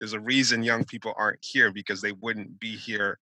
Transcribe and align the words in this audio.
there's 0.00 0.12
a 0.12 0.20
reason 0.20 0.62
young 0.62 0.84
people 0.84 1.14
aren't 1.16 1.38
here 1.42 1.72
because 1.72 2.00
they 2.00 2.12
wouldn't 2.12 2.58
be 2.60 2.76
here 2.76 3.18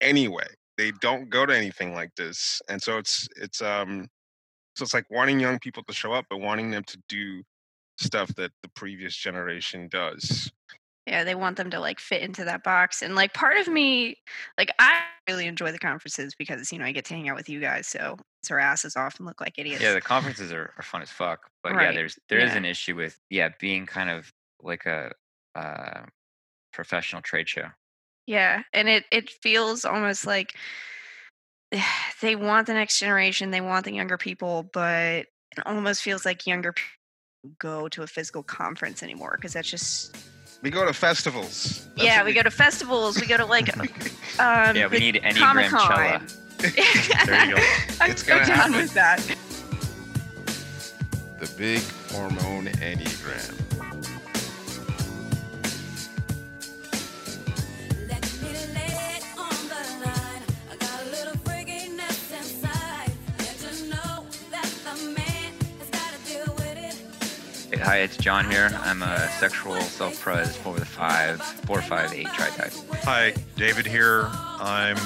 anyway. 0.00 0.46
They 0.76 0.92
don't 1.00 1.28
go 1.28 1.44
to 1.44 1.56
anything 1.56 1.94
like 1.94 2.14
this, 2.16 2.60
and 2.68 2.80
so 2.80 2.98
it's 2.98 3.28
it's 3.36 3.60
um 3.60 4.08
so 4.76 4.84
it's 4.84 4.94
like 4.94 5.10
wanting 5.10 5.40
young 5.40 5.58
people 5.58 5.82
to 5.84 5.92
show 5.92 6.12
up, 6.12 6.26
but 6.30 6.38
wanting 6.38 6.70
them 6.70 6.84
to 6.84 6.98
do 7.08 7.42
stuff 7.98 8.32
that 8.36 8.52
the 8.62 8.68
previous 8.76 9.16
generation 9.16 9.88
does. 9.90 10.50
Yeah, 11.08 11.24
they 11.24 11.34
want 11.34 11.56
them 11.56 11.70
to 11.70 11.80
like 11.80 11.98
fit 11.98 12.22
into 12.22 12.44
that 12.44 12.62
box. 12.62 13.02
And 13.02 13.14
like 13.14 13.32
part 13.32 13.56
of 13.56 13.66
me, 13.66 14.16
like 14.58 14.70
I 14.78 15.00
really 15.26 15.46
enjoy 15.46 15.72
the 15.72 15.78
conferences 15.78 16.34
because, 16.38 16.70
you 16.70 16.78
know, 16.78 16.84
I 16.84 16.92
get 16.92 17.06
to 17.06 17.14
hang 17.14 17.28
out 17.28 17.36
with 17.36 17.48
you 17.48 17.60
guys. 17.60 17.86
So 17.86 18.16
it's 18.42 18.50
our 18.50 18.58
asses 18.58 18.94
off 18.94 19.18
and 19.18 19.26
look 19.26 19.40
like 19.40 19.54
idiots. 19.58 19.82
Yeah, 19.82 19.94
the 19.94 20.00
conferences 20.00 20.52
are, 20.52 20.72
are 20.76 20.82
fun 20.82 21.00
as 21.02 21.10
fuck. 21.10 21.50
But 21.62 21.72
yeah, 21.74 21.92
there's 21.92 22.18
there 22.28 22.38
is 22.38 22.52
yeah. 22.52 22.58
an 22.58 22.64
issue 22.66 22.94
with 22.94 23.18
yeah, 23.30 23.48
being 23.58 23.86
kind 23.86 24.10
of 24.10 24.30
like 24.62 24.86
a 24.86 25.12
uh 25.58 26.02
professional 26.72 27.22
trade 27.22 27.48
show. 27.48 27.66
Yeah, 28.26 28.62
and 28.72 28.88
it 28.88 29.04
it 29.10 29.30
feels 29.30 29.84
almost 29.84 30.26
like 30.26 30.54
they 32.22 32.36
want 32.36 32.66
the 32.66 32.74
next 32.74 32.98
generation, 32.98 33.50
they 33.50 33.60
want 33.60 33.84
the 33.84 33.92
younger 33.94 34.16
people, 34.18 34.68
but 34.72 35.26
it 35.56 35.66
almost 35.66 36.02
feels 36.02 36.24
like 36.24 36.46
younger 36.46 36.72
people 36.72 36.88
go 37.58 37.88
to 37.88 38.02
a 38.02 38.06
physical 38.06 38.42
conference 38.42 39.02
anymore 39.02 39.34
because 39.36 39.52
that's 39.52 39.70
just 39.70 40.16
We 40.62 40.70
go 40.70 40.84
to 40.84 40.92
festivals. 40.92 41.86
That's 41.96 42.02
yeah. 42.04 42.18
what 42.18 42.26
We 42.26 42.32
go 42.34 42.42
to 42.42 42.50
festivals, 42.50 43.20
we 43.20 43.26
go 43.26 43.36
to 43.36 43.46
like 43.46 43.76
um 44.40 44.76
Yeah, 44.76 44.86
we 44.88 44.98
need 44.98 45.14
Enneagram 45.16 45.36
Comic-Con. 45.38 45.80
Cella. 45.80 46.22
There 47.26 47.46
you 47.46 47.54
go. 47.56 47.62
I'm 48.00 48.10
It's 48.10 48.22
so 48.24 48.28
gonna 48.34 48.46
down 48.46 48.56
happen. 48.56 48.72
with 48.76 48.94
that. 48.94 49.20
The 51.40 51.46
big 51.56 51.82
hormone 52.10 52.66
enneagram. 52.66 53.57
Hi, 67.82 67.98
it's 67.98 68.16
John 68.16 68.50
here. 68.50 68.70
I'm 68.82 69.02
a 69.02 69.28
sexual 69.38 69.80
self-pres 69.80 70.56
four 70.56 70.74
with 70.74 70.82
a 70.82 70.86
five, 70.86 71.40
four 71.40 71.80
five 71.80 72.12
eight 72.12 72.26
tri-type. 72.26 72.72
Hi, 73.04 73.32
David 73.56 73.86
here. 73.86 74.28
I'm 74.32 74.98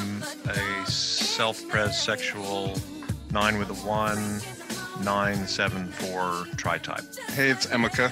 a 0.48 0.86
self-pres 0.86 1.96
sexual 1.96 2.74
nine 3.30 3.58
with 3.58 3.68
a 3.70 3.74
one, 3.74 4.40
nine 5.04 5.46
seven 5.46 5.88
four 5.92 6.46
tri-type. 6.56 7.04
Hey, 7.30 7.50
it's 7.50 7.66
Emeka. 7.66 8.10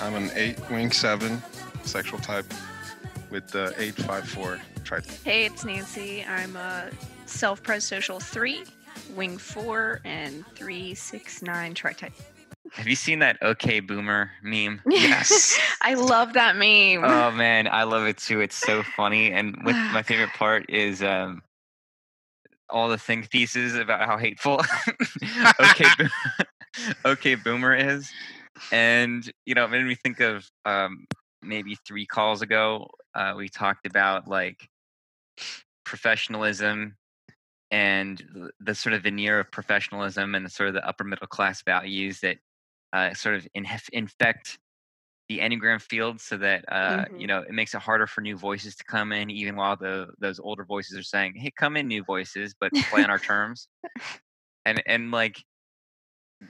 I'm 0.00 0.14
an 0.14 0.30
eight 0.34 0.58
wing 0.70 0.92
seven 0.92 1.42
sexual 1.82 2.20
type 2.20 2.46
with 3.30 3.48
the 3.48 3.74
eight 3.76 3.96
five 3.96 4.28
four 4.28 4.60
tri 4.84 5.00
type. 5.00 5.18
Hey, 5.24 5.46
it's 5.46 5.64
Nancy. 5.64 6.24
I'm 6.24 6.56
a 6.56 6.90
self-pres 7.26 7.84
social 7.84 8.20
three, 8.20 8.62
wing 9.14 9.36
four, 9.36 10.00
and 10.04 10.46
three 10.54 10.94
six 10.94 11.42
nine 11.42 11.74
tri-type. 11.74 12.14
Have 12.72 12.86
you 12.86 12.96
seen 12.96 13.20
that 13.20 13.38
OK 13.42 13.80
Boomer 13.80 14.30
meme? 14.42 14.82
Yes. 14.88 15.58
I 15.82 15.94
love 15.94 16.34
that 16.34 16.56
meme. 16.56 17.04
Oh 17.04 17.30
man, 17.30 17.68
I 17.68 17.84
love 17.84 18.06
it 18.06 18.18
too. 18.18 18.40
It's 18.40 18.56
so 18.56 18.82
funny. 18.82 19.32
And 19.32 19.56
with 19.64 19.76
my 19.92 20.02
favorite 20.02 20.32
part 20.34 20.66
is 20.68 21.02
um 21.02 21.42
all 22.68 22.88
the 22.88 22.98
think 22.98 23.30
pieces 23.30 23.76
about 23.76 24.06
how 24.06 24.18
hateful 24.18 24.60
OK 25.60 25.88
Bo- 25.98 27.10
OK 27.10 27.34
Boomer 27.36 27.74
is. 27.74 28.10
And 28.72 29.30
you 29.44 29.54
know, 29.54 29.64
it 29.64 29.70
made 29.70 29.84
me 29.84 29.94
think 29.94 30.20
of 30.20 30.50
um 30.64 31.06
maybe 31.42 31.76
three 31.86 32.06
calls 32.06 32.42
ago, 32.42 32.88
uh, 33.14 33.34
we 33.36 33.48
talked 33.48 33.86
about 33.86 34.26
like 34.28 34.68
professionalism 35.84 36.96
and 37.70 38.50
the 38.60 38.74
sort 38.74 38.92
of 38.92 39.02
veneer 39.02 39.40
of 39.40 39.50
professionalism 39.50 40.34
and 40.34 40.44
the 40.44 40.50
sort 40.50 40.68
of 40.68 40.74
the 40.74 40.86
upper 40.86 41.04
middle 41.04 41.26
class 41.26 41.62
values 41.62 42.20
that 42.20 42.38
uh, 42.96 43.14
sort 43.14 43.34
of 43.36 43.42
inhef- 43.54 43.90
infect 43.92 44.58
the 45.28 45.38
enneagram 45.40 45.80
field 45.82 46.20
so 46.20 46.36
that 46.38 46.64
uh, 46.72 47.04
you 47.16 47.26
Mhm. 47.26 47.28
know 47.28 47.40
it 47.50 47.52
makes 47.60 47.74
it 47.74 47.82
harder 47.82 48.06
for 48.06 48.20
new 48.22 48.36
voices 48.38 48.76
to 48.76 48.84
come 48.84 49.12
in 49.12 49.28
even 49.30 49.56
while 49.56 49.76
the 49.76 50.06
those 50.24 50.38
older 50.48 50.64
voices 50.64 50.96
are 50.96 51.02
saying 51.14 51.34
hey 51.36 51.50
come 51.62 51.76
in 51.76 51.86
new 51.88 52.04
voices 52.04 52.54
but 52.60 52.70
play 52.88 53.02
on 53.02 53.10
our 53.10 53.18
terms 53.18 53.68
and 54.66 54.82
and 54.86 55.10
like 55.10 55.36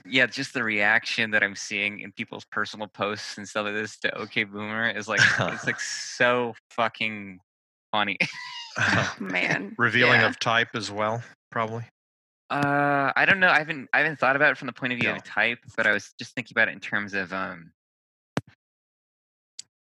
yeah 0.05 0.27
just 0.27 0.53
the 0.53 0.63
reaction 0.63 1.31
that 1.31 1.43
i'm 1.43 1.55
seeing 1.55 1.99
in 2.01 2.11
people's 2.11 2.45
personal 2.51 2.87
posts 2.87 3.37
and 3.37 3.47
stuff 3.49 3.65
like 3.65 3.73
this 3.73 3.97
to 3.97 4.15
okay 4.15 4.43
boomer 4.43 4.89
is 4.89 5.07
like 5.07 5.21
it's 5.53 5.65
like 5.65 5.79
so 6.15 6.53
fucking 6.71 7.39
funny 7.91 8.17
Man. 9.19 9.75
Revealing 9.79 10.21
Yeah. 10.21 10.27
of 10.27 10.39
type 10.39 10.69
as 10.75 10.91
well, 10.91 11.23
probably. 11.51 11.83
Uh, 12.49 13.11
I 13.15 13.25
don't 13.25 13.39
know. 13.41 13.49
I 13.49 13.57
haven't 13.59 13.89
I 13.93 13.99
haven't 13.99 14.19
thought 14.19 14.35
about 14.37 14.51
it 14.51 14.57
from 14.57 14.67
the 14.67 14.73
point 14.73 14.93
of 14.93 14.97
view 14.99 15.09
No. 15.09 15.15
of 15.15 15.23
type, 15.23 15.59
but 15.75 15.85
I 15.85 15.91
was 15.91 16.13
just 16.17 16.33
thinking 16.33 16.53
about 16.53 16.69
it 16.69 16.73
in 16.73 16.79
terms 16.79 17.13
of 17.13 17.33
um 17.33 17.73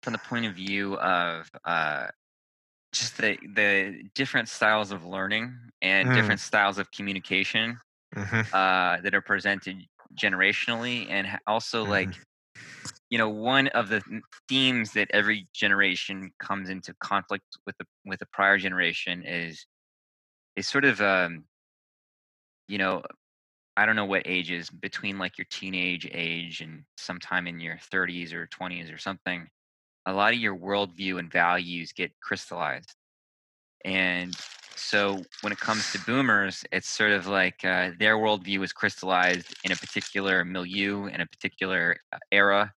from 0.03 0.13
the 0.13 0.19
point 0.19 0.47
of 0.47 0.55
view 0.55 0.97
of 0.99 1.51
uh 1.65 2.09
just 2.93 3.19
the 3.19 3.39
the 3.55 4.03
different 4.15 4.49
styles 4.49 4.93
of 4.93 5.05
learning 5.05 5.57
and 5.83 6.09
Mm. 6.09 6.15
different 6.15 6.41
styles 6.41 6.79
of 6.79 6.91
communication 6.93 7.79
hmm 8.15 8.41
uh 8.53 9.01
that 9.03 9.15
are 9.15 9.21
presented 9.23 9.77
generationally 10.15 11.07
and 11.11 11.27
also 11.47 11.85
Mhm. 11.85 11.87
like 11.87 12.21
you 13.11 13.19
know 13.19 13.29
one 13.29 13.69
of 13.69 13.89
the 13.89 14.03
themes 14.49 14.93
that 14.93 15.11
every 15.13 15.49
generation 15.55 16.33
comes 16.41 16.71
into 16.71 16.95
conflict 17.01 17.45
with 17.67 17.77
the 17.79 17.87
with 18.07 18.21
the 18.21 18.27
prior 18.27 18.59
generation 18.59 19.23
is 19.25 19.67
is 20.57 20.69
sort 20.69 20.85
of 20.85 21.01
um 21.01 21.45
you 22.69 22.79
know 22.79 23.03
i 23.77 23.87
don't 23.87 23.97
know 23.97 24.05
what 24.05 24.23
ages 24.27 24.71
between 24.71 25.19
like 25.19 25.39
your 25.39 25.47
teenage 25.51 26.09
age 26.13 26.61
and 26.61 26.83
sometime 26.97 27.47
in 27.47 27.61
your 27.61 27.77
30s 27.93 28.33
or 28.33 28.49
20s 28.49 28.93
or 28.93 28.99
something 28.99 29.49
a 30.07 30.13
lot 30.13 30.33
of 30.33 30.39
your 30.39 30.57
worldview 30.57 31.19
and 31.19 31.31
values 31.31 31.93
get 31.93 32.13
crystallized. 32.21 32.95
And 33.85 34.35
so 34.77 35.23
when 35.41 35.53
it 35.53 35.59
comes 35.59 35.91
to 35.93 35.99
boomers 36.01 36.65
it's 36.71 36.89
sort 36.89 37.11
of 37.11 37.27
like 37.27 37.65
uh, 37.65 37.91
their 37.99 38.17
worldview 38.17 38.63
is 38.63 38.73
crystallized 38.73 39.55
in 39.65 39.73
a 39.73 39.77
particular 39.77 40.45
milieu 40.45 41.07
in 41.07 41.21
a 41.21 41.27
particular 41.27 41.97
uh, 42.13 42.19
era. 42.31 42.73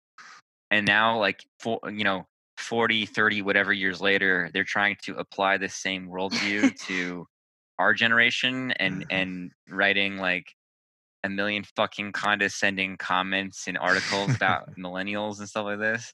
And 0.71 0.87
now 0.87 1.19
like 1.19 1.45
for 1.61 1.81
you 1.91 2.05
know 2.05 2.27
40 2.57 3.07
30 3.07 3.43
whatever 3.43 3.73
years 3.73 4.01
later 4.01 4.51
they're 4.53 4.65
trying 4.65 4.97
to 5.03 5.17
apply 5.17 5.59
the 5.59 5.69
same 5.69 6.09
worldview 6.09 6.79
to 6.87 7.27
our 7.79 7.95
generation 7.95 8.73
and 8.73 9.05
Mhm. 9.05 9.09
and 9.11 9.53
writing 9.69 10.19
like 10.19 10.55
a 11.25 11.29
million 11.29 11.65
fucking 11.77 12.13
condescending 12.13 12.97
comments 12.97 13.67
in 13.69 13.77
articles 13.77 14.35
about 14.35 14.69
millennials 14.79 15.39
and 15.41 15.49
stuff 15.49 15.65
like 15.65 15.79
this. 15.81 16.13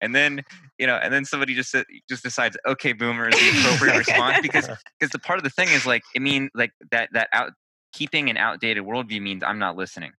And 0.00 0.14
then 0.14 0.42
you 0.78 0.86
know 0.86 0.96
and 0.96 1.12
then 1.12 1.24
somebody 1.24 1.54
just 1.54 1.74
just 2.08 2.22
decides 2.22 2.56
okay 2.66 2.92
boomer 2.92 3.28
is 3.28 3.38
the 3.38 3.48
appropriate 3.48 3.94
response? 3.94 4.38
Because 4.40 4.68
because 4.98 5.12
the 5.12 5.18
part 5.18 5.38
of 5.38 5.44
the 5.44 5.50
thing 5.50 5.72
is 5.72 5.86
like 5.86 6.04
it 6.14 6.22
mean 6.22 6.50
like 6.54 6.72
that 6.90 7.10
that 7.12 7.28
out 7.32 7.52
keeping 7.92 8.28
an 8.30 8.36
outdated 8.36 8.84
worldview 8.84 9.22
means 9.22 9.42
i'm 9.44 9.58
not 9.58 9.76
listening 9.76 10.12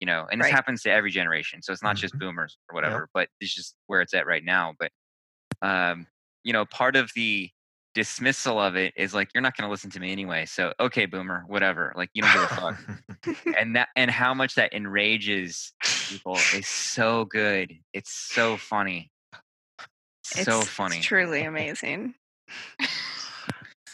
you 0.00 0.06
know? 0.06 0.26
And 0.30 0.40
this 0.40 0.48
Right. 0.48 0.50
happens 0.50 0.82
to 0.82 0.90
every 0.90 1.10
generation 1.10 1.62
so 1.62 1.72
it's 1.72 1.82
not 1.82 1.96
just 1.96 2.18
boomers 2.18 2.58
or 2.70 2.74
whatever 2.74 3.08
but 3.14 3.28
it's 3.40 3.54
just 3.54 3.76
where 3.86 4.00
it's 4.00 4.14
at 4.14 4.26
right 4.26 4.44
now 4.44 4.74
but 4.78 4.92
um 5.62 6.06
you 6.44 6.52
know 6.52 6.64
part 6.66 6.96
of 6.96 7.10
the 7.14 7.50
dismissal 7.96 8.60
of 8.60 8.76
it 8.76 8.92
is 8.94 9.14
like 9.14 9.30
you're 9.34 9.40
not 9.40 9.56
going 9.56 9.66
to 9.66 9.70
listen 9.70 9.88
to 9.88 9.98
me 9.98 10.12
anyway 10.12 10.44
so 10.44 10.70
okay 10.78 11.06
boomer 11.06 11.44
whatever 11.48 11.94
like 11.96 12.10
you 12.12 12.20
don't 12.20 12.30
give 12.34 12.42
a 12.42 12.48
fuck 12.48 13.36
and 13.58 13.74
that 13.74 13.88
and 13.96 14.10
how 14.10 14.34
much 14.34 14.54
that 14.54 14.70
enrages 14.74 15.72
people 16.10 16.34
is 16.54 16.66
so 16.66 17.24
good 17.24 17.72
it's 17.94 18.12
so 18.12 18.58
funny 18.58 19.10
so 20.24 20.40
It's- 20.42 20.46
it's 20.62 20.68
funny 20.68 21.00
truly 21.00 21.42
amazing. 21.52 22.12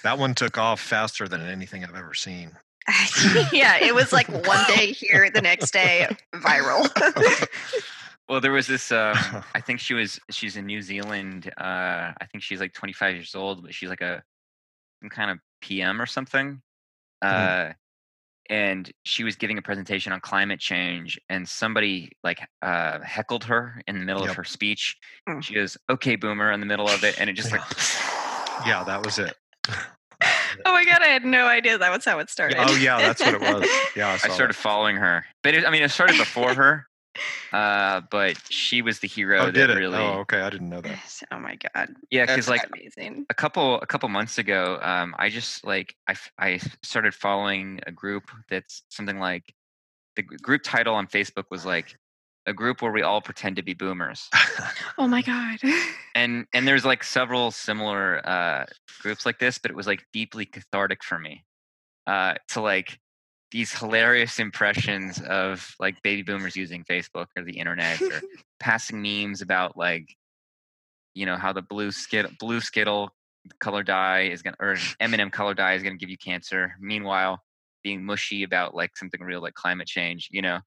that 0.03 0.19
one 0.19 0.35
took 0.35 0.59
off 0.59 0.81
faster 0.81 1.29
than 1.29 1.41
anything 1.43 1.85
I've 1.85 1.95
ever 1.95 2.13
seen. 2.13 2.51
yeah, 3.53 3.79
it 3.81 3.95
was 3.95 4.13
like 4.13 4.29
one 4.29 4.65
day 4.67 4.89
here, 4.91 5.31
the 5.33 5.41
next 5.41 5.71
day 5.71 6.09
viral. 6.35 6.91
Well, 8.29 8.41
there 8.41 8.53
was 8.53 8.67
this. 8.67 8.91
Um, 8.93 9.43
I 9.55 9.61
think 9.61 9.81
she 9.81 9.95
was. 9.95 10.19
She's 10.31 10.57
in 10.57 10.67
New 10.67 10.83
Zealand. 10.83 11.53
Uh, 11.59 12.13
I 12.21 12.27
think 12.31 12.43
she's 12.43 12.61
like 12.61 12.73
25 12.73 13.15
years 13.15 13.35
old, 13.35 13.63
but 13.63 13.75
she's 13.75 13.89
like 13.89 14.01
a 14.01 14.23
some 15.03 15.11
kind 15.11 15.31
of 15.31 15.39
PM 15.61 16.01
or 16.01 16.07
something. 16.07 16.61
Uh, 17.21 17.73
and 18.51 18.91
she 19.05 19.23
was 19.25 19.37
giving 19.37 19.57
a 19.59 19.63
presentation 19.63 20.13
on 20.13 20.21
climate 20.21 20.61
change, 20.61 21.19
and 21.29 21.49
somebody 21.49 22.11
like 22.25 22.41
uh, 22.63 22.99
heckled 23.01 23.45
her 23.45 23.81
in 23.87 23.99
the 23.99 24.05
middle 24.05 24.23
Yep. 24.23 24.31
of 24.31 24.37
her 24.37 24.45
speech. 24.45 24.97
Mm. 25.29 25.43
She 25.43 25.55
goes, 25.55 25.77
"Okay, 25.91 26.17
boomer," 26.17 26.53
in 26.53 26.61
the 26.61 26.67
middle 26.67 26.89
of 26.89 27.05
it, 27.05 27.21
and 27.21 27.29
it 27.31 27.35
just 27.35 27.53
like. 27.53 27.61
yeah, 28.67 28.83
that 28.87 29.05
was 29.05 29.19
it. 29.19 29.35
oh 30.67 30.73
my 30.73 30.85
god, 30.85 31.03
I 31.03 31.07
had 31.07 31.25
no 31.25 31.47
idea 31.47 31.79
that 31.79 31.91
was 31.93 32.05
how 32.05 32.19
it 32.19 32.31
started. 32.31 32.57
Oh 32.61 32.77
yeah, 32.77 32.99
that's 32.99 33.21
what 33.21 33.35
it 33.35 33.41
was. 33.41 33.69
Yeah, 33.97 34.09
I, 34.09 34.15
I 34.15 34.17
started 34.19 34.51
that. 34.51 34.61
following 34.61 34.97
her, 34.97 35.25
but 35.43 35.55
it, 35.55 35.67
I 35.67 35.71
mean, 35.71 35.83
it 35.83 35.91
started 35.91 36.17
before 36.19 36.55
her. 36.55 36.87
Uh, 37.53 38.01
but 38.11 38.39
she 38.49 38.81
was 38.83 39.01
the 39.01 39.09
hero 39.09 39.43
Oh, 39.43 39.47
that 39.47 39.53
did 39.53 39.71
it? 39.71 39.77
really, 39.77 39.99
Oh, 39.99 40.21
okay. 40.21 40.41
I 40.41 40.51
didn't 40.51 40.71
know 40.71 40.81
that. 40.81 40.99
oh 41.31 41.39
my 41.39 41.57
god, 41.57 41.95
yeah, 42.11 42.25
because 42.27 42.49
like 42.49 42.67
amazing. 42.73 43.27
a 43.29 43.35
couple 43.35 43.81
a 43.81 43.87
couple 43.87 44.09
months 44.09 44.39
ago, 44.39 44.79
um, 44.83 45.15
I 45.19 45.29
just 45.29 45.65
like 45.67 45.95
I 46.09 46.15
I 46.39 46.61
started 46.83 47.15
following 47.15 47.81
a 47.87 47.93
group 47.93 48.25
that's 48.49 48.83
something 48.89 49.19
like 49.19 49.55
the 50.17 50.23
group 50.23 50.63
title 50.63 50.95
on 50.95 51.07
Facebook 51.07 51.45
was 51.51 51.65
like 51.67 51.97
a 52.47 52.53
group 52.53 52.83
where 52.83 52.91
we 52.93 53.03
all 53.03 53.21
pretend 53.21 53.57
to 53.57 53.63
be 53.63 53.75
boomers, 53.75 54.29
Oh 54.99 55.07
my 55.07 55.23
god. 55.23 55.59
and 56.15 56.47
and 56.53 56.67
there's 56.67 56.85
like 56.85 57.05
several 57.05 57.51
similar 57.51 58.27
uh, 58.29 58.65
groups 59.01 59.25
like 59.27 59.39
this, 59.39 59.59
but 59.59 59.71
it 59.71 59.77
was 59.77 59.87
like 59.87 60.05
deeply 60.13 60.45
cathartic 60.47 61.05
for 61.05 61.19
me 61.19 61.45
uh, 62.07 62.35
to 62.49 62.61
like 62.61 62.99
these 63.53 63.73
hilarious 63.79 64.39
impressions 64.39 65.21
of 65.21 65.75
like 65.79 66.03
baby 66.03 66.23
boomers 66.23 66.57
using 66.57 66.85
Facebook 66.85 67.27
or 67.37 67.45
the 67.45 67.59
internet 67.59 68.01
or 68.01 68.23
passing 68.61 69.01
memes 69.01 69.43
about 69.43 69.77
like 69.77 70.09
you 71.15 71.27
know 71.27 71.37
how 71.37 71.53
the 71.53 71.63
blue 71.63 71.93
skittle 71.93 72.31
blue 72.41 72.61
skittle 72.61 73.11
color 73.61 73.83
dye 73.83 74.23
is 74.23 74.43
gonna 74.43 74.57
or 74.59 74.77
M&M 75.01 75.31
color 75.31 75.55
dye 75.55 75.75
is 75.75 75.83
gonna 75.83 75.97
give 75.97 76.09
you 76.09 76.17
cancer. 76.17 76.75
Meanwhile, 76.81 77.43
being 77.83 78.05
mushy 78.05 78.43
about 78.43 78.75
like 78.75 78.97
something 78.97 79.21
real 79.21 79.43
like 79.43 79.55
climate 79.55 79.87
change, 79.87 80.29
you 80.31 80.43
know, 80.43 80.61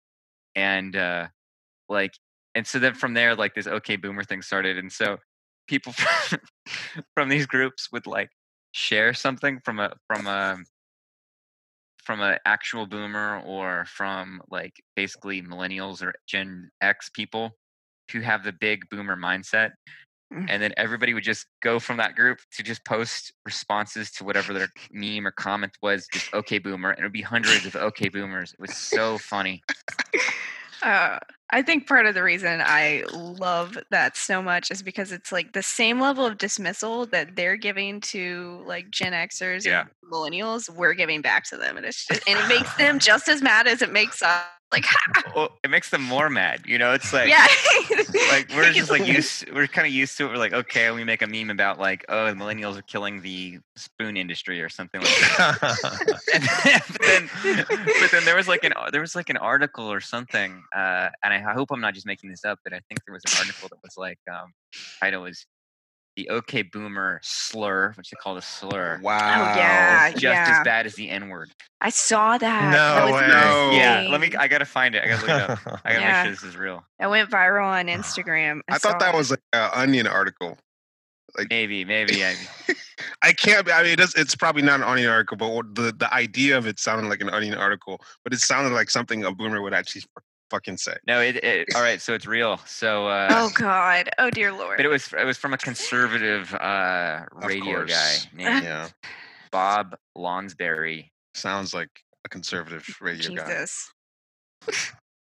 and 0.56 0.96
uh, 0.96 1.28
like 1.90 2.14
and 2.54 2.68
so 2.68 2.80
then 2.80 2.94
from 2.94 3.14
there 3.14 3.36
like 3.36 3.56
this 3.56 3.68
okay 3.68 3.96
boomer 3.96 4.24
thing 4.24 4.42
started, 4.42 4.78
and 4.78 4.92
so 4.92 5.18
people 5.68 5.94
from, 5.94 6.40
from 7.16 7.30
these 7.30 7.48
groups 7.48 7.92
would 7.92 8.06
like 8.06 8.30
share 8.74 9.14
something 9.14 9.60
from 9.64 9.80
a 9.80 9.94
from 10.08 10.28
a 10.28 10.58
from 12.06 12.22
an 12.22 12.38
actual 12.46 12.86
boomer 12.86 13.42
or 13.46 13.86
from 13.88 14.42
like 14.50 14.74
basically 14.96 15.42
millennials 15.42 16.02
or 16.02 16.14
Gen 16.28 16.70
X 16.82 17.10
people 17.10 17.52
who 18.12 18.22
have 18.22 18.44
the 18.44 18.54
big 18.54 18.84
boomer 18.90 19.18
mindset. 19.18 19.72
Mm. 20.34 20.48
And 20.50 20.62
then 20.62 20.74
everybody 20.78 21.14
would 21.14 21.24
just 21.24 21.48
go 21.62 21.80
from 21.80 21.98
that 21.98 22.16
group 22.16 22.40
to 22.54 22.64
just 22.64 22.84
post 22.86 23.34
responses 23.46 24.12
to 24.12 24.24
whatever 24.24 24.54
their 24.54 24.70
meme 24.92 25.26
or 25.26 25.32
comment 25.32 25.74
was, 25.82 26.08
just 26.12 26.34
okay 26.34 26.60
boomer. 26.60 26.92
And 26.92 27.00
it 27.00 27.04
would 27.04 27.12
be 27.12 27.22
hundreds 27.22 27.66
of 27.66 27.76
okay 27.76 28.10
boomers. 28.10 28.54
It 28.54 28.60
was 28.60 28.76
so 28.76 29.18
funny. 29.18 29.62
Uh, 30.84 31.18
I 31.52 31.62
think 31.62 31.88
part 31.88 32.06
of 32.08 32.16
the 32.16 32.24
reason 32.24 32.60
I 32.64 33.04
love 33.14 33.78
that 33.92 34.18
so 34.18 34.42
much 34.42 34.72
is 34.72 34.82
because 34.82 35.12
it's 35.12 35.32
like 35.32 35.54
the 35.54 35.62
same 35.62 36.00
level 36.00 36.26
of 36.26 36.38
dismissal 36.40 37.06
that 37.08 37.36
they're 37.36 37.56
giving 37.56 38.02
to 38.02 38.64
like 38.66 38.90
Gen 38.90 39.14
Xers 39.14 39.64
Yeah. 39.66 39.82
and 39.82 39.90
millennials, 40.12 40.70
we're 40.70 40.94
giving 40.96 41.22
back 41.22 41.44
to 41.50 41.58
them, 41.58 41.78
and 41.78 41.86
it's 41.86 42.06
just, 42.08 42.28
and 42.28 42.40
it 42.40 42.48
makes 42.48 42.74
them 42.76 42.98
just 43.00 43.28
as 43.30 43.42
mad 43.42 43.68
as 43.68 43.82
it 43.82 43.92
makes 43.92 44.22
us. 44.24 44.44
Like, 44.76 45.36
Well, 45.36 45.50
it 45.64 45.70
makes 45.70 45.90
them 45.90 46.02
more 46.02 46.30
mad. 46.30 46.64
You 46.66 46.78
know, 46.78 46.94
it's 46.94 47.14
like, 47.14 47.30
yeah, 47.30 47.48
like 48.30 48.50
we're 48.56 48.72
just 48.72 48.92
like 48.92 49.08
used 49.08 49.50
we're 49.52 49.68
kind 49.68 49.88
of 49.88 49.94
used 49.94 50.18
to 50.18 50.26
it. 50.26 50.30
We're 50.30 50.38
like 50.38 50.54
okay 50.54 50.92
we 50.92 51.04
make 51.04 51.22
a 51.22 51.28
meme 51.28 51.50
about 51.50 51.80
like 51.80 52.06
oh 52.10 52.26
the 52.28 52.34
millennials 52.34 52.78
are 52.78 52.82
killing 52.84 53.22
the 53.22 53.60
spoon 53.76 54.18
industry 54.18 54.62
or 54.62 54.70
something 54.70 55.02
like 55.02 55.10
that. 55.38 56.22
And 56.34 56.44
then, 56.44 56.82
but 56.92 57.02
then 57.02 57.30
but 58.02 58.12
then 58.12 58.26
there 58.26 58.36
was 58.36 58.48
like 58.48 58.64
an 58.64 58.74
there 58.92 59.02
was 59.02 59.16
like 59.16 59.30
an 59.30 59.38
article 59.38 59.92
or 59.92 60.02
something 60.02 60.64
uh 60.76 61.10
and 61.24 61.34
i 61.34 61.40
hope 61.40 61.72
i'm 61.72 61.80
not 61.80 61.94
just 61.94 62.06
making 62.06 62.30
this 62.30 62.44
up 62.44 62.60
but 62.64 62.74
i 62.74 62.80
think 62.88 63.00
there 63.06 63.14
was 63.14 63.24
an 63.26 63.38
article 63.40 63.70
that 63.70 63.78
was 63.84 63.96
like 63.98 64.20
um 64.30 64.52
title 65.00 65.22
was 65.24 65.46
the 66.16 66.30
okay 66.30 66.62
boomer 66.62 67.20
slur 67.24 67.92
which 67.98 68.10
they 68.10 68.16
call 68.22 68.38
a 68.38 68.42
slur 68.42 68.98
oh, 69.00 69.04
Wow. 69.04 69.18
Oh 69.54 69.58
yeah, 69.58 70.12
just 70.12 70.24
yeah. 70.24 70.58
as 70.60 70.64
bad 70.64 70.86
as 70.86 70.96
the 70.96 71.10
n 71.10 71.30
word 71.30 71.52
I 71.82 71.90
saw 71.90 72.38
that. 72.38 72.72
No 72.72 72.78
that 72.96 73.06
was 73.06 73.14
way. 73.22 73.28
No. 73.28 73.72
yeah 73.78 74.08
let 74.10 74.22
me 74.22 74.32
i 74.38 74.48
gotta 74.48 74.66
find 74.66 74.96
it 74.96 75.04
i 75.04 75.08
gotta 75.08 75.22
look 75.22 75.30
it 75.30 75.50
up 75.68 75.82
i 75.86 75.94
gotta 75.94 76.02
Yeah. 76.02 76.14
make 76.24 76.26
sure 76.26 76.32
this 76.36 76.44
is 76.44 76.58
real 76.58 76.86
That 77.00 77.10
went 77.10 77.30
viral 77.30 77.66
on 77.68 77.88
Instagram. 78.00 78.62
I 78.70 78.78
thought 78.78 79.00
that 79.00 79.14
it. 79.14 79.18
was 79.18 79.32
like 79.32 79.42
an 79.54 79.70
onion 79.74 80.08
article. 80.08 80.58
Like 81.38 81.48
maybe 81.50 81.84
maybe 81.84 82.24
I, 82.24 82.34
I 83.22 83.34
can't. 83.34 83.70
I 83.70 83.84
mean, 83.84 83.92
it 83.92 83.96
does, 83.98 84.16
it's 84.16 84.36
probably 84.38 84.62
not 84.62 84.80
an 84.80 84.84
onion 84.88 85.10
article, 85.10 85.36
but 85.36 85.76
the 85.76 85.92
the 85.92 86.14
idea 86.14 86.58
of 86.58 86.66
it 86.66 86.80
sounded 86.80 87.10
like 87.10 87.20
an 87.20 87.30
onion 87.30 87.56
article. 87.56 88.00
But 88.24 88.32
it 88.34 88.40
sounded 88.40 88.72
like 88.74 88.90
something 88.90 89.26
a 89.26 89.34
boomer 89.34 89.62
would 89.62 89.74
actually 89.74 90.04
f- 90.18 90.24
fucking 90.50 90.78
say. 90.78 90.96
no 91.08 91.20
it, 91.22 91.38
it 91.38 91.68
all 91.76 91.82
right 91.82 92.02
so 92.02 92.14
it's 92.14 92.26
real 92.28 92.58
so 92.66 93.08
uh 93.08 93.28
Oh 93.32 93.52
God! 93.56 94.10
Oh 94.20 94.30
dear 94.30 94.52
Lord! 94.52 94.78
But 94.78 94.86
it 94.86 94.90
was 94.90 95.12
it 95.14 95.26
was 95.26 95.38
from 95.38 95.54
a 95.54 95.58
conservative 95.58 96.54
uh, 96.54 97.22
radio 97.34 97.86
guy 97.86 98.16
named 98.34 98.64
Yeah, 98.64 98.88
Bob 99.52 99.96
Lonsberry. 100.18 101.10
sounds 101.34 101.74
like 101.74 101.90
a 102.26 102.30
conservative 102.30 102.88
radio 103.02 103.34
guy. 103.36 103.46
Jesus. 103.48 103.92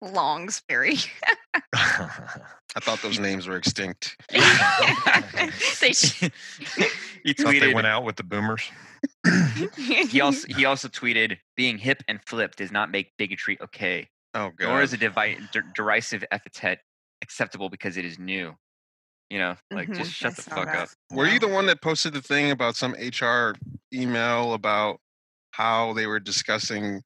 Longsbury. 0.01 0.97
I 1.75 2.79
thought 2.79 3.01
those 3.01 3.19
names 3.19 3.47
were 3.47 3.57
extinct. 3.57 4.15
they 4.31 5.91
sh- 5.93 6.21
he 7.23 7.33
Thought 7.33 7.51
they 7.51 7.59
tweeted. 7.59 7.73
went 7.73 7.87
out 7.87 8.05
with 8.05 8.15
the 8.15 8.23
boomers. 8.23 8.63
He 9.75 10.21
also 10.21 10.47
he 10.55 10.65
also 10.65 10.87
tweeted, 10.87 11.37
"Being 11.57 11.77
hip 11.77 12.03
and 12.07 12.19
flip 12.25 12.55
does 12.55 12.71
not 12.71 12.91
make 12.91 13.11
bigotry 13.17 13.57
okay, 13.61 14.07
Oh 14.33 14.51
god. 14.57 14.67
nor 14.67 14.81
is 14.81 14.93
a 14.93 14.97
devi- 14.97 15.39
der- 15.51 15.63
derisive 15.73 16.23
epithet 16.31 16.79
acceptable 17.21 17.69
because 17.69 17.97
it 17.97 18.05
is 18.05 18.19
new." 18.19 18.55
You 19.29 19.37
know, 19.37 19.55
like 19.71 19.89
Mhm, 19.89 19.95
just 19.97 20.11
shut 20.11 20.31
I 20.31 20.35
the 20.35 20.41
fuck 20.41 20.65
that. 20.65 20.75
up. 20.75 20.89
Were 21.11 21.27
you 21.27 21.39
the 21.39 21.47
one 21.47 21.67
that 21.67 21.81
posted 21.81 22.13
the 22.13 22.21
thing 22.21 22.49
about 22.49 22.75
some 22.75 22.93
HR 22.95 23.55
email 23.93 24.53
about 24.53 24.99
how 25.51 25.93
they 25.93 26.07
were 26.07 26.19
discussing 26.19 27.03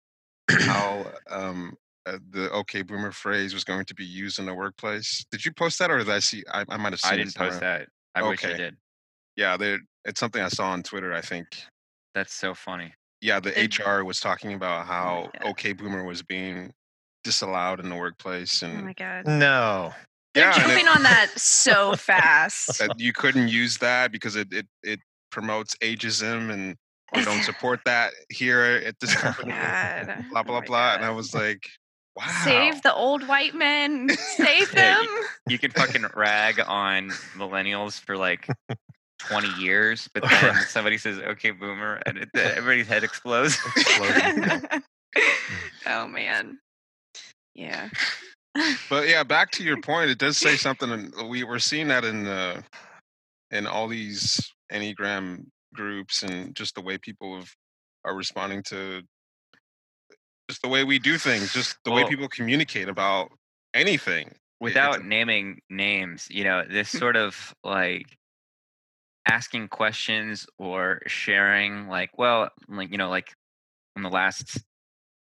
how 0.50 1.12
um, 1.30 1.76
uh, 2.06 2.20
the 2.30 2.50
"Okay 2.52 2.82
Boomer" 2.82 3.12
phrase 3.12 3.54
was 3.54 3.64
going 3.66 3.86
to 3.86 3.94
be 3.96 4.06
used 4.06 4.40
in 4.40 4.46
the 4.46 4.54
workplace? 4.54 5.26
Did 5.32 5.44
you 5.46 5.52
post 5.52 5.80
that, 5.80 5.92
or 5.92 5.98
did 5.98 6.10
I 6.10 6.20
see? 6.20 6.44
I, 6.52 6.64
I 6.70 6.78
might 6.78 6.94
have 6.94 7.02
seen. 7.02 7.12
I 7.12 7.16
it 7.16 7.18
didn't 7.26 7.36
post 7.36 7.60
that. 7.60 7.90
I 8.16 8.24
wish 8.24 8.44
I 8.46 8.54
did. 8.54 8.78
Yeah. 9.36 9.58
It's 10.06 10.20
something 10.20 10.42
I 10.42 10.50
saw 10.50 10.70
on 10.72 10.84
Twitter. 10.84 11.14
I 11.14 11.22
think. 11.22 11.48
That's 12.14 12.34
so 12.34 12.54
funny. 12.54 12.94
Yeah, 13.22 13.40
the 13.40 13.52
HR 13.52 14.04
was 14.04 14.20
talking 14.20 14.54
about 14.54 14.86
how 14.86 15.30
God. 15.40 15.52
"Okay 15.52 15.74
Boomer" 15.74 16.04
was 16.04 16.22
being 16.22 16.74
disallowed 17.24 17.80
in 17.80 17.90
the 17.90 17.96
workplace, 17.96 18.62
And 18.62 18.74
oh 18.74 18.78
and 18.78 18.86
my 18.86 18.94
God! 18.94 19.28
No. 19.28 19.94
They're 20.34 20.46
yeah, 20.46 20.54
and 20.54 20.72
it- 20.72 20.76
jumping 20.76 20.88
on 20.88 21.04
that 21.04 21.30
so 21.38 21.96
fast. 21.96 22.80
that 22.80 23.00
you 23.00 23.14
couldn't 23.14 23.50
use 23.50 23.78
that 23.80 24.12
because 24.12 24.36
it 24.36 24.52
it, 24.52 24.68
it 24.82 25.00
promotes 25.32 25.76
ageism 25.78 26.52
and 26.52 26.76
we 27.16 27.24
don't 27.24 27.44
support 27.52 27.82
that 27.86 28.14
here 28.30 28.82
at 28.86 29.00
this 29.00 29.16
oh 29.16 29.20
company. 29.20 29.52
God. 29.52 30.26
blah 30.32 30.42
Oh 30.42 30.44
blah 30.44 30.60
my 30.62 30.66
blah. 30.66 30.94
And 30.96 31.06
I 31.06 31.12
was 31.12 31.36
like, 31.36 31.68
wow. 32.16 32.26
Save 32.44 32.82
the 32.82 32.94
old 32.94 33.28
white 33.28 33.54
men. 33.54 34.10
Save 34.10 34.74
Yeah, 34.76 34.96
them. 34.96 35.08
you 35.48 35.60
can 35.60 35.70
fucking 35.72 36.06
rag 36.16 36.60
on 36.66 37.10
millennials 37.36 38.00
for 38.00 38.18
like 38.18 38.48
20 39.20 39.48
years, 39.60 40.10
but 40.16 40.24
then 40.30 40.56
somebody 40.68 40.98
says, 40.98 41.20
okay, 41.20 41.52
boomer, 41.52 42.02
and 42.08 42.18
it, 42.18 42.30
everybody's 42.36 42.88
head 42.88 43.04
explodes. 43.04 43.58
Explosion. 43.78 44.68
oh 45.86 46.08
man. 46.08 46.58
Yeah. 47.56 47.90
But 48.90 49.08
yeah, 49.08 49.24
back 49.24 49.52
to 49.52 49.64
your 49.64 49.82
point, 49.82 50.12
it 50.12 50.18
does 50.18 50.38
say 50.38 50.56
something. 50.58 50.92
And 50.92 51.30
we 51.30 51.44
were 51.44 51.60
seeing 51.60 51.88
that 51.88 52.06
in 52.06 52.28
uh, 52.28 52.62
in 53.52 53.68
all 53.68 53.88
these 53.88 54.52
Enneagram 54.72 55.46
groups 55.74 56.24
and 56.24 56.56
just 56.56 56.76
the 56.76 56.82
way 56.82 56.98
people 56.98 57.36
have, 57.36 57.52
are 58.06 58.16
responding 58.16 58.64
to 58.64 59.02
just 60.50 60.62
the 60.62 60.68
way 60.68 60.84
we 60.84 61.00
do 61.00 61.18
things, 61.18 61.54
just 61.54 61.78
the 61.84 61.92
way 61.92 62.06
people 62.08 62.28
communicate 62.28 62.90
about 62.90 63.32
anything. 63.74 64.34
Without 64.60 64.96
it's- 64.96 65.08
naming 65.08 65.60
names, 65.70 66.28
you 66.30 66.44
know, 66.44 66.64
this 66.70 66.90
sort 66.90 67.16
of 67.16 67.54
like 67.64 68.18
asking 69.26 69.70
questions 69.70 70.46
or 70.58 71.02
sharing, 71.08 71.88
like, 71.88 72.12
well, 72.18 72.50
like, 72.68 72.92
you 72.92 72.98
know, 72.98 73.10
like 73.10 73.34
in 73.96 74.04
the 74.04 74.10
last 74.10 74.62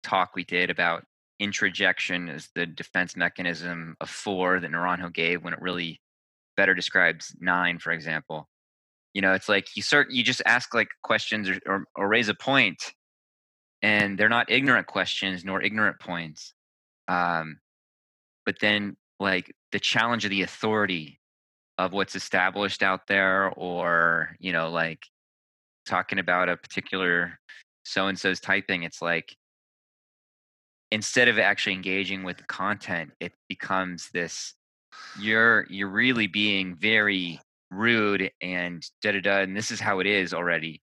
talk 0.03 0.35
we 0.35 0.45
did 0.45 0.71
about 0.71 1.05
introjection 1.39 2.29
is 2.29 2.49
the 2.55 2.67
defense 2.67 3.17
mechanism 3.17 3.97
of 4.01 4.09
four 4.09 4.61
that 4.61 4.71
Naranjo 4.71 5.13
gave 5.13 5.43
when 5.43 5.53
it 5.53 5.61
really 5.61 6.01
better 6.57 6.75
describes 6.75 7.35
nine, 7.41 7.79
for 7.79 7.93
example. 7.93 8.49
You 9.15 9.23
know, 9.23 9.33
it's 9.33 9.49
like 9.49 9.69
you 9.77 9.83
start, 9.83 10.11
you 10.11 10.23
just 10.23 10.43
ask 10.47 10.75
like 10.75 10.89
questions 11.03 11.49
or, 11.49 11.59
or, 11.67 11.85
or 11.95 12.09
raise 12.09 12.29
a 12.29 12.35
point, 12.35 12.93
and 13.83 14.19
they're 14.19 14.29
not 14.29 14.51
ignorant 14.51 14.87
questions 14.87 15.45
nor 15.45 15.63
ignorant 15.63 16.01
points. 16.01 16.55
Um, 17.09 17.59
but 18.45 18.57
then, 18.61 18.97
like 19.19 19.55
the 19.73 19.81
challenge 19.81 20.25
of 20.25 20.31
the 20.31 20.43
authority 20.43 21.21
of 21.79 21.93
what's 21.93 22.17
established 22.17 22.83
out 22.83 23.07
there, 23.07 23.49
or 23.57 24.37
you 24.39 24.53
know, 24.53 24.71
like 24.71 25.01
talking 25.87 26.19
about 26.19 26.49
a 26.49 26.57
particular 26.57 27.39
so 27.85 28.09
and 28.09 28.19
so's 28.19 28.41
typing, 28.41 28.83
it's 28.83 29.01
like 29.01 29.37
instead 30.93 31.29
of 31.29 31.39
actually 31.39 31.75
engaging 31.75 32.23
with 32.25 32.39
the 32.39 32.45
content, 32.45 33.13
it 33.21 33.33
becomes 33.49 34.11
this 34.13 34.55
you're 35.21 35.67
you're 35.71 35.89
really 35.91 36.27
being 36.27 36.77
very 36.77 37.41
rude 37.71 38.31
and 38.43 38.83
da 39.03 39.13
da 39.13 39.21
da 39.21 39.39
and 39.41 39.57
this 39.57 39.71
is 39.71 39.81
how 39.81 39.99
it 40.01 40.07
is 40.07 40.33
already 40.35 40.81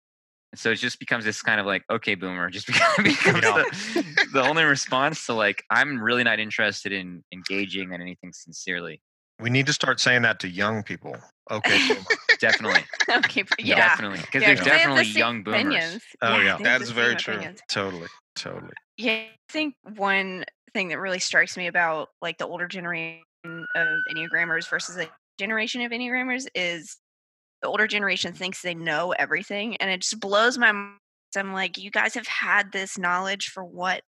And 0.51 0.59
so 0.59 0.71
it 0.71 0.77
just 0.77 0.99
becomes 0.99 1.25
this 1.25 1.41
kind 1.43 1.59
of 1.59 1.65
like, 1.67 1.83
okay, 1.91 2.15
boomer, 2.15 2.49
just 2.49 2.67
becomes, 2.67 2.97
becomes 3.03 3.41
the, 3.41 4.27
the 4.33 4.41
only 4.41 4.63
response 4.63 5.25
to 5.27 5.33
like, 5.33 5.63
I'm 5.69 6.01
really 6.01 6.23
not 6.23 6.39
interested 6.39 6.91
in 6.93 7.23
engaging 7.33 7.93
in 7.93 8.01
anything 8.01 8.33
sincerely. 8.33 9.01
We 9.39 9.49
need 9.51 9.67
to 9.67 9.73
start 9.73 9.99
saying 9.99 10.23
that 10.23 10.39
to 10.41 10.49
young 10.49 10.83
people. 10.83 11.15
Okay. 11.51 11.79
boomer. 11.87 12.05
Definitely, 12.39 12.85
okay, 13.09 13.43
yeah. 13.59 13.75
definitely, 13.75 14.19
because 14.21 14.41
Yeah, 14.41 14.47
there's 14.49 14.59
'cause 14.59 14.65
they 14.65 14.71
have 14.71 14.81
the 14.81 14.87
definitely 14.87 15.03
same 15.05 15.19
young 15.19 15.43
boomers. 15.43 15.63
opinions. 15.63 16.03
Oh, 16.21 16.39
yeah. 16.39 16.57
they 16.57 16.69
have 16.69 16.79
That's 16.79 16.91
very 16.91 17.15
true. 17.15 17.33
opinions. 17.35 17.61
totally. 17.69 18.07
Totally. 18.35 18.73
Yeah, 18.99 19.13
I 19.13 19.51
think 19.51 19.75
one 19.95 20.43
thing 20.73 20.89
that 20.89 20.99
really 20.99 21.19
strikes 21.19 21.55
me 21.55 21.67
about 21.67 22.09
like 22.21 22.37
the 22.37 22.45
older 22.45 22.67
generation 22.67 23.23
of 23.45 23.87
Enneagrammers 24.13 24.69
versus 24.69 24.95
the 24.95 25.09
generation 25.37 25.81
of 25.81 25.93
Enneagrammers 25.93 26.47
is 26.53 26.97
the 27.61 27.69
older 27.69 27.87
generation 27.87 28.33
thinks 28.33 28.61
they 28.61 28.75
know 28.75 29.13
everything, 29.13 29.77
and 29.77 29.89
it 29.89 30.01
just 30.01 30.19
blows 30.19 30.57
my 30.57 30.73
mind. 30.73 30.97
I'm 31.37 31.53
like, 31.53 31.77
you 31.77 31.91
guys 31.91 32.13
have 32.15 32.27
had 32.27 32.73
this 32.73 32.97
knowledge 32.97 33.49
for 33.49 33.63
what 33.63 34.01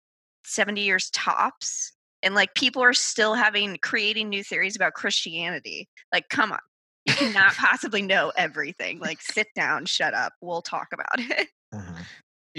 70 0.43 0.81
years 0.81 1.11
tops, 1.11 1.93
and 2.23 2.33
like 2.33 2.55
people 2.55 2.81
are 2.81 2.93
still 2.93 3.35
having 3.35 3.77
creating 3.83 4.29
new 4.29 4.43
theories 4.43 4.75
about 4.75 4.93
Christianity. 4.95 5.87
Like, 6.11 6.29
come 6.29 6.51
on. 6.51 6.59
You 7.05 7.13
cannot 7.13 7.53
possibly 7.57 8.01
know 8.01 8.31
everything. 8.35 8.99
Like, 8.99 9.21
sit 9.21 9.47
down, 9.55 9.85
shut 9.85 10.15
up. 10.15 10.33
We'll 10.41 10.63
talk 10.63 10.87
about 10.93 11.19
it. 11.19 11.49
Mhm. 11.73 12.07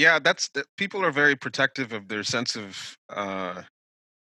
Yeah 0.01 0.19
that's 0.19 0.49
the, 0.55 0.65
people 0.77 1.05
are 1.05 1.13
very 1.13 1.37
protective 1.37 1.93
of 1.93 2.09
their 2.09 2.25
sense 2.25 2.57
of 2.57 2.97
uh 3.11 3.63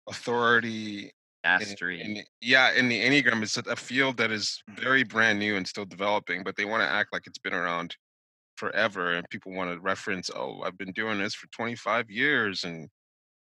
authority 0.09 1.03
in- 1.03 1.11
Mastery. 1.43 2.01
in 2.01 2.13
the- 2.15 2.25
yeah 2.41 2.71
in 2.73 2.89
the 2.89 2.99
enneagram 2.99 3.41
it's 3.43 3.57
a 3.57 3.75
field 3.75 4.17
that 4.17 4.31
is 4.31 4.61
very 4.85 5.03
brand 5.03 5.39
new 5.39 5.55
and 5.55 5.65
still 5.67 5.85
developing 5.85 6.43
but 6.43 6.55
they 6.55 6.65
want 6.65 6.81
to 6.81 6.89
act 6.89 7.13
like 7.13 7.25
it's 7.27 7.37
been 7.37 7.53
around 7.53 7.95
forever 8.57 9.13
and 9.13 9.29
people 9.29 9.51
want 9.53 9.69
to 9.71 9.79
reference 9.79 10.29
oh 10.35 10.61
i've 10.65 10.77
been 10.77 10.91
doing 10.93 11.17
this 11.19 11.35
for 11.35 11.47
25 11.47 12.09
years 12.09 12.63
and 12.63 12.89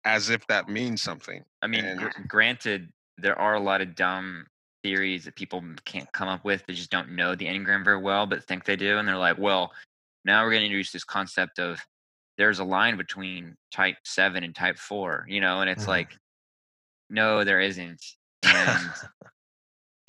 as 0.05 0.31
if 0.31 0.47
that 0.47 0.69
means 0.69 1.03
something 1.03 1.43
I 1.63 1.67
mean, 1.67 1.85
and- 1.85 2.01
gr- 2.01 2.09
granted, 2.29 2.89
there 3.19 3.39
are 3.39 3.55
a 3.55 3.61
lot 3.61 3.81
of 3.81 3.95
dumb 3.95 4.47
theories 4.83 5.25
that 5.27 5.37
people 5.37 5.63
can't 5.85 6.11
come 6.13 6.27
up 6.29 6.45
with. 6.45 6.65
They 6.67 6.75
just 6.75 6.91
don't 6.91 7.11
know 7.13 7.37
the 7.37 7.47
Enneagram 7.47 7.85
very 7.85 8.01
well, 8.01 8.27
but 8.27 8.43
think 8.43 8.65
they 8.65 8.75
do. 8.75 8.99
And 8.99 9.07
they're 9.07 9.17
like, 9.17 9.39
well, 9.39 9.71
now 10.25 10.43
we're 10.43 10.51
going 10.51 10.63
to 10.63 10.67
introduce 10.67 10.91
this 10.91 11.05
concept 11.05 11.61
of 11.61 11.79
there's 12.39 12.59
a 12.59 12.65
line 12.65 12.97
between 12.97 13.57
type 13.73 13.97
seven 14.05 14.45
and 14.45 14.55
type 14.55 14.79
four, 14.79 15.27
you 15.29 15.41
know? 15.41 15.61
And 15.61 15.71
it's 15.71 15.85
Mhm. 15.85 15.89
like, 15.89 16.17
no, 17.11 17.45
there 17.45 17.61
isn't. 17.61 18.03
And 18.43 18.79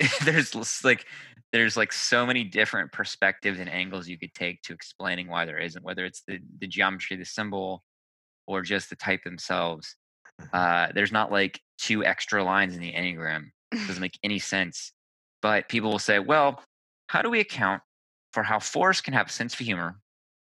there's 0.24 0.54
like, 0.84 1.06
there's 1.52 1.76
like 1.76 1.92
so 1.92 2.26
many 2.26 2.44
different 2.44 2.92
perspectives 2.92 3.60
and 3.60 3.70
angles 3.70 4.08
you 4.08 4.18
could 4.18 4.34
take 4.34 4.62
to 4.62 4.72
explaining 4.72 5.28
why 5.28 5.44
there 5.44 5.58
isn't, 5.58 5.84
whether 5.84 6.04
it's 6.04 6.22
the, 6.26 6.40
the 6.58 6.66
geometry 6.66 7.16
the 7.16 7.24
symbol 7.24 7.84
or 8.46 8.62
just 8.62 8.90
the 8.90 8.96
type 8.96 9.22
themselves 9.24 9.96
uh, 10.52 10.88
there's 10.94 11.12
not 11.12 11.32
like 11.32 11.60
two 11.78 12.04
extra 12.04 12.42
lines 12.44 12.74
in 12.74 12.80
the 12.80 12.92
enneagram 12.92 13.46
it 13.72 13.86
doesn't 13.86 14.00
make 14.02 14.18
any 14.22 14.38
sense 14.38 14.92
but 15.42 15.68
people 15.68 15.90
will 15.90 15.98
say 15.98 16.18
well 16.18 16.62
how 17.08 17.22
do 17.22 17.30
we 17.30 17.40
account 17.40 17.82
for 18.32 18.42
how 18.42 18.58
fours 18.58 19.00
can 19.00 19.14
have 19.14 19.28
a 19.28 19.32
sense 19.32 19.54
of 19.54 19.60
humor 19.60 20.00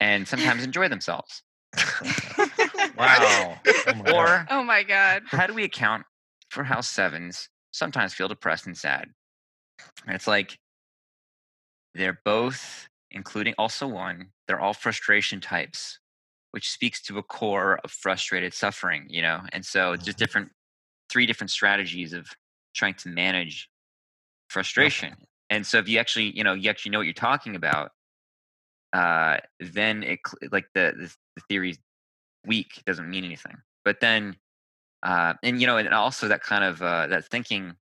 and 0.00 0.27
sometimes 0.27 0.65
enjoy 0.65 0.89
themselves 0.89 1.43
wow. 2.97 3.61
Oh 3.87 3.95
my 3.95 4.05
God. 4.05 4.15
or 4.15 4.47
oh 4.50 4.62
my 4.62 4.83
God. 4.83 5.23
how 5.27 5.47
do 5.47 5.55
we 5.55 5.65
account 5.65 6.05
for 6.50 6.65
how 6.65 6.81
sevens 6.81 7.49
sometimes 7.73 8.15
feel 8.15 8.29
depressed 8.29 8.67
and 8.67 8.77
sad 8.77 9.09
and 10.07 10.15
it's 10.15 10.27
like 10.27 10.59
they're 11.95 12.21
both 12.25 12.89
including 13.11 13.55
also 13.59 13.87
one 13.87 14.31
they're 14.47 14.61
all 14.61 14.75
frustration 14.75 15.41
types 15.41 15.99
which 16.53 16.69
speaks 16.71 17.00
to 17.03 17.19
a 17.19 17.23
core 17.23 17.79
of 17.85 17.91
frustrated 17.91 18.53
suffering 18.55 19.07
you 19.09 19.23
know 19.23 19.41
and 19.53 19.65
so 19.65 19.93
it's 19.93 20.05
just 20.05 20.17
Mhm. 20.17 20.21
different 20.21 20.53
three 21.11 21.27
different 21.27 21.50
strategies 21.50 22.12
of 22.12 22.27
trying 22.75 22.95
to 22.95 23.09
manage 23.09 23.69
frustration 24.49 25.15
and 25.49 25.67
so 25.67 25.79
if 25.79 25.89
you 25.89 25.99
actually 25.99 26.37
you 26.37 26.45
know 26.45 26.55
you 26.55 26.69
actually 26.71 26.91
know 26.91 26.99
what 26.99 27.07
you're 27.07 27.15
talking 27.15 27.55
about 27.57 27.93
uh 28.93 29.39
then 29.61 30.03
it 30.03 30.21
like 30.51 30.67
the 30.75 30.93
the, 30.97 31.15
the 31.37 31.43
theory's 31.49 31.79
weak 32.47 32.83
doesn't 32.87 33.09
mean 33.09 33.25
anything 33.25 33.57
but 33.85 34.01
then 34.01 34.35
uh 35.03 35.35
and 35.43 35.61
you 35.61 35.67
know 35.67 35.77
and 35.77 35.89
also 35.93 36.29
that 36.29 36.43
kind 36.43 36.65
of 36.65 36.83
uh 36.83 37.07
that 37.07 37.25
thinking 37.27 37.75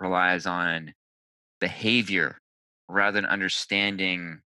relies 0.00 0.46
on 0.46 0.94
behavior 1.60 2.38
rather 2.88 3.20
than 3.20 3.26
understanding 3.26 4.40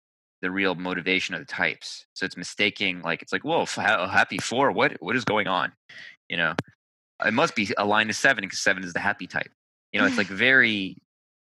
the 0.42 0.50
real 0.50 0.74
motivation 0.74 1.34
of 1.34 1.40
the 1.40 1.46
types. 1.46 2.06
So 2.14 2.24
it's 2.24 2.36
mistaking 2.36 3.02
like 3.02 3.22
it's 3.22 3.32
like, 3.32 3.44
whoa, 3.44 3.66
happy 3.66 4.38
four. 4.38 4.72
What 4.72 4.96
what 5.00 5.16
is 5.16 5.24
going 5.24 5.46
on? 5.46 5.72
You 6.28 6.36
know, 6.36 6.54
it 7.24 7.34
must 7.34 7.54
be 7.54 7.68
aligned 7.76 8.08
to 8.08 8.14
seven 8.14 8.42
because 8.42 8.60
seven 8.60 8.84
is 8.84 8.92
the 8.92 9.00
happy 9.00 9.26
type. 9.26 9.50
You 9.92 10.00
know, 10.00 10.06
it's 10.06 10.18
like 10.18 10.26
very 10.28 10.96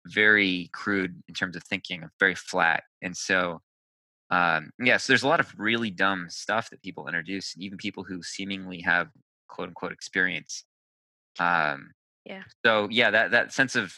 very 0.07 0.69
crude 0.73 1.23
in 1.29 1.35
terms 1.35 1.55
of 1.57 1.63
thinking, 1.63 2.09
very 2.19 2.35
flat. 2.35 2.83
And 3.03 3.17
so, 3.17 3.61
um, 4.33 4.71
yeah, 4.83 4.97
so 4.97 5.13
there's 5.13 5.25
a 5.25 5.29
lot 5.29 5.41
of 5.41 5.53
really 5.59 5.91
dumb 5.91 6.27
stuff 6.31 6.71
that 6.71 6.83
people 6.83 7.07
introduce, 7.07 7.55
even 7.59 7.77
people 7.77 8.03
who 8.03 8.23
seemingly 8.23 8.81
have 8.81 9.09
quote 9.47 9.69
unquote 9.69 9.93
experience. 9.93 10.65
Um, 11.39 11.93
Yeah. 12.25 12.43
So 12.65 12.89
yeah, 12.91 13.11
that 13.11 13.33
that 13.33 13.53
sense 13.53 13.77
of, 13.77 13.95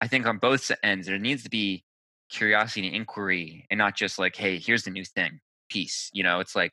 I 0.00 0.08
think 0.08 0.26
on 0.26 0.38
both 0.38 0.72
ends, 0.82 1.06
there 1.06 1.18
needs 1.18 1.42
to 1.44 1.50
be 1.50 1.84
curiosity 2.30 2.86
and 2.86 2.96
inquiry, 2.96 3.66
and 3.70 3.76
not 3.76 3.94
just 3.94 4.18
like, 4.18 4.34
hey, 4.34 4.58
here's 4.58 4.84
the 4.84 4.90
new 4.90 5.04
thing, 5.04 5.40
peace. 5.68 6.08
You 6.14 6.22
know, 6.22 6.40
it's 6.40 6.56
like 6.56 6.72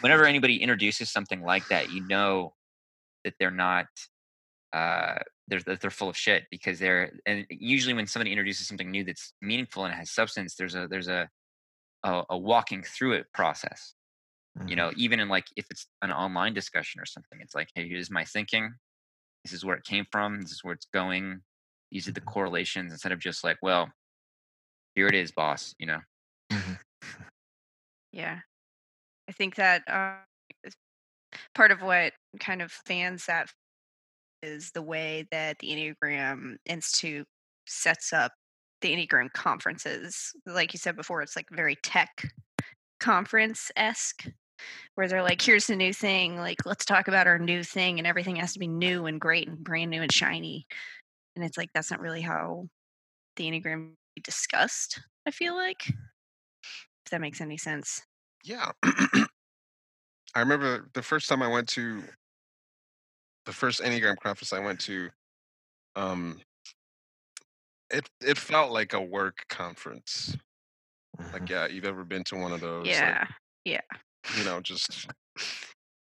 whenever 0.00 0.24
anybody 0.32 0.62
introduces 0.62 1.10
something 1.10 1.42
like 1.42 1.66
that, 1.66 1.90
you 1.90 2.06
know 2.06 2.54
that 3.24 3.34
they're 3.40 3.50
not 3.50 3.86
uh 4.72 5.16
they're 5.48 5.62
that 5.62 5.80
they're 5.80 5.90
full 5.90 6.08
of 6.08 6.16
shit 6.16 6.44
because 6.48 6.78
they're 6.78 7.10
and 7.26 7.44
usually 7.50 7.92
when 7.92 8.06
somebody 8.06 8.30
introduces 8.30 8.68
something 8.68 8.88
new 8.88 9.02
that's 9.02 9.32
meaningful 9.42 9.84
and 9.84 9.92
has 9.92 10.12
substance, 10.12 10.54
there's 10.54 10.76
a 10.76 10.86
there's 10.88 11.08
a 11.08 11.28
a, 12.04 12.22
a 12.30 12.38
walking 12.38 12.82
through 12.82 13.12
it 13.12 13.26
process. 13.32 13.94
You 14.66 14.74
know, 14.74 14.90
even 14.96 15.20
in 15.20 15.28
like 15.28 15.46
if 15.56 15.64
it's 15.70 15.86
an 16.02 16.10
online 16.10 16.54
discussion 16.54 17.00
or 17.00 17.06
something, 17.06 17.38
it's 17.40 17.54
like, 17.54 17.68
hey, 17.74 17.88
here's 17.88 18.10
my 18.10 18.24
thinking. 18.24 18.74
This 19.44 19.52
is 19.52 19.64
where 19.64 19.76
it 19.76 19.84
came 19.84 20.04
from. 20.10 20.40
This 20.40 20.50
is 20.50 20.64
where 20.64 20.74
it's 20.74 20.88
going. 20.92 21.40
These 21.92 22.08
are 22.08 22.12
the 22.12 22.20
correlations 22.20 22.92
instead 22.92 23.12
of 23.12 23.20
just 23.20 23.44
like, 23.44 23.58
well, 23.62 23.88
here 24.96 25.06
it 25.06 25.14
is, 25.14 25.30
boss. 25.30 25.74
You 25.78 25.86
know. 25.86 25.98
Mhm. 26.52 26.78
Yeah. 28.12 28.40
I 29.28 29.32
think 29.32 29.54
that 29.54 29.82
uh, 29.88 30.16
part 31.54 31.70
of 31.70 31.80
what 31.80 32.12
kind 32.40 32.60
of 32.60 32.72
fans 32.72 33.26
that 33.26 33.48
is 34.42 34.72
the 34.72 34.82
way 34.82 35.28
that 35.30 35.58
the 35.60 35.68
Enneagram 35.68 36.56
Institute 36.66 37.28
sets 37.66 38.12
up 38.12 38.32
the 38.80 38.94
Enneagram 38.94 39.32
conferences. 39.32 40.32
Like 40.46 40.72
you 40.72 40.78
said 40.78 40.96
before, 40.96 41.22
it's 41.22 41.36
like 41.36 41.46
very 41.50 41.76
tech 41.82 42.30
conference 42.98 43.70
esque, 43.76 44.26
where 44.94 45.08
they're 45.08 45.22
like, 45.22 45.40
here's 45.40 45.66
the 45.66 45.76
new 45.76 45.92
thing. 45.92 46.36
Like, 46.36 46.58
let's 46.66 46.84
talk 46.84 47.08
about 47.08 47.26
our 47.26 47.38
new 47.38 47.62
thing, 47.62 47.98
and 47.98 48.06
everything 48.06 48.36
has 48.36 48.52
to 48.54 48.58
be 48.58 48.68
new 48.68 49.06
and 49.06 49.20
great 49.20 49.48
and 49.48 49.62
brand 49.62 49.90
new 49.90 50.02
and 50.02 50.12
shiny. 50.12 50.66
And 51.36 51.44
it's 51.44 51.56
like, 51.58 51.70
that's 51.74 51.90
not 51.90 52.00
really 52.00 52.20
how 52.22 52.68
the 53.36 53.44
Enneagram 53.50 53.92
is 54.16 54.22
discussed, 54.22 55.00
I 55.26 55.30
feel 55.30 55.54
like. 55.54 55.88
If 55.88 57.10
that 57.10 57.20
makes 57.20 57.40
any 57.40 57.56
sense. 57.56 58.02
yeah 58.44 58.70
i 60.34 60.40
remember 60.40 60.88
the 60.94 61.02
first 61.02 61.28
time 61.28 61.42
i 61.42 61.48
went 61.48 61.68
to 61.68 62.02
the 63.46 63.52
first 63.52 63.80
enneagram 63.82 64.16
conference 64.22 64.52
i 64.52 64.58
went 64.58 64.80
to 64.80 65.08
um 65.96 66.40
it 67.90 68.08
it 68.20 68.38
felt 68.38 68.70
like 68.72 68.92
a 68.92 69.00
work 69.00 69.44
conference 69.48 70.36
like 71.32 71.42
Mhm. 71.42 71.50
yeah 71.50 71.66
you've 71.66 71.84
ever 71.84 72.04
been 72.04 72.24
to 72.24 72.36
one 72.36 72.52
of 72.52 72.60
those 72.60 72.86
like, 72.86 73.28
Yeah. 73.64 73.80
you 74.38 74.44
know 74.44 74.60
just 74.60 75.06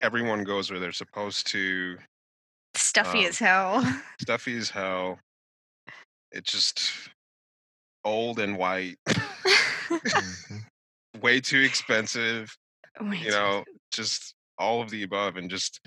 everyone 0.02 0.44
goes 0.44 0.70
where 0.72 0.80
they're 0.80 0.92
supposed 0.92 1.48
to 1.48 1.98
Stuffy 2.76 3.20
Um, 3.20 3.26
as 3.26 3.40
hell. 3.40 4.02
stuffy 4.22 4.58
as 4.58 4.70
hell 4.70 5.20
it's 6.32 6.52
just 6.52 7.10
old 8.06 8.40
and 8.40 8.58
white 8.58 8.98
way 11.22 11.42
too 11.42 11.60
expensive 11.62 12.56
Way 13.02 13.18
you 13.18 13.26
too 13.26 13.32
know 13.32 13.64
just 13.92 14.36
all 14.58 14.82
of 14.82 14.90
the 14.90 15.04
above 15.04 15.38
and 15.38 15.50
just 15.50 15.80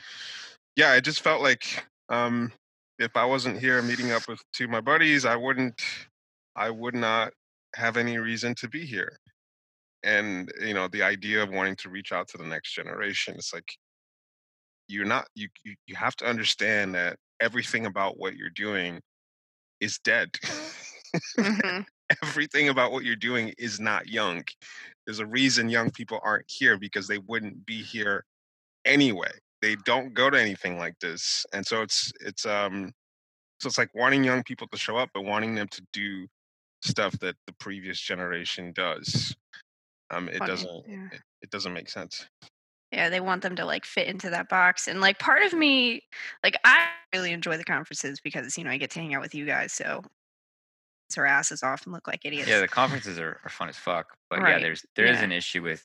yeah 0.76 0.94
it 0.94 1.02
just 1.02 1.20
felt 1.22 1.42
like 1.42 1.84
um 2.08 2.52
if 2.98 3.16
i 3.16 3.24
wasn't 3.24 3.58
here 3.58 3.80
meeting 3.82 4.12
up 4.12 4.28
with 4.28 4.40
two 4.52 4.64
of 4.64 4.70
my 4.70 4.80
buddies 4.80 5.24
i 5.24 5.36
wouldn't 5.36 5.80
i 6.56 6.70
would 6.70 6.94
not 6.94 7.32
have 7.74 7.96
any 7.96 8.18
reason 8.18 8.54
to 8.54 8.68
be 8.68 8.84
here 8.84 9.18
and 10.04 10.52
you 10.60 10.74
know 10.74 10.88
the 10.88 11.02
idea 11.02 11.42
of 11.42 11.50
wanting 11.50 11.76
to 11.76 11.88
reach 11.88 12.12
out 12.12 12.28
to 12.28 12.38
the 12.38 12.46
next 12.46 12.74
generation 12.74 13.34
it's 13.36 13.52
like 13.54 13.76
you're 14.88 15.06
not 15.06 15.26
you 15.34 15.48
you, 15.64 15.74
you 15.86 15.94
have 15.96 16.16
to 16.16 16.26
understand 16.26 16.94
that 16.94 17.16
everything 17.40 17.86
about 17.86 18.18
what 18.18 18.36
you're 18.36 18.50
doing 18.50 19.00
is 19.80 19.98
dead 19.98 20.30
Mhm. 21.38 21.84
everything 22.22 22.68
about 22.68 22.92
what 22.92 23.04
you're 23.04 23.16
doing 23.16 23.54
is 23.58 23.80
not 23.80 24.08
young. 24.08 24.44
There's 25.06 25.18
a 25.18 25.26
reason 25.26 25.68
young 25.68 25.90
people 25.90 26.20
aren't 26.22 26.46
here 26.48 26.78
because 26.78 27.08
they 27.08 27.18
wouldn't 27.18 27.66
be 27.66 27.82
here 27.82 28.24
anyway. 28.84 29.32
They 29.62 29.76
don't 29.84 30.12
go 30.12 30.28
to 30.28 30.40
anything 30.40 30.76
like 30.76 30.98
this, 31.00 31.46
and 31.54 31.64
so 31.64 31.82
it's 31.82 32.12
it's 32.20 32.44
um 32.44 32.92
so 33.60 33.68
it's 33.68 33.78
like 33.78 33.94
wanting 33.94 34.24
young 34.24 34.42
people 34.42 34.66
to 34.68 34.76
show 34.76 34.96
up, 34.96 35.10
but 35.14 35.24
wanting 35.24 35.54
them 35.54 35.68
to 35.68 35.82
do 35.92 36.26
stuff 36.82 37.16
that 37.20 37.36
the 37.46 37.54
previous 37.60 38.00
generation 38.00 38.72
does. 38.74 39.34
Um, 40.10 40.28
it 40.28 40.38
Funny, 40.38 40.50
doesn't 40.50 40.84
yeah. 40.88 41.08
it, 41.12 41.20
it 41.42 41.50
doesn't 41.50 41.72
make 41.72 41.88
sense. 41.88 42.26
Yeah, 42.90 43.08
they 43.08 43.20
want 43.20 43.42
them 43.42 43.56
to 43.56 43.64
like 43.64 43.86
fit 43.86 44.06
into 44.06 44.28
that 44.30 44.50
box. 44.50 44.86
And 44.86 45.00
like 45.00 45.18
part 45.18 45.42
of 45.42 45.54
me, 45.54 46.02
like 46.44 46.56
I 46.64 46.88
really 47.14 47.32
enjoy 47.32 47.56
the 47.56 47.64
conferences 47.64 48.20
because, 48.20 48.58
you 48.58 48.64
know, 48.64 48.70
I 48.70 48.76
get 48.76 48.90
to 48.90 48.98
hang 48.98 49.14
out 49.14 49.22
with 49.22 49.34
you 49.34 49.46
guys. 49.46 49.72
So 49.72 50.02
it's 51.08 51.16
our 51.16 51.24
asses 51.24 51.62
off 51.62 51.84
and 51.86 51.94
look 51.94 52.06
like 52.06 52.20
idiots. 52.24 52.48
Yeah, 52.48 52.60
the 52.60 52.68
conferences 52.68 53.18
are, 53.18 53.40
are 53.44 53.48
fun 53.48 53.70
as 53.70 53.78
fuck. 53.78 54.14
But 54.28 54.40
yeah, 54.40 54.58
there's 54.58 54.84
there 54.94 55.06
is 55.06 55.18
yeah. 55.18 55.24
an 55.24 55.32
issue 55.32 55.62
with 55.62 55.84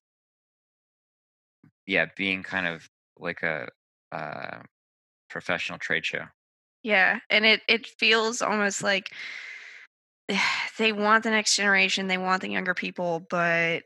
yeah, 1.85 2.07
being 2.17 2.43
kind 2.43 2.67
of 2.67 2.89
like 3.19 3.43
a 3.43 3.67
uh, 4.11 4.59
professional 5.29 5.77
trade 5.77 6.05
show. 6.05 6.23
Yeah, 6.83 7.19
and 7.29 7.45
it 7.45 7.61
it 7.67 7.85
feels 7.85 8.41
almost 8.41 8.83
like 8.83 9.11
they 10.77 10.91
want 10.91 11.23
the 11.23 11.31
next 11.31 11.55
generation, 11.55 12.07
they 12.07 12.17
want 12.17 12.41
the 12.41 12.49
younger 12.49 12.73
people, 12.73 13.25
but 13.29 13.83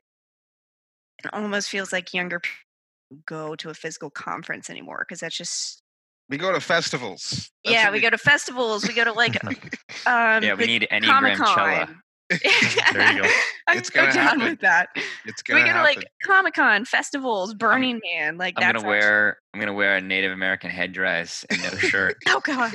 it 1.24 1.34
almost 1.34 1.70
feels 1.70 1.92
like 1.94 2.14
younger 2.14 2.40
people 2.40 2.58
go 3.26 3.56
to 3.56 3.70
a 3.70 3.74
physical 3.74 4.10
conference 4.10 4.70
anymore 4.70 5.06
because 5.08 5.20
that's 5.20 5.36
just 5.36 5.82
We 6.30 6.38
go 6.38 6.54
to 6.54 6.62
festivals. 6.62 7.52
That's 7.66 7.76
yeah. 7.76 7.86
what 7.86 7.94
We 7.94 8.00
go 8.00 8.10
to 8.10 8.18
festivals, 8.18 8.88
we 8.88 8.94
go 8.94 9.04
to 9.04 9.14
like 9.14 9.44
um 10.06 10.44
Yeah, 10.44 10.54
we 10.54 10.66
need 10.66 10.88
Comic 10.90 11.34
Enneagram 11.34 11.38
Cella. 11.38 11.90
There 12.94 13.14
you 13.14 13.22
go. 13.24 13.30
I'm 13.68 13.78
It's 13.78 13.90
so 13.90 13.96
gonna 14.02 14.12
down 14.14 14.24
happen. 14.40 14.44
with 14.44 14.60
that. 14.62 14.90
It's 15.26 15.42
gonna 15.42 15.62
go 15.62 15.66
to 15.68 15.72
happen. 15.74 15.96
like 15.96 16.08
Comic 16.24 16.54
Con, 16.56 16.86
festivals, 16.86 17.54
Burning 17.54 18.02
Man, 18.14 18.38
like 18.38 18.56
I'm 18.58 18.62
that's 18.64 18.78
gonna 18.84 18.88
wear 18.88 19.38
I'm 19.54 19.60
gonna 19.60 19.74
wear 19.74 19.96
a 19.98 20.02
Native 20.02 20.32
American 20.32 20.70
headdress 20.72 21.46
and 21.50 21.62
no 21.62 21.70
shirt. 21.70 22.18
Oh 22.28 22.40
god, 22.42 22.74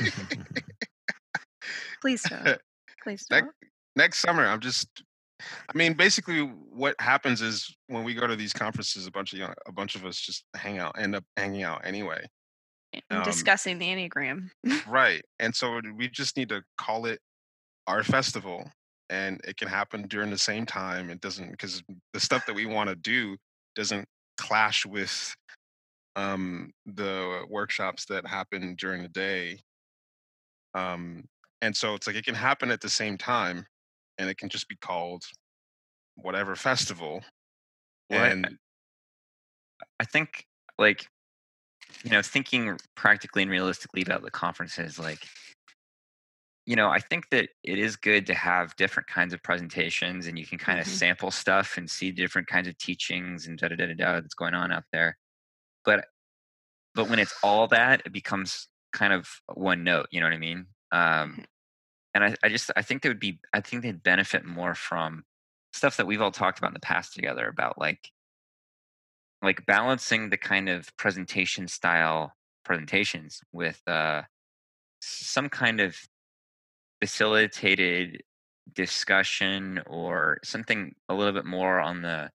please 2.01 2.23
don't, 2.29 2.59
please 3.03 3.27
don't. 3.29 3.51
next 3.97 4.19
summer 4.19 4.45
i'm 4.47 4.61
just 4.61 5.03
i 5.43 5.77
mean 5.77 5.93
basically 5.95 6.41
what 6.41 6.95
happens 7.01 7.41
is 7.43 7.75
when 7.89 8.05
we 8.05 8.15
go 8.15 8.27
to 8.27 8.37
these 8.37 8.53
conferences 8.53 9.07
a 9.07 9.11
bunch 9.11 9.33
of 9.33 9.39
young, 9.39 9.53
a 9.67 9.73
bunch 9.73 9.95
of 9.95 10.05
us 10.05 10.19
just 10.21 10.45
hang 10.55 10.79
out 10.79 10.95
end 10.99 11.15
up 11.17 11.25
hanging 11.37 11.63
out 11.63 11.81
anyway 11.85 12.25
um, 13.11 13.23
discussing 13.25 13.79
the 13.79 13.87
enneagram. 13.87 14.49
right 14.89 15.23
and 15.41 15.55
so 15.55 15.81
we 15.97 16.09
just 16.09 16.37
need 16.37 16.49
to 16.49 16.63
call 16.79 17.07
it 17.07 17.21
our 17.87 18.03
festival 18.03 18.71
and 19.11 19.41
it 19.45 19.57
can 19.57 19.69
happen 19.69 20.07
during 20.09 20.31
the 20.31 20.39
same 20.39 20.67
time 20.67 21.11
it 21.11 21.21
doesn't 21.21 21.51
because 21.51 21.83
the 22.13 22.21
stuff 22.21 22.45
that 22.47 22.55
we 22.55 22.67
want 22.67 22.89
to 22.89 22.97
do 22.97 23.37
doesn't 23.75 24.07
clash 24.37 24.85
with 24.85 25.35
um 26.17 26.73
the 26.87 27.45
workshops 27.49 28.07
that 28.07 28.27
happen 28.27 28.75
during 28.77 29.03
the 29.03 29.09
day. 29.09 29.59
Um 30.75 31.25
and 31.63 31.77
so 31.77 31.95
it's 31.95 32.07
like 32.07 32.17
it 32.17 32.25
can 32.25 32.35
happen 32.35 32.71
at 32.71 32.81
the 32.81 32.89
same 32.89 33.17
time 33.17 33.67
and 34.19 34.29
it 34.29 34.39
can 34.39 34.49
just 34.49 34.69
be 34.69 34.77
called 34.77 35.23
whatever 36.17 36.57
festival 36.57 37.23
Well, 38.11 38.23
I- 38.23 38.29
and 38.29 38.59
I 40.01 40.05
think 40.05 40.47
like 40.79 41.07
you 42.05 42.11
know 42.11 42.23
thinking 42.23 42.79
practically 42.95 43.43
and 43.43 43.51
realistically 43.51 44.03
about 44.03 44.23
the 44.23 44.31
conferences 44.31 44.99
like 44.99 45.27
you 46.67 46.77
know 46.77 46.89
I 46.91 46.99
think 47.01 47.31
that 47.31 47.51
it 47.65 47.79
is 47.79 47.97
good 47.97 48.27
to 48.27 48.35
have 48.35 48.77
different 48.77 49.09
kinds 49.09 49.33
of 49.35 49.43
presentations 49.43 50.27
and 50.27 50.39
you 50.39 50.47
can 50.47 50.59
kind 50.59 50.81
of 50.81 50.87
Mhm. 50.87 50.89
sample 50.89 51.31
stuff 51.31 51.77
and 51.79 51.91
see 51.91 52.11
different 52.13 52.49
kinds 52.49 52.69
of 52.69 52.77
teachings 52.79 53.47
and 53.47 53.59
da 53.59 53.69
da 53.69 53.77
da 53.77 53.87
da 53.87 53.95
da 53.95 54.21
that's 54.21 54.35
going 54.35 54.55
on 54.55 54.73
out 54.73 54.85
there. 54.93 55.19
But 55.85 56.09
but 56.95 57.09
when 57.09 57.19
it's 57.21 57.35
all 57.43 57.69
that 57.69 58.03
it 58.07 58.13
becomes 58.13 58.69
kind 58.93 59.13
of 59.13 59.29
one 59.55 59.85
note 59.85 60.09
you 60.13 60.21
know 60.21 60.27
what 60.27 60.35
I 60.35 60.39
mean? 60.39 60.67
Um 60.93 61.45
and 62.15 62.25
I, 62.25 62.37
I 62.45 62.49
just 62.51 62.71
I 62.77 62.83
think 62.83 63.03
they 63.03 63.11
would 63.11 63.21
be 63.21 63.41
I 63.53 63.61
think 63.61 63.83
they'd 63.83 64.03
benefit 64.03 64.45
more 64.45 64.75
from 64.75 65.25
stuff 65.73 65.97
that 65.99 66.07
we've 66.07 66.23
all 66.23 66.33
talked 66.33 66.59
about 66.59 66.69
in 66.71 66.75
the 66.75 66.81
past 66.81 67.15
together 67.15 67.49
about 67.49 67.79
like 67.79 68.13
like 69.43 69.67
balancing 69.67 70.31
the 70.31 70.37
kind 70.37 70.69
of 70.69 70.95
presentation 70.97 71.69
style 71.69 72.33
presentations 72.65 73.41
with 73.53 73.87
uh, 73.87 74.23
some 75.01 75.49
kind 75.51 75.81
of 75.81 75.99
facilitated 77.01 78.23
discussion 78.73 79.83
or 79.87 80.39
something 80.45 80.95
a 81.09 81.15
little 81.15 81.33
bit 81.33 81.45
more 81.47 81.81
on 81.81 82.03
the 82.03 82.31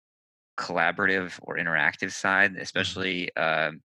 collaborative 0.59 1.39
or 1.43 1.57
interactive 1.57 2.11
side, 2.13 2.55
especially 2.57 3.35
um 3.37 3.81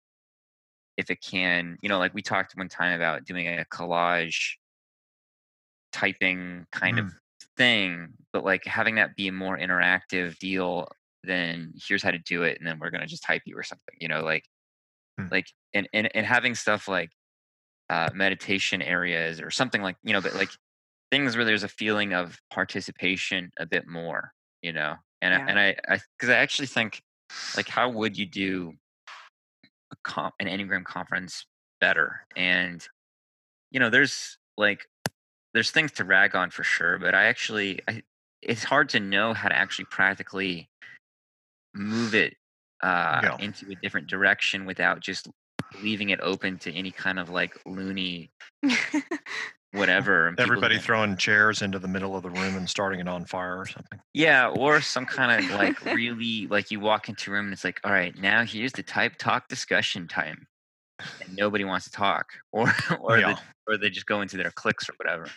if 0.98 1.10
it 1.10 1.22
can, 1.22 1.78
you 1.82 1.90
know, 1.90 1.98
like 1.98 2.14
we 2.14 2.22
talked 2.22 2.54
one 2.56 2.68
time 2.70 2.94
about 2.96 3.24
doing 3.26 3.48
a 3.48 3.66
collage 3.72 4.56
typing 5.92 6.66
kind 6.72 7.00
of 7.00 7.12
thing, 7.58 8.14
but 8.32 8.44
like 8.44 8.66
having 8.66 8.96
that 8.96 9.16
be 9.16 9.28
a 9.28 9.32
more 9.32 9.58
interactive 9.58 10.38
deal 10.38 10.88
than 11.24 11.74
here's 11.88 12.04
how 12.04 12.12
to 12.12 12.20
do 12.20 12.44
it 12.44 12.58
and 12.58 12.68
then 12.68 12.80
we're 12.80 12.90
gonna 12.92 13.08
just 13.08 13.24
type 13.24 13.42
you 13.46 13.58
or 13.58 13.64
something, 13.64 13.96
you 14.00 14.08
know, 14.08 14.22
like 14.24 14.46
Hmm. 15.18 15.30
like 15.32 15.48
and, 15.74 15.90
and 15.94 16.16
and 16.16 16.26
having 16.28 16.56
stuff 16.56 16.88
like 16.90 17.12
uh 17.90 18.12
meditation 18.14 18.82
areas 18.82 19.42
or 19.42 19.52
something 19.52 19.82
like 19.82 19.98
you 20.04 20.14
know, 20.14 20.22
but 20.22 20.34
like 20.36 20.52
things 21.12 21.36
where 21.36 21.46
there's 21.46 21.64
a 21.64 21.70
feeling 21.70 22.14
of 22.14 22.40
participation 22.52 23.52
a 23.60 23.66
bit 23.66 23.88
more, 23.88 24.32
you 24.62 24.74
know. 24.74 24.96
And 25.22 25.34
Yeah. 25.34 25.40
I, 25.46 25.50
and 25.50 25.60
I 25.60 25.76
I 25.90 26.00
because 26.18 26.30
I 26.30 26.38
actually 26.38 26.68
think 26.68 27.02
like 27.56 27.68
how 27.70 27.90
would 27.90 28.18
you 28.18 28.26
do 28.26 28.74
a 29.92 29.96
comp, 30.04 30.36
an 30.40 30.48
enneagram 30.48 30.84
conference 30.86 31.46
better 31.82 32.26
and 32.36 32.88
you 33.72 33.80
know 33.80 33.90
there's 33.90 34.38
like 34.58 34.88
there's 35.54 35.72
things 35.72 35.92
to 35.94 36.06
rag 36.06 36.36
on 36.36 36.52
for 36.52 36.64
sure 36.64 37.00
but 37.00 37.16
i 37.16 37.26
actually 37.26 37.82
I, 37.88 38.04
it's 38.42 38.64
hard 38.64 38.90
to 38.90 39.00
know 39.00 39.34
how 39.34 39.50
to 39.50 39.56
actually 39.58 39.86
practically 39.86 40.70
move 41.74 42.16
it 42.16 42.36
uh, 42.82 43.24
Yeah. 43.24 43.38
into 43.38 43.66
a 43.72 43.76
different 43.76 44.08
direction 44.08 44.66
without 44.66 45.02
just 45.02 45.28
leaving 45.82 46.10
it 46.10 46.20
open 46.22 46.58
to 46.60 46.74
any 46.74 46.92
kind 46.92 47.20
of 47.20 47.30
like 47.30 47.58
loony 47.66 48.32
whatever 49.72 50.28
and 50.28 50.40
Everybody 50.40 50.76
can- 50.76 50.84
throwing 50.84 51.18
chairs 51.18 51.62
into 51.62 51.78
the 51.80 51.88
middle 51.88 52.16
of 52.16 52.24
the 52.24 52.30
room 52.30 52.56
and 52.58 52.68
starting 52.70 53.00
it 53.00 53.08
on 53.08 53.26
fire 53.26 53.58
or 53.60 53.66
something. 53.68 54.00
Yeah, 54.14 54.48
or 54.50 54.82
some 54.82 55.06
kind 55.06 55.44
of 55.44 55.52
like 55.56 55.80
really 55.86 56.48
like 56.48 56.72
you 56.72 56.80
walk 56.80 57.08
into 57.10 57.32
a 57.32 57.34
room 57.36 57.46
and 57.46 57.54
it's 57.54 57.64
like, 57.64 57.80
all 57.84 57.92
right, 57.92 58.16
now 58.18 58.44
here's 58.44 58.72
the 58.74 58.84
type 58.84 59.16
talk 59.18 59.48
discussion 59.48 60.08
time, 60.08 60.48
and 61.00 61.36
nobody 61.36 61.64
wants 61.66 61.86
to 61.86 61.92
talk, 61.92 62.28
or 62.52 62.74
or 63.00 63.20
Yeah. 63.20 63.36
the, 63.68 63.74
or 63.74 63.78
they 63.78 63.90
just 63.90 64.08
go 64.08 64.22
into 64.22 64.38
their 64.38 64.52
clicks 64.52 64.90
or 64.90 64.94
whatever. 64.98 65.28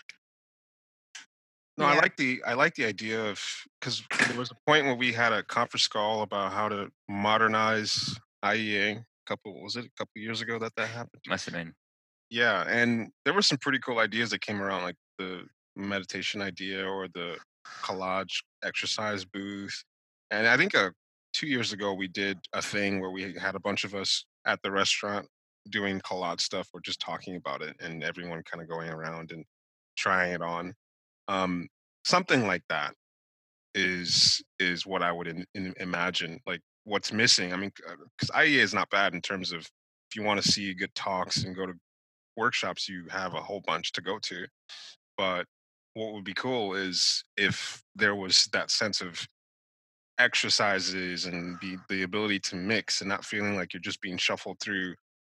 No, 1.79 1.87
I 1.87 1.97
like 1.97 2.17
the 2.17 2.43
I 2.47 2.53
like 2.55 2.75
the 2.75 2.85
idea 2.85 3.23
of 3.25 3.41
because 3.81 4.03
there 4.29 4.37
was 4.39 4.51
a 4.51 4.57
point 4.67 4.85
where 4.87 4.95
we 4.95 5.13
had 5.13 5.33
a 5.33 5.43
conference 5.43 5.89
call 5.89 6.23
about 6.23 6.53
how 6.53 6.69
to 6.69 6.91
modernize 7.09 8.15
IEA. 8.45 9.05
A 9.27 9.31
couple 9.31 9.63
was 9.63 9.77
it 9.77 9.85
a 9.85 9.91
couple 9.97 10.13
years 10.17 10.41
ago 10.41 10.59
that 10.59 10.73
that 10.77 10.89
happened? 10.89 11.23
Must 11.27 11.47
have 11.47 11.55
been. 11.55 11.75
Yeah, 12.31 12.65
and 12.67 13.11
there 13.25 13.35
were 13.35 13.43
some 13.43 13.59
pretty 13.59 13.79
cool 13.79 13.99
ideas 13.99 14.31
that 14.31 14.41
came 14.41 14.63
around, 14.63 14.83
like 14.83 14.97
the 15.19 15.43
meditation 15.77 16.41
idea 16.41 16.85
or 16.85 17.09
the 17.09 17.37
collage 17.83 18.43
exercise 18.65 19.25
booth. 19.25 19.85
And 20.31 20.47
I 20.47 20.57
think 20.57 20.75
uh, 20.75 20.91
two 21.33 21.47
years 21.47 21.73
ago 21.73 21.93
we 21.93 22.09
did 22.09 22.39
a 22.53 22.63
thing 22.63 23.01
where 23.01 23.11
we 23.11 23.35
had 23.35 23.55
a 23.55 23.61
bunch 23.61 23.85
of 23.85 23.95
us 23.95 24.25
at 24.47 24.61
the 24.63 24.71
restaurant 24.71 25.27
doing 25.71 26.01
collage 26.01 26.41
stuff 26.41 26.69
or 26.73 26.81
just 26.81 27.01
talking 27.01 27.37
about 27.37 27.63
it, 27.63 27.77
and 27.81 28.03
everyone 28.03 28.43
kind 28.51 28.63
of 28.63 28.69
going 28.69 28.91
around 28.91 29.31
and 29.31 29.45
trying 29.97 30.33
it 30.33 30.43
on. 30.43 30.75
Um, 31.29 31.69
something 32.05 32.47
like 32.47 32.65
that 32.69 32.95
is 33.75 34.43
is 34.59 34.87
what 34.87 35.03
I 35.03 35.13
would 35.13 35.29
in, 35.29 35.45
in, 35.55 35.75
imagine. 35.79 36.41
Like 36.47 36.61
what's 36.85 37.13
missing. 37.13 37.53
I 37.53 37.57
mean, 37.57 37.73
because 37.77 38.31
uh, 38.31 38.39
IEA 38.39 38.63
is 38.63 38.75
not 38.75 38.91
bad 38.91 39.15
in 39.15 39.21
terms 39.21 39.53
of 39.53 39.61
if 39.61 40.17
you 40.17 40.23
want 40.23 40.43
to 40.43 40.51
see 40.51 40.75
good 40.75 40.95
talks 40.95 41.45
and 41.45 41.57
go 41.57 41.67
to 41.67 41.73
workshops 42.37 42.89
you 42.89 43.05
have 43.11 43.35
a 43.35 43.41
whole 43.41 43.63
bunch 43.67 43.93
to 43.93 44.01
go 44.01 44.19
to 44.19 44.47
but 45.19 45.47
what 45.95 46.13
would 46.13 46.25
be 46.25 46.35
cool 46.35 46.75
is 46.75 47.25
if 47.37 47.83
there 47.95 48.15
was 48.15 48.49
that 48.53 48.71
sense 48.71 49.01
of 49.01 49.27
exercises 50.19 51.27
and 51.27 51.59
the 51.61 51.77
the 51.89 52.03
ability 52.03 52.39
to 52.39 52.57
mix 52.57 53.01
and 53.01 53.09
not 53.09 53.25
feeling 53.25 53.57
like 53.57 53.73
you're 53.73 53.81
just 53.81 54.01
being 54.01 54.17
shuffled 54.17 54.59
through 54.61 54.95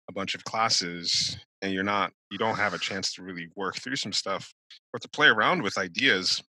a 0.09 0.13
bunch 0.13 0.35
of 0.35 0.43
classes 0.43 1.37
and 1.61 1.71
you're 1.73 1.83
not 1.83 2.11
you 2.29 2.37
don't 2.37 2.57
have 2.57 2.73
a 2.73 2.79
chance 2.79 3.13
to 3.13 3.23
really 3.23 3.47
work 3.55 3.75
through 3.77 3.95
some 3.95 4.11
stuff 4.11 4.53
or 4.93 4.99
to 4.99 5.09
play 5.09 5.27
around 5.27 5.61
with 5.61 5.77
ideas 5.77 6.43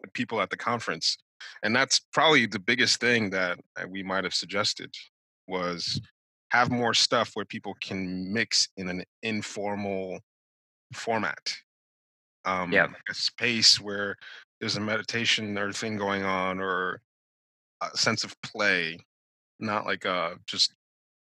with 0.00 0.12
people 0.12 0.40
at 0.40 0.50
the 0.50 0.56
conference 0.56 1.18
and 1.62 1.74
that's 1.74 2.00
probably 2.12 2.46
the 2.46 2.58
biggest 2.58 3.00
thing 3.00 3.30
that 3.30 3.58
uh, 3.78 3.86
we 3.88 4.02
might 4.02 4.24
have 4.24 4.34
suggested 4.34 4.94
was 5.46 6.00
have 6.50 6.70
more 6.70 6.94
stuff 6.94 7.30
where 7.34 7.44
people 7.44 7.74
can 7.80 8.32
mix 8.32 8.68
in 8.76 8.88
an 8.88 9.04
informal 9.22 10.20
format. 10.94 11.54
Um, 12.44 12.70
Yeah. 12.72 12.86
like 12.86 13.02
a 13.10 13.14
space 13.14 13.80
where 13.80 14.16
there's 14.60 14.76
a 14.76 14.80
meditation 14.80 15.56
or 15.58 15.72
thing 15.72 15.96
going 15.98 16.22
on 16.24 16.60
or 16.60 17.02
a 17.82 17.96
sense 17.96 18.24
of 18.24 18.34
play, 18.42 18.98
not 19.60 19.86
like 19.86 20.06
uh 20.06 20.36
just 20.46 20.74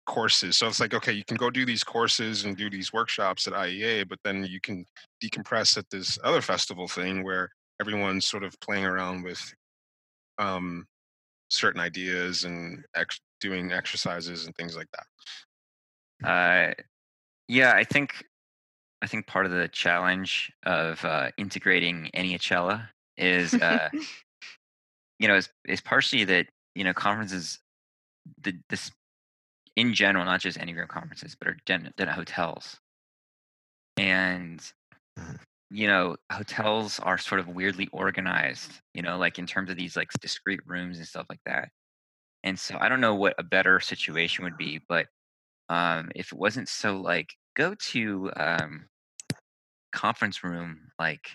courses. 0.06 0.56
So 0.58 0.66
it's 0.68 0.80
like, 0.80 0.94
okay, 0.94 1.12
you 1.12 1.24
can 1.24 1.36
go 1.36 1.50
do 1.50 1.64
these 1.66 1.84
courses 1.84 2.44
and 2.44 2.56
do 2.56 2.70
these 2.70 2.92
workshops 2.92 3.46
at 3.46 3.52
IEA, 3.54 4.08
but 4.08 4.18
then 4.24 4.44
you 4.44 4.60
can 4.60 4.86
decompress 5.22 5.76
at 5.78 5.88
this 5.90 6.18
other 6.24 6.40
festival 6.42 6.88
thing 6.88 7.24
where 7.24 7.50
everyone's 7.80 8.26
sort 8.26 8.44
of 8.44 8.58
playing 8.60 8.84
around 8.84 9.22
with 9.22 9.54
um, 10.40 10.86
certain 11.48 11.80
ideas 11.80 12.44
and 12.44 12.84
ex- 12.96 13.20
doing 13.40 13.72
exercises 13.72 14.46
and 14.46 14.56
things 14.56 14.76
like 14.76 14.88
that. 14.92 16.28
Uh, 16.28 16.74
yeah, 17.48 17.72
I 17.74 17.84
think 17.84 18.24
I 19.02 19.06
think 19.06 19.26
part 19.26 19.46
of 19.46 19.52
the 19.52 19.68
challenge 19.68 20.52
of 20.64 21.04
uh, 21.04 21.30
integrating 21.38 22.10
Eniachella 22.14 22.88
is, 23.16 23.54
uh, 23.54 23.88
you 25.18 25.28
know, 25.28 25.36
is, 25.36 25.48
is 25.66 25.80
partially 25.80 26.24
that 26.24 26.46
you 26.74 26.84
know 26.84 26.92
conferences, 26.92 27.58
the 28.42 28.54
this 28.68 28.90
in 29.76 29.94
general, 29.94 30.24
not 30.24 30.40
just 30.40 30.58
any 30.58 30.74
Enneagram 30.74 30.88
conferences, 30.88 31.34
but 31.38 31.48
are 31.48 31.56
done, 31.64 31.92
done 31.96 32.08
at 32.08 32.14
hotels, 32.14 32.78
and 33.96 34.60
Mhm. 35.18 35.40
You 35.70 35.86
know, 35.86 36.16
hotels 36.32 36.98
are 37.00 37.16
sort 37.18 37.40
of 37.40 37.48
weirdly 37.48 37.88
organized, 37.92 38.72
you 38.92 39.02
know, 39.02 39.18
like 39.18 39.38
in 39.38 39.46
terms 39.46 39.70
of 39.70 39.76
these 39.76 39.96
like 39.96 40.10
discrete 40.20 40.60
rooms 40.66 40.98
and 40.98 41.06
stuff 41.06 41.26
like 41.28 41.40
that. 41.46 41.68
And 42.42 42.58
so 42.58 42.76
I 42.80 42.88
don't 42.88 43.00
know 43.00 43.14
what 43.14 43.34
a 43.38 43.44
better 43.44 43.78
situation 43.80 44.44
would 44.44 44.56
be, 44.56 44.80
but 44.88 45.06
um, 45.68 46.10
if 46.16 46.32
it 46.32 46.38
wasn't 46.38 46.68
so 46.68 46.96
like 46.96 47.34
go 47.56 47.74
to 47.92 48.30
um, 48.36 48.86
conference 49.92 50.42
room, 50.42 50.80
like 50.98 51.28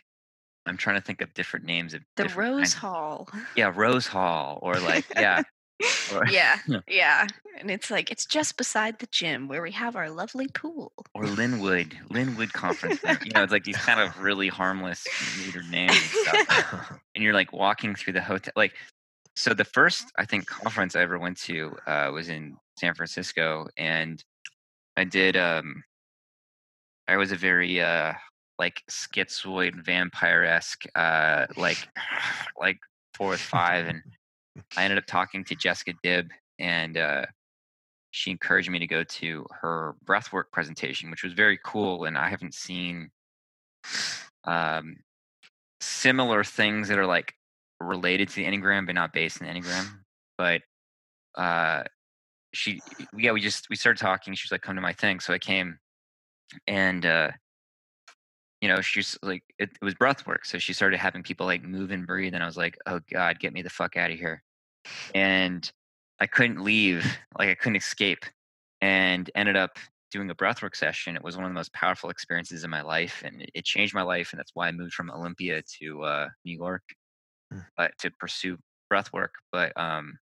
I'm 0.66 0.78
trying 0.78 0.96
to 0.96 1.02
think 1.02 1.22
of 1.22 1.34
different 1.34 1.66
names 1.66 1.94
of 1.94 2.02
The 2.18 2.28
Rose 2.30 2.58
kinds- 2.58 2.74
Hall. 2.74 3.30
Yeah, 3.56 3.72
Rose 3.74 4.08
Hall, 4.08 4.60
or 4.62 4.80
like 4.80 5.06
yeah, 5.16 5.44
or, 6.14 6.28
yeah, 6.30 6.58
Yeah. 6.88 7.28
And 7.60 7.72
it's 7.72 7.90
like 7.90 8.12
it's 8.12 8.26
just 8.26 8.58
beside 8.58 9.00
the 9.00 9.08
gym 9.08 9.48
where 9.48 9.62
we 9.62 9.72
have 9.72 9.96
our 9.96 10.10
lovely 10.10 10.48
pool. 10.48 10.92
or 11.14 11.26
Linwood, 11.26 11.98
Linwood 12.10 12.52
Conference 12.54 13.02
You 13.04 13.32
know, 13.34 13.44
it's 13.44 13.52
like 13.52 13.64
these 13.64 13.78
kind 13.78 14.00
of 14.00 14.18
really 14.22 14.50
harmless 14.50 15.06
neutered 15.40 15.70
names 15.70 15.94
and 15.94 16.46
stuff. 16.46 17.00
and 17.16 17.24
you're 17.24 17.34
like 17.34 17.54
walking 17.54 17.96
through 17.96 18.14
the 18.14 18.22
hotel 18.22 18.54
like 18.56 18.74
so 19.36 19.54
the 19.54 19.66
first 19.66 20.12
i 20.18 20.26
think 20.26 20.46
conference 20.46 20.96
i 20.96 21.02
ever 21.02 21.20
went 21.20 21.38
to 21.38 21.76
uh, 21.88 22.10
was 22.14 22.30
in 22.30 22.56
san 22.80 22.94
francisco 22.94 23.68
and 23.78 24.24
i 24.98 25.04
did 25.04 25.36
um 25.36 25.84
i 27.08 27.18
was 27.18 27.32
a 27.32 27.36
very 27.36 27.82
uh 27.82 28.14
like 28.58 28.82
schizoid 28.90 29.76
vampire-esque 29.84 30.84
uh 30.96 31.46
like 31.58 31.78
like 32.60 32.78
four 33.14 33.30
with 33.30 33.40
five 33.40 33.88
and 33.88 34.02
i 34.78 34.84
ended 34.84 34.98
up 34.98 35.06
talking 35.06 35.44
to 35.44 35.56
jessica 35.56 35.94
dibb 36.04 36.30
and 36.60 36.98
uh 36.98 37.26
she 38.12 38.32
encouraged 38.32 38.70
me 38.70 38.80
to 38.80 38.88
go 38.88 39.04
to 39.04 39.46
her 39.52 39.96
breathwork 40.06 40.46
presentation 40.52 41.12
which 41.12 41.24
was 41.24 41.34
very 41.34 41.60
cool 41.64 42.06
and 42.06 42.18
i 42.18 42.30
haven't 42.30 42.54
seen 42.54 43.10
um 44.46 44.98
similar 45.82 46.44
things 46.44 46.88
that 46.88 46.98
are 46.98 47.06
like 47.06 47.34
related 47.82 48.30
to 48.30 48.36
the 48.36 48.46
enneagram 48.46 48.86
but 48.86 48.96
not 48.96 49.14
based 49.14 49.42
in 49.42 49.48
the 49.48 49.54
enneagram 49.54 49.86
but 50.38 50.62
uh 51.36 51.84
she 52.54 52.80
yeah 53.18 53.32
we 53.32 53.42
just 53.42 53.68
we 53.70 53.76
started 53.76 54.00
talking 54.00 54.34
she 54.34 54.46
was 54.46 54.52
like 54.52 54.62
come 54.62 54.76
to 54.76 54.82
my 54.82 54.94
thing 54.94 55.20
so 55.20 55.34
i 55.34 55.38
came 55.38 55.78
and 56.68 57.06
uh 57.06 57.30
you 58.62 58.70
know 58.70 58.80
she's 58.82 59.18
like 59.22 59.44
it, 59.60 59.70
it 59.70 59.86
was 59.86 59.94
breath 59.94 60.26
work 60.26 60.46
so 60.46 60.58
she 60.58 60.74
started 60.74 60.98
having 60.98 61.22
people 61.22 61.46
like 61.46 61.64
move 61.64 61.92
and 61.92 62.08
breathe 62.08 62.34
and 62.34 62.42
i 62.42 62.46
was 62.46 62.58
like 62.58 62.78
oh 62.88 63.00
god 63.12 63.40
get 63.40 63.54
me 63.54 63.62
the 63.62 63.70
fuck 63.70 63.98
out 63.98 64.10
of 64.10 64.18
here 64.18 64.42
and 65.14 65.72
i 66.20 66.28
couldn't 66.28 66.64
leave 66.64 67.18
like 67.38 67.50
i 67.50 67.56
couldn't 67.56 67.76
escape 67.76 68.26
and 68.82 69.30
ended 69.36 69.56
up 69.56 69.78
doing 70.12 70.30
a 70.30 70.36
breathwork 70.36 70.76
session 70.76 71.16
it 71.16 71.24
was 71.24 71.36
one 71.36 71.46
of 71.46 71.50
the 71.52 71.56
most 71.56 71.74
powerful 71.74 72.10
experiences 72.10 72.64
in 72.64 72.70
my 72.70 72.82
life 72.82 73.22
and 73.26 73.46
it- 73.54 73.66
changed 73.66 73.94
my 73.94 74.02
life 74.04 74.32
and 74.32 74.40
that's 74.40 74.52
why 74.54 74.68
i 74.68 74.72
moved 74.72 74.94
from 74.94 75.12
olympia 75.12 75.62
to 75.64 76.04
uh, 76.04 76.30
new 76.46 76.56
york 76.56 76.84
Hmm. 77.52 77.66
but 77.78 77.92
to 78.00 78.12
pursue 78.12 78.58
breathwork 78.92 79.32
but 79.52 79.76
um 79.80 80.18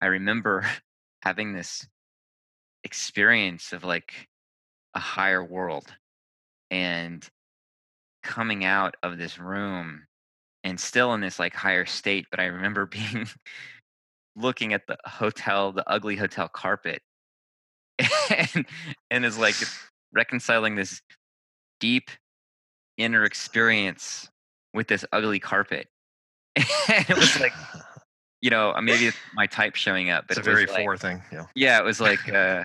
i 0.00 0.06
remember 0.06 0.66
having 1.22 1.52
this 1.52 1.86
experience 2.84 3.72
of 3.72 3.84
like 3.84 4.28
a 4.94 5.00
higher 5.00 5.44
world 5.44 5.96
and 6.70 7.28
coming 8.22 8.64
out 8.64 8.96
of 9.02 9.18
this 9.18 9.38
room 9.38 10.05
and 10.66 10.80
still 10.80 11.14
in 11.14 11.20
this 11.20 11.38
like 11.38 11.54
higher 11.54 11.86
state 11.86 12.26
but 12.30 12.40
i 12.40 12.44
remember 12.44 12.86
being 12.86 13.26
looking 14.34 14.72
at 14.72 14.86
the 14.86 14.96
hotel 15.04 15.72
the 15.72 15.88
ugly 15.88 16.16
hotel 16.16 16.48
carpet 16.48 17.00
and 17.98 18.66
and 19.10 19.24
is 19.24 19.38
like 19.38 19.54
reconciling 20.12 20.74
this 20.74 21.00
deep 21.80 22.10
inner 22.98 23.24
experience 23.24 24.28
with 24.74 24.88
this 24.88 25.04
ugly 25.12 25.38
carpet 25.38 25.88
and 26.56 27.08
it 27.08 27.16
was 27.16 27.38
like 27.40 27.52
you 28.42 28.50
know 28.50 28.72
uh, 28.72 28.82
maybe 28.82 29.06
it's 29.06 29.16
my 29.34 29.46
type 29.46 29.76
showing 29.76 30.10
up 30.10 30.26
but 30.28 30.36
it's 30.36 30.46
a 30.46 30.50
it 30.50 30.52
very 30.52 30.66
like, 30.66 30.82
four 30.82 30.96
thing. 30.96 31.22
Yeah. 31.32 31.46
yeah 31.54 31.78
it 31.78 31.84
was 31.84 32.00
like 32.00 32.28
uh 32.28 32.64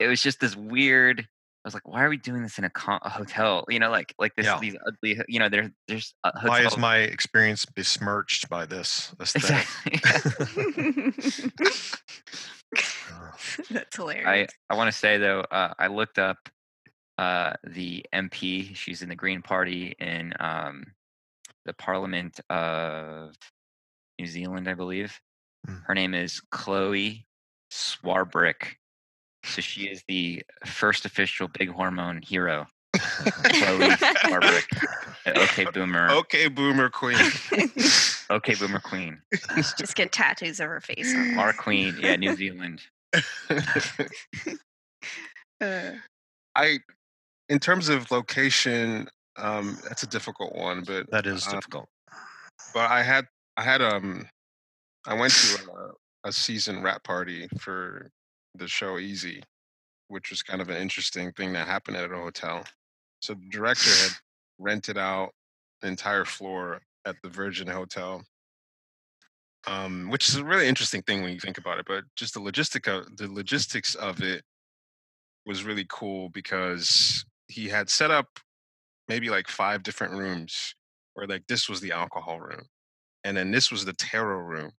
it 0.00 0.08
was 0.08 0.20
just 0.20 0.40
this 0.40 0.56
weird 0.56 1.28
i 1.64 1.68
was 1.68 1.74
like 1.74 1.86
why 1.86 2.02
are 2.02 2.08
we 2.08 2.16
doing 2.16 2.42
this 2.42 2.58
in 2.58 2.64
a, 2.64 2.70
con- 2.70 2.98
a 3.02 3.08
hotel 3.10 3.64
you 3.68 3.78
know 3.78 3.90
like 3.90 4.14
like 4.18 4.34
this 4.36 4.46
Yeah. 4.46 4.58
these 4.58 4.76
ugly 4.86 5.20
you 5.28 5.38
know 5.38 5.48
there 5.48 5.70
there's 5.88 6.14
uh, 6.24 6.30
Why 6.44 6.62
is 6.64 6.76
my 6.76 6.98
experience 6.98 7.64
besmirched 7.64 8.48
by 8.48 8.66
this 8.66 9.14
aesthetic? 9.20 9.66
exactly 9.86 11.52
That's 13.70 13.98
I 13.98 14.02
hilarious. 14.02 14.50
I 14.70 14.74
want 14.76 14.90
to 14.90 14.96
say 14.96 15.18
though, 15.18 15.40
uh, 15.40 15.74
I 15.78 15.88
looked 15.88 16.18
up 16.18 16.38
uh, 17.18 17.52
the 17.64 18.04
MP. 18.14 18.74
She's 18.74 19.02
in 19.02 19.08
the 19.08 19.14
Green 19.16 19.42
Party 19.42 19.94
in 19.98 20.32
um, 20.40 20.84
the 21.66 21.74
Parliament 21.74 22.40
of 22.48 23.34
New 24.18 24.26
Zealand, 24.26 24.68
I 24.68 24.74
believe. 24.74 25.20
Mm. 25.68 25.82
Her 25.84 25.94
name 25.94 26.14
is 26.14 26.40
Chloe 26.50 27.26
Swarbrick. 27.70 28.76
So 29.44 29.60
she 29.60 29.82
is 29.84 30.02
the 30.08 30.42
first 30.64 31.04
official 31.04 31.48
big 31.48 31.68
hormone 31.70 32.22
hero. 32.22 32.66
Chloe 32.96 33.88
Swarbrick. 33.90 34.82
Uh, 35.26 35.40
Okay, 35.42 35.64
Boomer. 35.72 36.10
Okay, 36.10 36.48
Boomer 36.48 36.88
Queen. 36.90 37.16
Okay, 38.30 38.54
Boomer 38.54 38.80
Queen. 38.80 39.20
Just 39.56 39.94
get 39.94 40.10
tattoos 40.10 40.58
of 40.58 40.66
her 40.68 40.80
face 40.80 41.14
on. 41.14 41.38
Our 41.38 41.52
Queen. 41.52 41.94
Yeah, 42.00 42.16
New 42.16 42.34
Zealand. 42.34 42.80
Uh, 45.60 45.92
I, 46.56 46.78
in 47.48 47.58
terms 47.58 47.88
of 47.88 48.10
location, 48.10 49.08
um, 49.36 49.78
that's 49.86 50.02
a 50.02 50.06
difficult 50.06 50.54
one, 50.54 50.82
but 50.86 51.10
that 51.10 51.26
is 51.26 51.46
um, 51.46 51.54
difficult. 51.54 51.88
but 52.74 52.90
I 52.90 53.02
had 53.02 53.26
I 53.56 53.62
had 53.62 53.82
um 53.82 54.26
I 55.06 55.14
went 55.14 55.32
to 55.34 55.70
a, 56.24 56.28
a 56.28 56.32
season 56.32 56.82
rap 56.82 57.04
party 57.04 57.48
for 57.60 58.10
the 58.54 58.68
show 58.68 58.98
Easy, 58.98 59.42
which 60.08 60.30
was 60.30 60.42
kind 60.42 60.60
of 60.60 60.68
an 60.68 60.76
interesting 60.76 61.32
thing 61.32 61.52
that 61.52 61.66
happened 61.66 61.96
at 61.96 62.10
a 62.10 62.16
hotel. 62.16 62.64
So 63.20 63.34
the 63.34 63.48
director 63.50 63.90
had 63.90 64.12
rented 64.58 64.98
out 64.98 65.30
the 65.80 65.88
entire 65.88 66.24
floor 66.24 66.80
at 67.04 67.16
the 67.22 67.28
Virgin 67.28 67.66
Hotel, 67.66 68.22
um, 69.66 70.10
which 70.10 70.28
is 70.28 70.36
a 70.36 70.44
really 70.44 70.68
interesting 70.68 71.02
thing 71.02 71.22
when 71.22 71.32
you 71.32 71.40
think 71.40 71.58
about 71.58 71.78
it. 71.78 71.86
But 71.86 72.04
just 72.16 72.34
the 72.34 72.40
logistic 72.40 72.88
of 72.88 73.16
the 73.16 73.28
logistics 73.28 73.94
of 73.94 74.22
it 74.22 74.42
was 75.46 75.64
really 75.64 75.86
cool 75.88 76.28
because 76.30 77.24
he 77.48 77.68
had 77.68 77.90
set 77.90 78.10
up 78.10 78.38
maybe 79.08 79.28
like 79.30 79.48
five 79.48 79.82
different 79.82 80.14
rooms 80.14 80.74
where 81.14 81.26
like 81.26 81.46
this 81.48 81.68
was 81.68 81.80
the 81.80 81.92
alcohol 81.92 82.40
room 82.40 82.62
and 83.24 83.36
then 83.36 83.50
this 83.50 83.70
was 83.70 83.84
the 83.84 83.92
tarot 83.94 84.38
room 84.38 84.70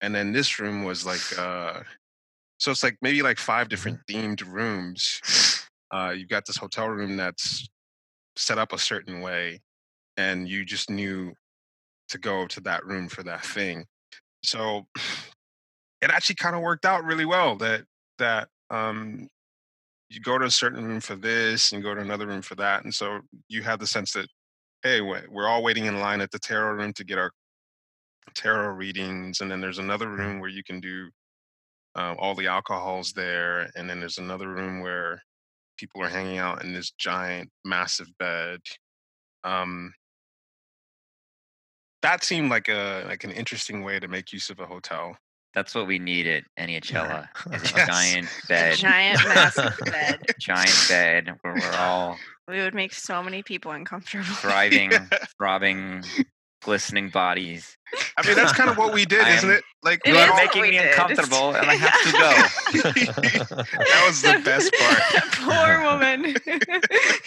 and 0.00 0.14
then 0.14 0.32
this 0.32 0.58
room 0.58 0.84
was 0.84 1.04
like 1.06 1.38
uh 1.38 1.80
so 2.58 2.70
it's 2.70 2.82
like 2.82 2.96
maybe 3.02 3.22
like 3.22 3.38
five 3.38 3.68
different 3.68 3.98
themed 4.08 4.44
rooms. 4.46 5.20
Uh 5.92 6.12
you've 6.16 6.28
got 6.28 6.44
this 6.46 6.56
hotel 6.56 6.88
room 6.88 7.16
that's 7.16 7.68
set 8.36 8.58
up 8.58 8.72
a 8.72 8.78
certain 8.78 9.20
way 9.20 9.60
and 10.16 10.48
you 10.48 10.64
just 10.64 10.90
knew 10.90 11.32
to 12.08 12.18
go 12.18 12.46
to 12.46 12.60
that 12.60 12.84
room 12.84 13.08
for 13.08 13.22
that 13.22 13.44
thing. 13.44 13.84
So 14.42 14.86
it 16.00 16.10
actually 16.10 16.36
kind 16.36 16.54
of 16.56 16.62
worked 16.62 16.84
out 16.84 17.04
really 17.04 17.24
well 17.24 17.56
that 17.56 17.84
that 18.18 18.48
um 18.70 19.28
you 20.10 20.20
go 20.20 20.38
to 20.38 20.46
a 20.46 20.50
certain 20.50 20.84
room 20.86 21.00
for 21.00 21.16
this 21.16 21.72
and 21.72 21.82
go 21.82 21.94
to 21.94 22.00
another 22.00 22.26
room 22.26 22.42
for 22.42 22.54
that 22.54 22.84
and 22.84 22.94
so 22.94 23.20
you 23.48 23.62
have 23.62 23.78
the 23.78 23.86
sense 23.86 24.12
that 24.12 24.26
hey 24.82 25.00
we- 25.00 25.26
we're 25.30 25.48
all 25.48 25.62
waiting 25.62 25.86
in 25.86 26.00
line 26.00 26.20
at 26.20 26.30
the 26.30 26.38
tarot 26.38 26.72
room 26.74 26.92
to 26.92 27.04
get 27.04 27.18
our 27.18 27.30
tarot 28.34 28.68
readings 28.74 29.40
and 29.40 29.50
then 29.50 29.60
there's 29.60 29.78
another 29.78 30.08
room 30.08 30.40
where 30.40 30.50
you 30.50 30.62
can 30.62 30.80
do 30.80 31.08
um, 31.98 32.16
all 32.18 32.34
the 32.34 32.46
alcohols 32.46 33.12
there 33.12 33.70
and 33.76 33.88
then 33.88 33.98
there's 34.00 34.18
another 34.18 34.48
room 34.48 34.80
where 34.80 35.22
people 35.78 36.02
are 36.02 36.08
hanging 36.08 36.38
out 36.38 36.62
in 36.62 36.72
this 36.72 36.90
giant 36.92 37.50
massive 37.64 38.08
bed 38.18 38.60
um, 39.44 39.92
that 42.02 42.22
seemed 42.24 42.50
like 42.50 42.68
a 42.68 43.04
like 43.08 43.24
an 43.24 43.32
interesting 43.32 43.82
way 43.82 43.98
to 43.98 44.08
make 44.08 44.32
use 44.32 44.50
of 44.50 44.60
a 44.60 44.66
hotel. 44.66 45.16
That's 45.54 45.74
what 45.74 45.86
we 45.86 45.98
need 45.98 46.26
at 46.36 46.44
Eniachella. 46.58 47.28
Is 47.52 47.62
a 47.72 47.74
Yes. 47.76 47.88
giant 47.88 48.28
A 48.28 48.46
bed, 48.48 48.76
giant 48.76 49.28
massive 49.28 49.78
bed. 49.90 50.20
giant 50.38 50.88
bed 50.88 51.34
where 51.42 51.54
we're 51.54 51.76
all 51.76 52.18
We 52.48 52.58
would 52.60 52.74
make 52.74 52.92
so 52.94 53.22
many 53.22 53.42
people 53.42 53.72
uncomfortable. 53.72 54.24
thriving, 54.36 55.08
throbbing, 55.38 56.02
glistening 56.62 57.10
bodies. 57.10 57.76
I 58.16 58.26
mean, 58.26 58.36
that's 58.36 58.52
kind 58.52 58.68
of 58.70 58.76
what 58.76 58.92
we 58.92 59.04
did, 59.04 59.20
I 59.22 59.36
isn't 59.36 59.48
am- 59.50 59.56
it? 59.56 59.64
Like 59.82 60.00
It 60.04 60.08
You 60.10 60.14
we 60.14 60.20
is 60.20 60.28
are 60.30 60.36
making 60.36 60.62
me 60.62 60.70
did. 60.72 60.86
uncomfortable, 60.90 61.54
and 61.54 61.70
I 61.70 61.74
have 61.74 62.02
to 62.02 62.12
go. 62.12 63.54
that 63.64 64.04
was 64.06 64.22
the 64.22 64.40
best 64.44 64.72
part. 64.74 65.32
Poor 65.32 65.82
woman. 65.84 66.34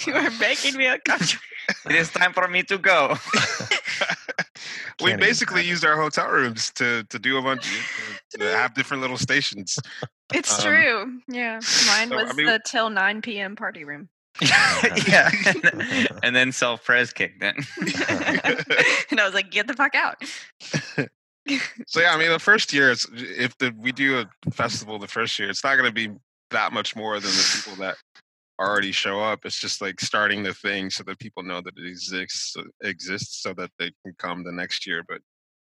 you 0.05 0.13
are 0.13 0.31
making 0.39 0.75
me 0.77 0.85
uncomfortable. 0.87 1.41
It 1.85 1.95
is 1.95 2.09
time 2.11 2.33
for 2.33 2.47
me 2.47 2.63
to 2.63 2.77
go. 2.77 3.15
we 5.03 5.15
basically 5.15 5.63
used 5.65 5.85
our 5.85 5.95
hotel 5.99 6.27
rooms 6.27 6.71
to 6.75 7.03
to 7.09 7.17
do 7.19 7.37
a 7.37 7.41
bunch 7.41 7.63
to, 8.31 8.37
to 8.39 8.45
have 8.57 8.73
different 8.73 9.01
little 9.01 9.17
stations. 9.17 9.79
It's 10.33 10.53
Um, 10.59 10.65
true. 10.65 11.19
Yeah. 11.27 11.55
Mine 11.87 12.09
so, 12.09 12.17
I 12.19 12.23
was 12.23 12.35
mean- 12.35 12.45
the 12.47 12.59
till 12.65 12.89
9 12.89 13.21
p.m. 13.21 13.55
party 13.55 13.83
room. 13.85 14.09
yeah, 14.41 15.29
and 15.45 15.61
then, 15.61 16.07
and 16.23 16.35
then 16.35 16.51
self 16.51 16.83
pres 16.83 17.11
kicked 17.11 17.43
in. 17.43 17.55
and 19.11 19.19
I 19.19 19.23
was 19.25 19.33
like, 19.33 19.51
get 19.51 19.67
the 19.67 19.73
fuck 19.73 19.95
out. 19.95 20.23
So 21.87 21.99
yeah, 21.99 22.13
I 22.13 22.17
mean, 22.17 22.29
the 22.29 22.39
first 22.39 22.71
year, 22.71 22.91
it's 22.91 23.07
if 23.13 23.57
the, 23.57 23.73
we 23.77 23.91
do 23.91 24.19
a 24.19 24.51
festival 24.51 24.99
the 24.99 25.07
first 25.07 25.37
year, 25.39 25.49
it's 25.49 25.63
not 25.63 25.75
going 25.75 25.89
to 25.89 25.93
be 25.93 26.15
that 26.51 26.71
much 26.71 26.95
more 26.95 27.19
than 27.19 27.31
the 27.31 27.61
people 27.63 27.83
that 27.83 27.97
already 28.59 28.91
show 28.91 29.19
up. 29.19 29.39
It's 29.43 29.59
just 29.59 29.81
like 29.81 29.99
starting 29.99 30.43
the 30.43 30.53
thing 30.53 30.89
so 30.89 31.03
that 31.03 31.19
people 31.19 31.43
know 31.43 31.61
that 31.61 31.73
it 31.77 31.87
exists 31.87 32.55
exists, 32.83 33.41
so 33.41 33.53
that 33.53 33.71
they 33.79 33.91
can 34.03 34.13
come 34.17 34.43
the 34.43 34.51
next 34.51 34.85
year. 34.85 35.03
But 35.07 35.21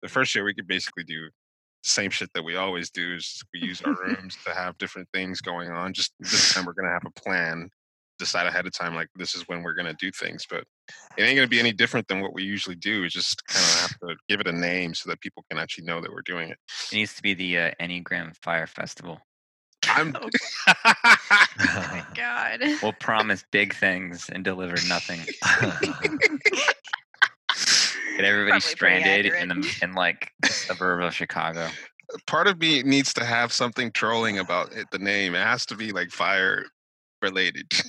the 0.02 0.08
first 0.08 0.34
year, 0.34 0.44
we 0.44 0.54
could 0.54 0.68
basically 0.68 1.04
do 1.04 1.24
the 1.24 1.30
same 1.82 2.10
shit 2.10 2.30
that 2.34 2.44
we 2.44 2.56
always 2.56 2.90
do. 2.90 3.14
Is 3.16 3.42
we 3.52 3.60
use 3.60 3.82
our 3.82 3.94
rooms 3.94 4.36
to 4.46 4.54
have 4.54 4.78
different 4.78 5.08
things 5.12 5.40
going 5.40 5.70
on. 5.70 5.92
Just 5.92 6.12
this 6.20 6.54
time, 6.54 6.64
we're 6.64 6.74
going 6.74 6.86
to 6.86 6.92
have 6.92 7.06
a 7.06 7.20
plan. 7.20 7.70
Decide 8.18 8.46
ahead 8.46 8.66
of 8.66 8.72
time, 8.72 8.94
like 8.94 9.08
this 9.16 9.34
is 9.34 9.46
when 9.48 9.62
we're 9.62 9.74
going 9.74 9.86
to 9.86 9.94
do 9.94 10.10
things, 10.10 10.46
but 10.48 10.64
it 11.16 11.22
ain't 11.22 11.36
going 11.36 11.46
to 11.46 11.50
be 11.50 11.60
any 11.60 11.72
different 11.72 12.08
than 12.08 12.20
what 12.20 12.32
we 12.32 12.42
usually 12.44 12.76
do. 12.76 13.02
We 13.02 13.08
just 13.08 13.46
kind 13.46 13.64
of 13.64 13.80
have 13.80 13.98
to 14.08 14.16
give 14.28 14.40
it 14.40 14.46
a 14.46 14.52
name 14.52 14.94
so 14.94 15.10
that 15.10 15.20
people 15.20 15.44
can 15.50 15.58
actually 15.58 15.84
know 15.84 16.00
that 16.00 16.10
we're 16.10 16.22
doing 16.22 16.48
it. 16.50 16.58
It 16.92 16.96
needs 16.96 17.14
to 17.14 17.22
be 17.22 17.34
the 17.34 17.58
uh, 17.58 17.70
Enneagram 17.80 18.34
Fire 18.42 18.66
Festival. 18.66 19.20
I'm. 19.88 20.16
Oh 20.20 20.28
my 21.58 22.04
God. 22.14 22.60
We'll 22.82 22.92
promise 22.92 23.44
big 23.50 23.74
things 23.74 24.28
and 24.30 24.44
deliver 24.44 24.76
nothing. 24.88 25.20
Get 28.16 28.24
everybody 28.24 28.50
Probably 28.50 28.60
stranded 28.60 29.26
in 29.26 29.48
the 29.48 29.78
in 29.82 29.92
like 29.92 30.32
the 30.40 30.48
suburb 30.48 31.02
of 31.02 31.14
Chicago. 31.14 31.68
part 32.26 32.46
of 32.46 32.58
me 32.58 32.82
needs 32.82 33.12
to 33.14 33.24
have 33.24 33.52
something 33.52 33.92
trolling 33.92 34.38
about 34.38 34.72
it, 34.72 34.86
the 34.90 34.98
name. 34.98 35.34
It 35.34 35.42
has 35.42 35.66
to 35.66 35.76
be 35.76 35.92
like 35.92 36.10
fire 36.10 36.64
related. 37.26 37.72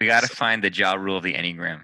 We 0.00 0.06
got 0.06 0.22
to 0.22 0.28
find 0.28 0.62
the 0.62 0.72
Ja 0.72 0.94
Rule 0.94 1.16
of 1.16 1.22
the 1.22 1.34
Enneagram. 1.34 1.82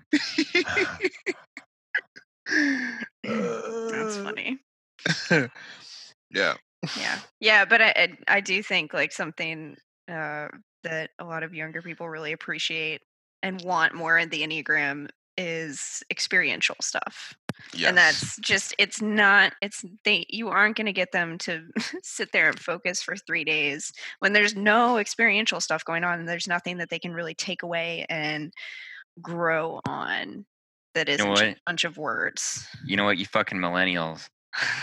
That's 3.25 4.17
funny. 4.19 4.59
yeah. 6.31 6.55
Yeah. 6.97 7.19
Yeah. 7.41 7.65
But 7.65 7.83
I, 7.83 7.89
I, 7.97 8.19
I 8.29 8.41
do 8.41 8.63
think 8.63 8.95
like 8.95 9.13
something 9.13 9.77
uh, 10.09 10.49
that 10.85 11.11
a 11.19 11.25
lot 11.25 11.43
of 11.43 11.55
younger 11.55 11.83
people 11.83 12.09
really 12.09 12.33
appreciate 12.33 13.03
and 13.43 13.61
want 13.63 13.95
more 13.95 14.19
in 14.19 14.29
the 14.31 14.43
Enneagram 14.43 15.09
is 15.39 16.03
experiential 16.11 16.77
stuff. 16.83 17.35
Yes. 17.75 17.89
and 17.89 17.99
that's 17.99 18.37
just 18.39 18.75
it's 18.79 19.03
not 19.03 19.53
it's 19.61 19.85
they 20.05 20.25
you 20.29 20.49
aren't 20.49 20.77
going 20.77 20.87
to 20.87 20.93
get 20.93 21.13
them 21.13 21.39
to 21.39 21.65
sit 22.03 22.31
there 22.33 22.49
and 22.49 22.59
focus 22.59 23.03
for 23.03 23.17
three 23.17 23.45
days 23.45 23.93
when 24.21 24.33
there's 24.33 24.55
no 24.55 24.99
experiential 24.99 25.61
stuff 25.61 25.85
going 25.85 26.05
on 26.05 26.21
and 26.21 26.29
there's 26.29 26.47
nothing 26.47 26.79
that 26.79 26.89
they 26.89 27.01
can 27.01 27.13
really 27.13 27.35
take 27.35 27.63
away 27.63 28.07
and 28.09 28.53
grow 29.21 29.81
on 29.87 30.47
that 30.95 31.09
isn't 31.09 31.27
just 31.27 31.43
a 31.43 31.57
bunch 31.67 31.85
of 31.85 31.99
words 31.99 32.67
You 32.85 32.97
know 32.97 33.05
what, 33.05 33.19
you 33.19 33.27
fucking 33.27 33.59
millennials. 33.59 34.29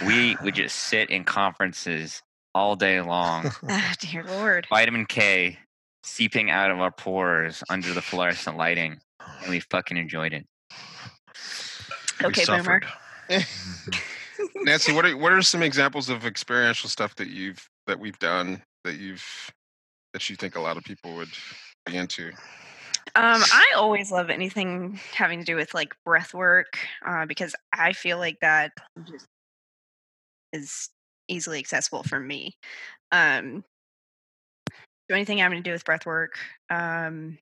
We 0.06 0.36
would 0.44 0.56
just 0.56 0.76
sit 0.76 1.10
in 1.10 1.24
conferences 1.24 2.22
all 2.54 2.76
day 2.76 3.02
long, 3.02 3.52
ah, 3.70 3.94
dear 4.00 4.24
lord 4.24 4.68
vitamin 4.70 5.06
K 5.06 5.58
seeping 6.04 6.52
out 6.52 6.70
of 6.72 6.80
our 6.80 6.92
pores 6.92 7.64
under 7.70 7.94
the 7.94 8.02
fluorescent 8.02 8.58
lighting, 8.58 9.00
and 9.42 9.50
we 9.50 9.60
fucking 9.60 9.98
enjoyed 9.98 10.34
it. 10.34 10.46
Okay 12.24 12.46
boomer. 12.46 12.82
Nancy, 14.56 14.94
what 14.94 15.06
are 15.06 15.18
what 15.18 15.32
are 15.32 15.42
some 15.42 15.64
examples 15.64 16.10
of 16.10 16.26
experiential 16.26 16.90
stuff 16.90 17.16
that 17.16 17.30
you've 17.30 17.68
that 17.88 18.00
we've 18.00 18.18
done 18.20 18.62
that 18.84 18.98
you've 18.98 19.52
that 20.14 20.30
you 20.30 20.36
think 20.36 20.56
a 20.56 20.62
lot 20.62 20.78
of 20.78 20.84
people 20.84 21.16
would 21.16 21.32
be 21.86 21.98
into? 21.98 22.32
Um, 23.18 23.42
I 23.54 23.74
always 23.76 24.12
love 24.12 24.30
anything 24.30 25.00
having 25.14 25.40
to 25.40 25.46
do 25.46 25.56
with 25.56 25.74
like 25.74 25.94
breath 26.06 26.34
work 26.34 26.78
uh, 27.06 27.26
because 27.26 27.56
I 27.72 27.94
feel 27.94 28.18
like 28.18 28.38
that 28.42 28.72
just 29.06 29.28
is 30.52 30.90
easily 31.28 31.60
accessible 31.60 32.04
for 32.04 32.20
me. 32.20 32.58
Um, 33.12 33.64
do 35.08 35.16
anything 35.16 35.38
having 35.38 35.60
to 35.60 35.64
do 35.64 35.72
with 35.72 35.86
breath 35.86 36.06
work. 36.06 36.38
Um, 36.70 37.38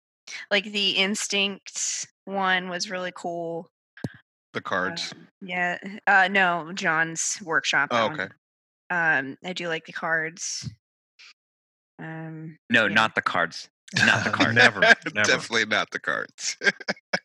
like 0.52 0.66
the 0.66 0.92
instinct 0.92 2.08
one 2.26 2.70
was 2.70 2.90
really 2.90 3.12
cool. 3.16 3.68
The 4.54 4.62
cards. 4.62 5.12
Um, 5.14 5.28
yeah. 5.42 5.78
Uh, 6.06 6.28
no, 6.32 6.72
John's 6.74 7.40
workshop. 7.44 7.90
that 7.90 8.02
oh, 8.04 8.08
one. 8.08 8.20
okay. 8.22 8.30
Um, 8.90 9.38
I 9.44 9.54
do 9.54 9.68
like 9.68 9.86
the 9.86 9.94
cards. 9.94 10.70
Um, 12.00 12.58
No, 12.70 12.86
Yeah. 12.86 12.94
not 12.94 13.16
the 13.16 13.22
cards. 13.22 13.70
Not 14.06 14.24
the 14.24 14.30
cards. 14.32 14.54
never, 14.56 14.80
never. 15.14 15.24
Definitely 15.24 15.66
not 15.66 15.90
the 15.92 16.00
cards. 16.00 16.58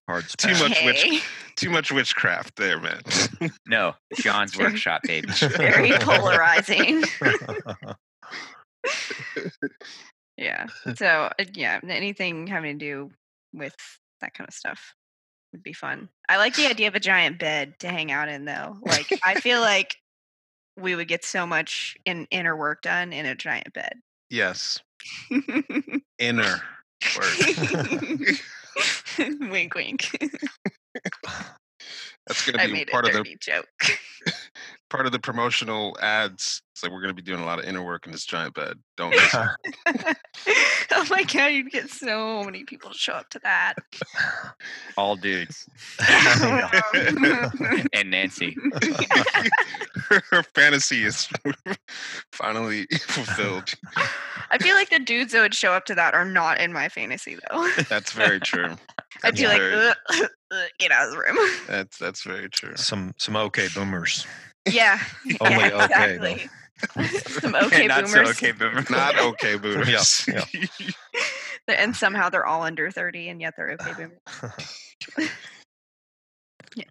Cards 0.09 0.35
Too 0.37 0.53
back. 0.53 0.61
much 0.71 0.85
witch- 0.85 1.23
Too 1.57 1.69
much 1.71 1.93
witchcraft 1.93 2.57
there, 2.57 2.81
man. 2.81 3.03
No, 3.67 3.95
John's 4.15 4.57
workshop, 4.57 5.03
baby. 5.05 5.29
Very 5.33 5.91
polarizing. 5.99 7.05
Yeah. 10.39 10.67
So 10.97 11.07
uh, 11.07 11.45
yeah, 11.53 11.81
anything 11.87 12.47
having 12.47 12.79
to 12.79 12.85
do 12.85 13.11
with 13.53 13.75
that 14.21 14.35
kind 14.35 14.49
of 14.49 14.55
stuff 14.55 14.95
would 15.53 15.63
be 15.63 15.73
fun. 15.73 16.09
I 16.29 16.37
like 16.39 16.55
the 16.55 16.67
idea 16.67 16.89
of 16.89 16.95
a 16.95 17.01
giant 17.01 17.39
bed 17.39 17.75
to 17.81 17.89
hang 17.89 18.11
out 18.13 18.29
in 18.29 18.45
though. 18.45 18.79
Like 18.83 19.07
I 19.27 19.41
feel 19.41 19.61
like 19.63 19.97
we 20.77 20.95
would 20.95 21.09
get 21.09 21.25
so 21.25 21.47
much 21.47 21.97
in 22.05 22.27
inner 22.31 22.57
work 22.57 22.83
done 22.83 23.13
in 23.13 23.27
a 23.27 23.35
giant 23.35 23.73
bed. 23.75 23.95
yes. 24.31 24.79
Inner 26.19 26.63
work. 27.17 27.35
wink 29.51 29.75
wink. 29.75 30.33
That's 32.27 32.51
gonna 32.51 32.73
be 32.73 32.85
part 32.85 33.09
of 33.09 33.25
the 33.25 33.37
joke. 33.41 33.67
part 34.91 35.07
of 35.07 35.13
the 35.13 35.19
promotional 35.19 35.97
ads. 36.01 36.63
It's 36.79 36.85
like 36.85 36.93
we're 36.93 37.01
gonna 37.01 37.13
be 37.13 37.23
doing 37.23 37.41
a 37.41 37.45
lot 37.45 37.59
of 37.59 37.65
inner 37.65 37.83
work 37.85 38.07
in 38.07 38.13
this 38.13 38.25
giant 38.25 38.55
bed. 38.55 38.79
Don't 38.97 39.11
miss 39.11 39.35
oh 40.93 41.05
my 41.11 41.25
god, 41.25 41.47
you'd 41.49 41.73
get 41.73 41.91
so 41.91 42.45
many 42.45 42.63
people 42.63 42.93
to 42.93 42.97
show 42.97 43.15
up 43.15 43.29
to 43.31 43.41
that. 43.43 43.75
All 44.97 45.17
dudes. 45.17 45.69
And 47.93 48.13
Nancy. 48.13 48.57
Her 50.31 50.45
fantasy 50.55 51.03
is 51.05 51.29
finally 52.31 52.87
fulfilled. 53.01 53.75
I 54.53 54.59
feel 54.59 54.77
like 54.77 54.91
the 54.91 55.01
dudes 55.01 55.33
that 55.33 55.41
would 55.41 55.55
show 55.55 55.73
up 55.73 55.85
to 55.87 55.97
that 55.97 56.15
are 56.15 56.25
not 56.25 56.61
in 56.61 56.73
my 56.73 56.89
fantasy 56.89 57.37
though. 57.51 57.69
That's 57.89 58.13
very 58.13 58.39
true. 58.39 58.77
I'd 59.25 59.35
be 59.35 59.43
That's 59.43 59.43
like, 59.43 59.59
very- 59.59 59.89
"Ugh, 60.11 60.29
ugh, 60.53 60.69
get 60.79 60.93
out 60.93 61.09
of 61.09 61.11
the 61.15 61.19
room. 61.19 61.37
That's 61.67 61.99
that's 61.99 62.23
very 62.23 62.49
true. 62.49 62.77
some 62.77 63.15
some 63.19 63.35
okay 63.35 63.67
boomers. 63.75 64.25
yeah. 64.71 65.01
Only 65.41 65.57
yeah, 65.57 65.85
okay, 65.85 66.17
though. 66.19 66.25
exactly. 66.25 66.49
Some 67.41 67.55
okay 67.55 67.87
Not 67.87 68.05
boomers. 68.05 68.13
so 68.13 68.31
okay 68.31 68.53
boomer. 68.53 68.85
Not 68.91 69.19
okay, 69.19 69.57
boomers. 69.57 70.27
Yeah, 70.29 70.45
And 71.69 71.95
somehow 71.95 72.31
they're 72.31 72.47
all 72.47 72.63
under 72.63 72.91
30 72.91 73.29
and 73.29 73.41
yet 73.41 73.55
they're 73.57 73.73
okay 73.73 73.93
boomers. 73.93 75.31
Yeah. 76.75 76.85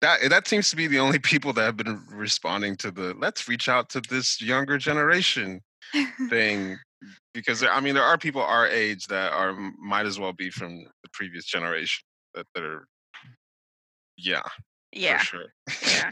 That 0.00 0.18
that 0.30 0.46
seems 0.46 0.70
to 0.70 0.76
be 0.76 0.86
the 0.86 0.98
only 0.98 1.18
people 1.18 1.52
that 1.54 1.62
have 1.62 1.76
been 1.76 2.02
responding 2.10 2.76
to 2.76 2.90
the 2.90 3.14
let's 3.18 3.48
reach 3.48 3.68
out 3.68 3.88
to 3.90 4.00
this 4.00 4.40
younger 4.40 4.78
generation 4.78 5.60
thing 6.28 6.78
because 7.34 7.60
there, 7.60 7.72
I 7.72 7.80
mean 7.80 7.94
there 7.94 8.04
are 8.04 8.18
people 8.18 8.42
our 8.42 8.66
age 8.68 9.06
that 9.06 9.32
are 9.32 9.54
might 9.78 10.06
as 10.06 10.18
well 10.18 10.32
be 10.32 10.50
from 10.50 10.78
the 10.78 11.08
previous 11.12 11.44
generation 11.44 12.02
that, 12.34 12.46
that 12.54 12.62
are 12.64 12.86
yeah 14.16 14.42
yeah. 14.92 15.18
for 15.18 15.24
sure 15.24 15.52
Yeah. 15.82 16.10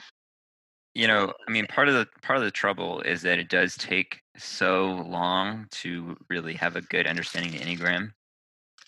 You 0.94 1.06
know 1.06 1.32
i 1.46 1.50
mean 1.50 1.66
part 1.66 1.88
of 1.88 1.94
the 1.94 2.06
part 2.22 2.38
of 2.38 2.44
the 2.44 2.50
trouble 2.50 3.00
is 3.00 3.22
that 3.22 3.38
it 3.38 3.48
does 3.48 3.76
take 3.76 4.20
so 4.36 5.04
long 5.08 5.66
to 5.70 6.16
really 6.28 6.54
have 6.54 6.76
a 6.76 6.80
good 6.82 7.06
understanding 7.06 7.54
of 7.54 7.60
enneagram 7.60 8.12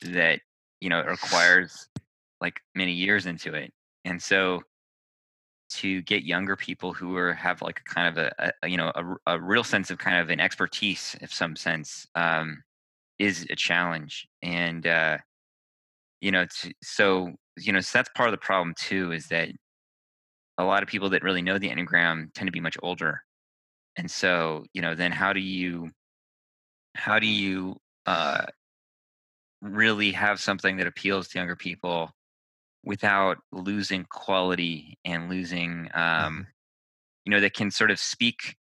that 0.02 0.40
you 0.80 0.88
know 0.88 1.00
it 1.00 1.06
requires 1.06 1.88
like 2.40 2.60
many 2.74 2.92
years 2.92 3.26
into 3.26 3.54
it, 3.54 3.72
and 4.04 4.22
so 4.22 4.62
to 5.68 6.00
get 6.02 6.22
younger 6.22 6.54
people 6.54 6.92
who 6.92 7.16
are 7.16 7.32
have 7.32 7.60
like 7.60 7.80
a 7.80 7.94
kind 7.94 8.06
of 8.08 8.18
a, 8.18 8.52
a 8.62 8.68
you 8.68 8.76
know 8.76 8.92
a 9.26 9.40
real 9.40 9.64
sense 9.64 9.90
of 9.90 9.98
kind 9.98 10.18
of 10.18 10.30
an 10.30 10.40
expertise 10.40 11.16
if 11.20 11.32
some 11.32 11.56
sense 11.56 12.06
um, 12.14 12.62
is 13.18 13.46
a 13.50 13.56
challenge, 13.56 14.28
and 14.42 14.86
uh, 14.86 15.18
you 16.20 16.30
know 16.30 16.46
so 16.82 17.32
you 17.56 17.72
know 17.72 17.80
so 17.80 17.98
that's 17.98 18.10
part 18.14 18.28
of 18.28 18.32
the 18.32 18.38
problem 18.38 18.74
too 18.78 19.12
is 19.12 19.28
that 19.28 19.48
a 20.58 20.64
lot 20.64 20.82
of 20.82 20.88
people 20.88 21.10
that 21.10 21.22
really 21.22 21.42
know 21.42 21.58
the 21.58 21.68
enneagram 21.68 22.32
tend 22.34 22.48
to 22.48 22.52
be 22.52 22.60
much 22.60 22.76
older. 22.82 23.22
And 23.96 24.10
so 24.10 24.64
you 24.72 24.82
know 24.82 24.94
then 24.94 25.12
how 25.12 25.32
do 25.32 25.40
you 25.40 25.90
how 26.94 27.18
do 27.18 27.26
you 27.26 27.76
uh 28.06 28.46
really 29.62 30.12
have 30.12 30.40
something 30.40 30.76
that 30.76 30.86
appeals 30.86 31.28
to 31.28 31.38
younger 31.38 31.56
people 31.56 32.10
without 32.84 33.38
losing 33.52 34.04
quality 34.04 34.96
and 35.04 35.28
losing 35.28 35.88
um 35.94 36.46
you 37.24 37.30
know 37.30 37.40
that 37.40 37.54
can 37.54 37.70
sort 37.70 37.90
of 37.90 37.98
speak 37.98 38.54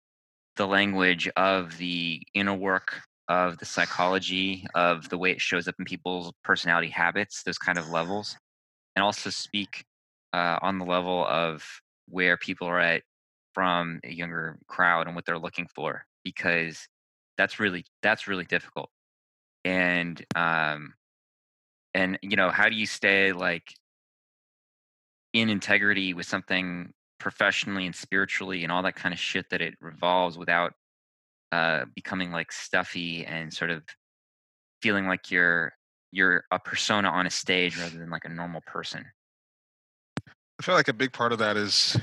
the 0.56 0.67
language 0.67 1.27
of 1.36 1.77
the 1.77 2.21
inner 2.34 2.53
work 2.53 3.01
of 3.27 3.58
the 3.58 3.65
psychology 3.65 4.65
of 4.75 5.10
the 5.10 5.17
way 5.17 5.32
it 5.32 5.41
shows 5.41 5.67
up 5.67 5.75
in 5.79 5.86
people's 5.86 6.32
personality 6.43 6.89
habits 6.89 7.43
those 7.43 7.58
kind 7.58 7.77
of 7.77 7.89
levels 7.89 8.38
and 8.95 9.03
also 9.03 9.29
speak 9.29 9.84
uh, 10.34 10.58
on 10.62 10.80
the 10.80 10.86
level 10.86 11.26
of 11.26 11.63
where 12.10 12.38
people 12.38 12.67
are 12.67 12.80
at 12.80 13.04
from 13.54 14.00
a 14.04 14.12
younger 14.12 14.58
crowd 14.67 15.08
and 15.08 15.15
what 15.15 15.26
they're 15.26 15.39
looking 15.39 15.67
for 15.74 16.06
because 16.24 16.88
that's 17.38 17.60
really 17.60 17.86
that's 18.02 18.28
really 18.28 18.46
difficult. 18.46 18.89
And 19.63 20.24
um 20.36 20.93
and 21.93 22.17
you 22.22 22.36
know 22.36 22.50
how 22.50 22.69
do 22.69 22.76
you 22.76 22.86
stay 22.86 23.32
like 23.32 23.74
in 25.34 25.50
integrity 25.50 26.13
with 26.13 26.26
something 26.26 26.91
professionally 27.19 27.86
and 27.86 27.96
spiritually 27.96 28.63
and 28.63 28.72
all 28.72 28.84
that 28.84 28.96
kind 28.96 29.13
of 29.13 29.19
shit 29.19 29.50
that 29.50 29.62
it 29.62 29.76
revolves 29.80 30.38
without 30.38 30.74
uh 31.52 31.86
becoming 31.96 32.32
like 32.32 32.52
stuffy 32.52 33.26
and 33.26 33.54
sort 33.54 33.69
of 33.69 33.84
feeling 34.82 35.08
like 35.08 35.32
you're 35.32 35.72
you're 36.12 36.43
a 36.52 36.60
persona 36.60 37.08
on 37.08 37.26
a 37.26 37.30
stage 37.30 37.78
rather 37.80 37.98
than 37.98 38.10
like 38.10 38.26
a 38.26 38.30
normal 38.30 38.62
person 38.67 39.06
feel 40.63 40.76
like 40.76 40.88
a 40.88 40.93
big 40.93 41.12
part 41.12 41.34
of 41.34 41.39
that 41.39 41.58
is 41.58 41.97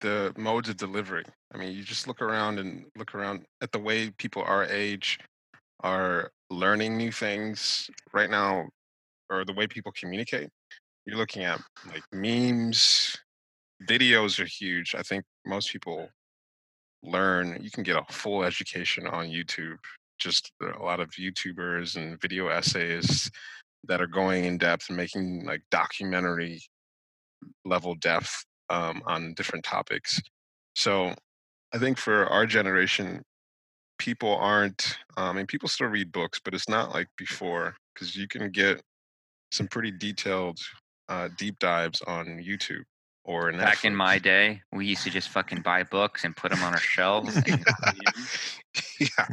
the 0.00 0.32
modes 0.38 0.70
of 0.70 0.78
delivery. 0.78 1.24
I 1.52 1.58
mean, 1.58 1.76
you 1.76 1.82
just 1.82 2.08
look 2.08 2.22
around 2.22 2.58
and 2.58 2.86
look 2.96 3.14
around 3.14 3.44
at 3.60 3.70
the 3.70 3.78
way 3.78 4.10
people 4.16 4.42
our 4.42 4.64
age 4.64 5.18
are 5.80 6.30
learning 6.48 6.96
new 6.96 7.12
things 7.12 7.90
right 8.14 8.30
now, 8.30 8.66
or 9.28 9.44
the 9.44 9.52
way 9.52 9.66
people 9.66 9.92
communicate. 9.92 10.48
You're 11.04 11.18
looking 11.18 11.44
at 11.44 11.60
like 11.86 12.02
memes, 12.10 13.14
videos 13.86 14.40
are 14.40 14.46
huge. 14.46 14.94
I 14.94 15.02
think 15.02 15.24
most 15.44 15.70
people 15.70 16.08
learn, 17.02 17.58
you 17.60 17.70
can 17.70 17.82
get 17.82 17.96
a 17.96 18.10
full 18.10 18.42
education 18.42 19.06
on 19.06 19.26
YouTube. 19.26 19.76
Just 20.18 20.50
a 20.62 20.82
lot 20.82 21.00
of 21.00 21.10
YouTubers 21.10 21.96
and 21.96 22.18
video 22.22 22.48
essays 22.48 23.30
that 23.84 24.00
are 24.00 24.06
going 24.06 24.46
in 24.46 24.56
depth 24.56 24.88
and 24.88 24.96
making 24.96 25.44
like 25.44 25.60
documentary 25.70 26.62
level 27.64 27.94
depth 27.94 28.44
um, 28.70 29.02
on 29.06 29.34
different 29.34 29.64
topics. 29.64 30.20
So 30.74 31.14
I 31.74 31.78
think 31.78 31.98
for 31.98 32.26
our 32.26 32.46
generation, 32.46 33.22
people 33.98 34.34
aren't, 34.36 34.98
I 35.16 35.32
mean, 35.32 35.46
people 35.46 35.68
still 35.68 35.88
read 35.88 36.12
books, 36.12 36.40
but 36.42 36.54
it's 36.54 36.68
not 36.68 36.94
like 36.94 37.08
before 37.16 37.76
because 37.94 38.16
you 38.16 38.28
can 38.28 38.50
get 38.50 38.80
some 39.50 39.66
pretty 39.66 39.90
detailed 39.90 40.58
uh, 41.08 41.28
deep 41.36 41.58
dives 41.58 42.02
on 42.02 42.26
YouTube 42.26 42.82
or 43.24 43.50
Netflix. 43.50 43.58
back 43.58 43.84
in 43.84 43.94
my 43.94 44.18
day 44.18 44.62
we 44.72 44.86
used 44.86 45.02
to 45.04 45.10
just 45.10 45.28
fucking 45.30 45.60
buy 45.62 45.82
books 45.82 46.24
and 46.24 46.36
put 46.36 46.50
them 46.50 46.62
on 46.62 46.72
our 46.72 46.80
shelves 46.80 47.36
'em. 47.46 47.64
yeah. 49.00 49.26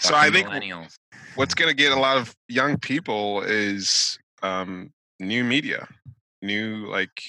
So 0.00 0.14
I 0.14 0.30
think 0.30 0.48
millennials 0.48 0.94
what's 1.38 1.54
going 1.54 1.68
to 1.68 1.74
get 1.74 1.92
a 1.92 2.00
lot 2.00 2.16
of 2.16 2.34
young 2.48 2.76
people 2.78 3.42
is 3.42 4.18
um, 4.42 4.90
new 5.20 5.44
media, 5.44 5.86
new 6.42 6.86
like. 6.86 7.22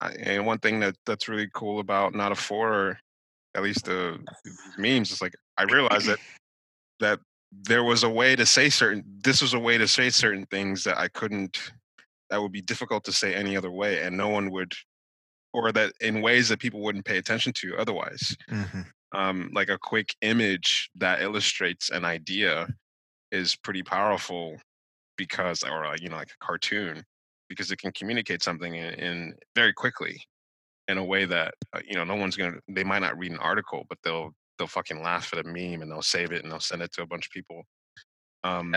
I- 0.00 0.12
And 0.12 0.44
one 0.46 0.58
thing 0.58 0.80
that 0.80 0.94
that's 1.06 1.26
really 1.28 1.48
cool 1.54 1.80
about 1.80 2.14
not 2.14 2.32
a 2.32 2.34
four, 2.34 2.72
or 2.72 3.00
at 3.54 3.62
least 3.62 3.86
the 3.86 4.18
memes, 4.76 5.10
is 5.10 5.22
like 5.22 5.34
I 5.56 5.62
realized 5.64 6.06
that 6.08 6.18
that 7.00 7.20
there 7.52 7.84
was 7.84 8.02
a 8.02 8.10
way 8.10 8.36
to 8.36 8.44
say 8.44 8.68
certain. 8.68 9.04
This 9.24 9.40
was 9.40 9.54
a 9.54 9.58
way 9.58 9.78
to 9.78 9.88
say 9.88 10.10
certain 10.10 10.44
things 10.46 10.84
that 10.84 10.98
I 10.98 11.08
couldn't. 11.08 11.72
That 12.28 12.42
would 12.42 12.52
be 12.52 12.60
difficult 12.60 13.04
to 13.04 13.12
say 13.12 13.34
any 13.34 13.56
other 13.56 13.70
way, 13.70 14.02
and 14.02 14.16
no 14.16 14.28
one 14.28 14.50
would, 14.50 14.74
or 15.54 15.72
that 15.72 15.92
in 16.00 16.20
ways 16.20 16.48
that 16.50 16.58
people 16.60 16.80
wouldn't 16.82 17.04
pay 17.06 17.16
attention 17.18 17.52
to 17.54 17.76
otherwise 17.78 18.36
Mhm. 18.50 18.86
um, 19.12 19.50
like 19.54 19.70
a 19.70 19.78
quick 19.78 20.14
image 20.20 20.90
that 20.96 21.22
illustrates 21.22 21.88
an 21.90 22.04
idea 22.04 22.68
is 23.30 23.56
pretty 23.56 23.82
powerful 23.82 24.60
because 25.16 25.62
or 25.62 25.86
like, 25.86 26.02
you 26.02 26.08
know 26.10 26.16
like 26.16 26.32
a 26.32 26.44
cartoon 26.44 27.04
because 27.48 27.70
it 27.70 27.78
can 27.78 27.92
communicate 27.92 28.42
something 28.42 28.74
in, 28.74 28.94
in 28.94 29.34
very 29.54 29.72
quickly 29.72 30.20
in 30.88 30.98
a 30.98 31.04
way 31.04 31.24
that 31.24 31.54
uh, 31.74 31.80
you 31.86 31.94
know 31.94 32.04
no 32.04 32.14
one's 32.14 32.36
gonna 32.36 32.58
they 32.68 32.84
might 32.84 33.00
not 33.00 33.18
read 33.18 33.32
an 33.32 33.38
article 33.38 33.84
but 33.88 33.98
they'll 34.04 34.30
they'll 34.58 34.68
fucking 34.68 35.02
laugh 35.02 35.32
at 35.32 35.44
a 35.44 35.48
meme 35.48 35.82
and 35.82 35.90
they'll 35.90 36.02
save 36.02 36.32
it 36.32 36.42
and 36.42 36.50
they'll 36.50 36.60
send 36.60 36.82
it 36.82 36.92
to 36.92 37.02
a 37.02 37.06
bunch 37.06 37.26
of 37.26 37.32
people 37.32 37.62
um 38.44 38.74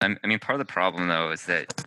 I 0.00 0.16
mean, 0.26 0.38
part 0.38 0.60
of 0.60 0.66
the 0.66 0.72
problem 0.72 1.08
though 1.08 1.32
is 1.32 1.44
that 1.46 1.84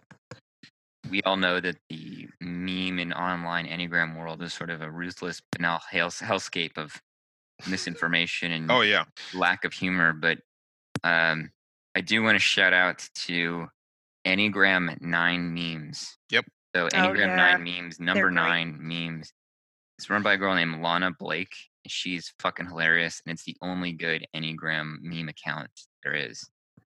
we 1.10 1.22
all 1.24 1.38
know 1.38 1.60
that 1.60 1.78
the 1.89 2.28
meme 2.39 3.00
and 3.00 3.13
online 3.13 3.67
Enneagram 3.67 4.17
world 4.17 4.41
is 4.41 4.54
sort 4.54 4.70
of 4.70 4.82
a 4.82 4.89
ruthless, 4.89 5.41
banal 5.52 5.80
hell- 5.89 6.10
hellscape 6.10 6.78
of 6.78 7.02
misinformation 7.67 8.52
and 8.52 8.72
oh 8.72 8.82
yeah 8.82 9.06
lack 9.34 9.63
of 9.63 9.74
humor. 9.74 10.13
But 10.13 10.39
um, 11.04 11.52
I 11.96 12.02
do 12.02 12.22
want 12.22 12.36
to 12.36 12.39
shout 12.39 12.74
out 12.74 13.08
to 13.26 13.67
Enneagram 14.25 14.99
Nine 15.01 15.53
memes. 15.53 16.17
Yep. 16.29 16.45
So 16.75 16.86
Oh, 16.86 16.89
Enneagram 16.89 17.17
yeah. 17.27 17.36
Nine 17.36 17.63
memes, 17.63 17.99
number 17.99 18.31
nine 18.31 18.77
memes. 18.79 19.31
It's 19.97 20.10
run 20.10 20.23
by 20.23 20.34
a 20.34 20.38
girl 20.38 20.55
named 20.55 20.81
Lana 20.81 21.12
Blake. 21.19 21.53
She's 21.88 22.31
fucking 22.39 22.67
hilarious, 22.67 23.21
and 23.25 23.34
it's 23.34 23.43
the 23.43 23.57
only 23.62 23.91
good 23.91 24.25
Enneagram 24.36 24.97
meme 25.01 25.29
account 25.29 25.69
there 26.03 26.13
is. 26.13 26.47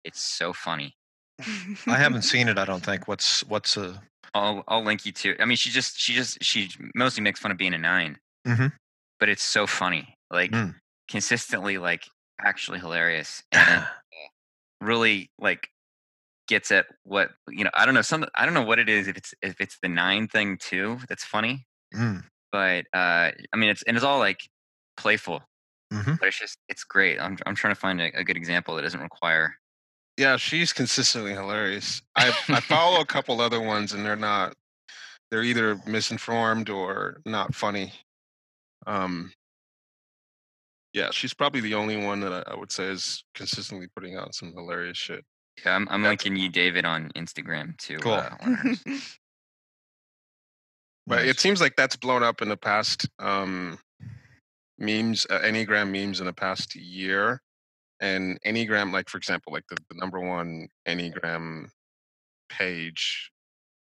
It's 0.04 0.22
so 0.22 0.54
funny. 0.54 0.96
I 1.88 1.98
haven't 1.98 2.22
seen 2.34 2.48
it. 2.48 2.58
I 2.58 2.66
don't 2.66 2.84
think. 2.86 3.08
What's 3.08 3.44
what's 3.46 3.78
uh 3.78 3.98
I'll 4.34 4.64
I'll 4.68 4.84
link 4.84 5.06
you 5.06 5.12
to. 5.12 5.36
I 5.42 5.46
mean, 5.46 5.58
she 5.58 5.70
just 5.72 6.00
she 6.00 6.14
just 6.14 6.44
she 6.44 6.70
mostly 6.96 7.22
makes 7.24 7.40
fun 7.40 7.52
of 7.52 7.58
being 7.58 7.74
a 7.74 7.78
9 7.78 8.18
Mhm. 8.48 8.72
but 9.20 9.30
it's 9.30 9.44
so 9.44 9.66
funny, 9.68 10.16
like 10.32 10.52
Mm. 10.52 10.76
consistently, 11.10 11.78
like 11.80 12.04
actually 12.40 12.80
hilarious, 12.80 13.44
and 13.52 13.86
really 14.82 15.30
like 15.40 15.68
gets 16.48 16.72
at 16.72 16.86
what 17.04 17.32
you 17.50 17.64
know. 17.64 17.70
I 17.74 17.86
don't 17.86 17.96
know 17.96 18.02
some. 18.02 18.26
I 18.36 18.46
don't 18.46 18.54
know 18.54 18.64
what 18.64 18.80
it 18.80 18.90
is. 18.90 19.08
If 19.08 19.18
it's 19.18 19.34
if 19.42 19.60
it's 19.62 19.78
the 19.82 19.90
nine 19.90 20.28
thing 20.28 20.58
too, 20.58 21.00
that's 21.10 21.24
funny. 21.24 21.66
Mm. 21.94 22.24
But 22.52 22.86
uh, 22.94 23.32
I 23.54 23.56
mean, 23.58 23.70
it's 23.70 23.82
and 23.84 23.96
it's 23.98 24.04
all 24.06 24.20
like 24.20 24.42
playful, 24.98 25.42
Mhm. 25.94 26.20
but 26.20 26.28
it's 26.28 26.40
just 26.40 26.58
it's 26.70 26.84
great. 26.84 27.20
I'm 27.20 27.38
I'm 27.46 27.56
trying 27.56 27.74
to 27.74 27.80
find 27.80 28.00
a, 28.02 28.12
a 28.18 28.24
good 28.24 28.38
example 28.38 28.76
that 28.76 28.82
doesn't 28.84 29.02
require. 29.02 29.56
yeah 30.18 30.38
she's 30.38 30.72
consistently 30.72 31.34
hilarious 31.34 32.02
i 32.16 32.30
i 32.48 32.60
follow 32.74 33.02
a 33.02 33.06
couple 33.06 33.42
other 33.42 33.60
ones 33.60 33.92
and 33.92 34.06
they're 34.06 34.16
not 34.16 34.54
they're 35.30 35.44
either 35.44 35.78
misinformed 35.86 36.70
or 36.70 37.20
not 37.26 37.54
funny 37.54 37.92
um 38.88 39.34
yeah 40.94 41.10
she's 41.12 41.34
probably 41.34 41.60
the 41.60 41.74
only 41.76 41.98
one 41.98 42.22
that 42.22 42.48
I 42.48 42.56
would 42.56 42.72
say 42.72 42.86
is 42.86 43.26
consistently 43.34 43.88
putting 43.94 44.16
out 44.16 44.34
some 44.36 44.54
hilarious 44.54 44.98
shit 44.98 45.26
Yeah, 45.64 45.76
I'm, 45.76 45.88
I'm 45.90 46.04
linking 46.04 46.36
you, 46.36 46.50
David, 46.50 46.86
on 46.86 47.12
Instagram 47.16 47.78
too. 47.78 47.98
Cool. 48.00 48.14
Uh, 48.14 48.30
one 48.42 48.54
of 48.54 48.60
hers. 48.60 48.84
But 51.08 51.28
it 51.28 51.40
seems 51.40 51.62
like 51.62 51.76
that's 51.76 51.96
blown 51.96 52.24
up 52.24 52.42
in 52.42 52.50
the 52.50 52.58
past 52.58 53.08
um, 53.20 53.78
memes, 54.80 55.28
uh, 55.30 55.38
Enneagram 55.40 55.92
memes 55.92 56.20
in 56.20 56.26
the 56.26 56.34
past 56.34 56.76
year. 56.76 57.42
And 58.00 58.40
Enneagram, 58.44 58.92
like 58.92 59.08
for 59.10 59.18
example, 59.18 59.54
like 59.54 59.66
the, 59.70 59.78
the 59.90 59.96
number 60.00 60.20
one 60.20 60.68
Enneagram 60.88 61.70
page, 62.50 63.32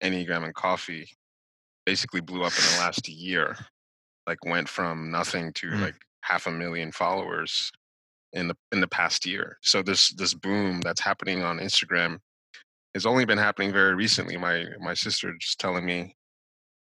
Enneagram 0.03 0.43
and 0.43 0.53
Coffee, 0.53 1.07
basically 1.85 2.19
blew 2.21 2.43
up 2.43 2.51
in 2.57 2.63
the 2.75 2.77
last 2.79 3.07
year. 3.07 3.55
Like 4.27 4.43
went 4.45 4.67
from 4.67 5.09
nothing 5.09 5.53
to 5.53 5.67
Mm. 5.67 5.81
like 5.81 5.95
half 6.21 6.45
a 6.47 6.51
million 6.51 6.91
followers 6.91 7.71
in 8.33 8.47
the 8.49 8.55
in 8.71 8.81
the 8.81 8.87
past 8.87 9.25
year. 9.25 9.57
So 9.61 9.81
this 9.83 10.11
this 10.13 10.33
boom 10.33 10.81
that's 10.81 11.01
happening 11.01 11.43
on 11.43 11.59
Instagram 11.59 12.19
has 12.95 13.05
only 13.05 13.25
been 13.25 13.37
happening 13.37 13.71
very 13.73 13.95
recently. 13.95 14.37
My 14.37 14.65
my 14.79 14.93
sister 14.93 15.33
just 15.39 15.59
telling 15.59 15.85
me 15.85 16.15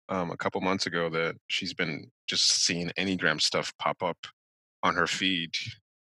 um, 0.08 0.30
a 0.30 0.36
couple 0.36 0.60
months 0.60 0.86
ago 0.86 1.10
that 1.10 1.36
she's 1.48 1.74
been 1.74 2.10
just 2.28 2.64
seeing 2.64 2.90
Enneagram 2.98 3.40
stuff 3.40 3.72
pop 3.78 4.02
up 4.02 4.18
on 4.82 4.94
her 4.96 5.06
feed, 5.06 5.54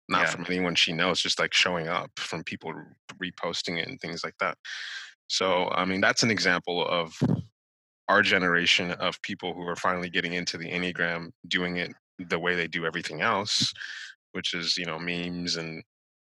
not 0.09 0.23
Yeah. 0.23 0.31
from 0.31 0.47
anyone 0.49 0.75
she 0.77 0.93
knows, 0.93 1.21
just 1.23 1.39
like 1.41 1.55
showing 1.55 1.89
up 1.89 2.11
from 2.19 2.45
people 2.45 2.75
reposting 3.23 3.79
it 3.79 3.89
and 3.89 4.01
things 4.01 4.25
like 4.25 4.37
that. 4.41 4.57
So, 5.29 5.69
I 5.71 5.85
mean, 5.85 6.01
that's 6.01 6.23
an 6.23 6.31
example 6.31 6.87
of 6.87 7.15
our 8.09 8.23
generation 8.23 8.93
of 8.93 9.21
people 9.23 9.55
who 9.55 9.63
are 9.69 9.77
finally 9.77 10.11
getting 10.11 10.35
into 10.35 10.59
the 10.59 10.71
enneagram, 10.71 11.31
doing 11.49 11.77
it 11.79 11.93
the 12.19 12.39
way 12.39 12.55
they 12.55 12.69
do 12.69 12.87
everything 12.87 13.21
else, 13.23 13.73
which 14.33 14.55
is 14.55 14.77
you 14.77 14.85
know 14.85 14.99
memes 14.99 15.57
and 15.57 15.83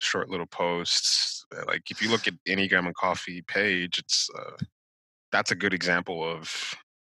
short 0.02 0.30
little 0.30 0.48
posts. 0.48 1.46
Uh, 1.56 1.64
Like 1.68 1.92
if 1.92 2.02
you 2.02 2.10
look 2.10 2.28
at 2.28 2.34
Enneagram 2.48 2.86
and 2.86 2.96
Coffee 2.96 3.42
page, 3.42 4.00
it's 4.00 4.30
uh, 4.38 4.58
that's 5.32 5.52
a 5.52 5.56
good 5.56 5.74
example 5.74 6.24
of. 6.24 6.76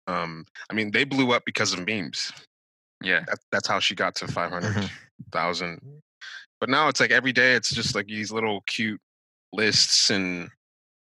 Um, 0.07 0.45
I 0.69 0.73
mean, 0.73 0.91
they 0.91 1.03
blew 1.03 1.31
up 1.31 1.43
because 1.45 1.73
of 1.73 1.85
memes. 1.85 2.31
Yeah. 3.03 3.21
That, 3.27 3.37
that's 3.51 3.67
how 3.67 3.79
she 3.79 3.95
got 3.95 4.15
to 4.15 4.27
five 4.27 4.51
hundred 4.51 4.89
Mhm. 5.31 6.01
But 6.59 6.69
now 6.69 6.87
it's 6.89 6.99
like 6.99 7.11
every 7.11 7.31
day, 7.31 7.53
it's 7.53 7.73
just 7.73 7.95
like 7.95 8.07
these 8.07 8.31
little 8.31 8.61
cute 8.67 8.99
lists 9.53 10.09
and 10.09 10.49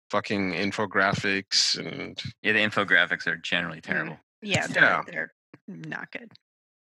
fucking 0.10 0.54
infographics 0.54 1.78
and 1.78 2.22
Yeah, 2.42 2.54
the 2.54 2.60
infographics 2.60 3.28
are 3.28 3.38
generally 3.38 3.82
terrible. 3.82 4.20
Yeah, 4.42 4.68
they're, 4.68 4.84
Yeah. 4.84 5.02
they're 5.08 5.34
not 5.68 6.12
good. 6.12 6.32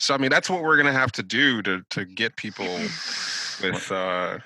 So 0.04 0.14
I 0.14 0.18
mean 0.18 0.32
that's 0.32 0.50
what 0.50 0.64
we're 0.64 0.76
gonna 0.76 0.92
have 0.92 1.14
to 1.14 1.24
do 1.24 1.62
to 1.62 1.82
to 1.92 2.04
get 2.04 2.36
people 2.36 2.66
with 3.64 3.90
uh, 3.90 4.40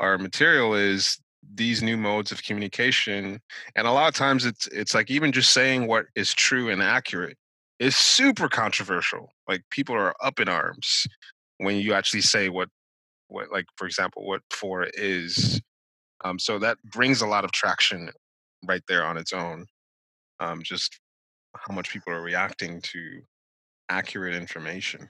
our 0.00 0.18
material 0.18 0.74
is 0.74 1.18
these 1.54 1.82
new 1.82 1.96
modes 1.96 2.30
of 2.30 2.42
communication 2.42 3.40
and 3.74 3.86
a 3.86 3.90
lot 3.90 4.08
of 4.08 4.14
times 4.14 4.44
it's 4.44 4.66
it's 4.66 4.94
like 4.94 5.10
even 5.10 5.32
just 5.32 5.52
saying 5.54 5.86
what 5.86 6.04
is 6.14 6.34
true 6.34 6.68
and 6.68 6.82
accurate 6.82 7.38
is 7.78 7.96
super 7.96 8.50
controversial. 8.50 9.30
Like 9.48 9.62
people 9.70 9.94
are 9.94 10.14
up 10.22 10.40
in 10.40 10.48
arms 10.48 11.06
when 11.56 11.76
you 11.76 11.94
actually 11.94 12.20
say 12.20 12.50
what 12.50 12.68
what 13.28 13.50
like 13.50 13.64
for 13.76 13.86
example 13.86 14.26
what 14.26 14.42
four 14.50 14.88
is 14.92 15.58
um, 16.22 16.38
so 16.38 16.58
that 16.58 16.76
brings 16.92 17.22
a 17.22 17.26
lot 17.26 17.46
of 17.46 17.52
traction 17.52 18.10
right 18.66 18.82
there 18.88 19.06
on 19.06 19.16
its 19.16 19.32
own 19.32 19.64
um, 20.40 20.62
just 20.62 21.00
how 21.56 21.74
much 21.74 21.90
people 21.90 22.12
are 22.12 22.20
reacting 22.20 22.78
to 22.82 23.22
accurate 23.88 24.34
information 24.34 25.08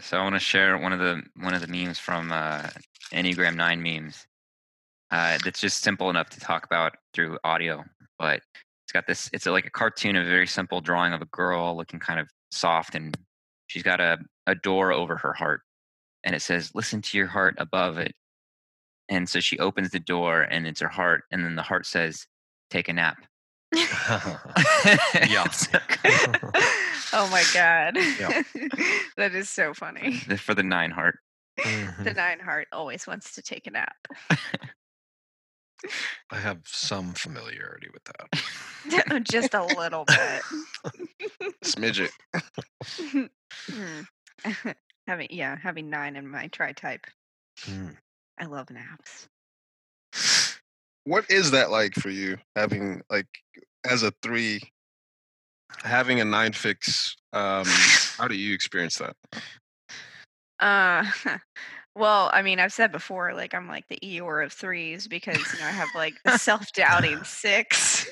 So 0.00 0.18
I 0.18 0.22
want 0.24 0.36
to 0.36 0.40
share 0.40 0.78
one 0.78 0.92
of 0.92 1.00
the 1.00 1.22
one 1.36 1.54
of 1.54 1.62
the 1.62 1.68
memes 1.68 1.98
from 2.00 2.32
uh, 2.32 2.68
Enneagram 3.14 3.56
Nine 3.56 3.82
memes. 3.82 4.26
Uh, 5.10 5.38
that's 5.44 5.60
just 5.60 5.82
simple 5.82 6.10
enough 6.10 6.30
to 6.30 6.40
talk 6.40 6.64
about 6.66 6.94
through 7.14 7.38
audio, 7.44 7.84
but 8.18 8.42
it's 8.84 8.92
got 8.92 9.06
this. 9.06 9.30
It's 9.34 9.46
like 9.46 9.66
a 9.66 9.70
cartoon, 9.70 10.16
a 10.16 10.24
very 10.24 10.46
simple 10.48 10.80
drawing 10.82 11.14
of 11.14 11.22
a 11.22 11.26
girl 11.26 11.76
looking 11.76 12.00
kind 12.00 12.20
of 12.20 12.28
soft, 12.52 12.94
and 12.96 13.16
she's 13.68 13.84
got 13.84 14.00
a 14.00 14.18
a 14.48 14.54
door 14.56 14.92
over 14.92 15.16
her 15.18 15.34
heart, 15.34 15.62
and 16.24 16.34
it 16.36 16.42
says, 16.42 16.74
"Listen 16.74 17.02
to 17.02 17.18
your 17.18 17.28
heart 17.28 17.56
above 17.58 17.98
it." 17.98 18.14
And 19.08 19.28
so 19.28 19.40
she 19.40 19.58
opens 19.60 19.90
the 19.90 20.00
door, 20.00 20.42
and 20.42 20.66
it's 20.66 20.80
her 20.80 20.88
heart, 20.88 21.24
and 21.32 21.44
then 21.44 21.56
the 21.56 21.62
heart 21.62 21.86
says, 21.86 22.26
"Take 22.70 22.88
a 22.88 22.94
nap." 22.94 23.18
Yeah. 25.28 25.46
Oh 27.14 27.28
my 27.30 27.44
god. 27.52 27.96
Yeah. 28.18 28.42
that 29.18 29.34
is 29.34 29.50
so 29.50 29.74
funny. 29.74 30.14
For 30.38 30.54
the 30.54 30.62
nine 30.62 30.90
heart. 30.90 31.18
The 31.58 32.14
nine 32.16 32.40
heart 32.40 32.68
always 32.72 33.06
wants 33.06 33.34
to 33.34 33.42
take 33.42 33.66
a 33.66 33.70
nap. 33.70 33.94
I 36.30 36.36
have 36.36 36.60
some 36.64 37.12
familiarity 37.12 37.88
with 37.92 38.02
that. 38.04 39.24
Just 39.24 39.52
a 39.52 39.62
little 39.64 40.04
bit. 40.06 40.42
smidget 41.64 42.10
Hmm. 43.70 44.00
having 45.06 45.28
yeah, 45.30 45.56
having 45.62 45.90
nine 45.90 46.16
in 46.16 46.26
my 46.28 46.46
tri 46.48 46.72
type. 46.72 47.06
Mm. 47.66 47.96
I 48.40 48.46
love 48.46 48.70
naps. 48.70 49.28
What 51.04 51.30
is 51.30 51.50
that 51.50 51.70
like 51.70 51.94
for 51.94 52.10
you 52.10 52.38
having 52.56 53.02
like 53.10 53.26
as 53.84 54.02
a 54.02 54.12
three 54.22 54.60
having 55.84 56.20
a 56.20 56.24
nine 56.24 56.52
fix 56.52 57.16
um 57.32 57.66
how 58.18 58.28
do 58.28 58.34
you 58.36 58.54
experience 58.54 58.98
that 58.98 59.16
Uh 60.60 61.04
well, 61.94 62.30
I 62.32 62.42
mean, 62.42 62.60
I've 62.60 62.72
said 62.72 62.92
before, 62.92 63.34
like 63.34 63.54
I'm 63.54 63.68
like 63.68 63.88
the 63.88 63.98
Eeyore 64.02 64.44
of 64.44 64.52
threes 64.52 65.08
because 65.08 65.52
you 65.52 65.58
know 65.58 65.66
I 65.66 65.72
have 65.72 65.94
like 65.94 66.16
the 66.24 66.32
self-doubting 66.32 67.24
six. 67.24 68.06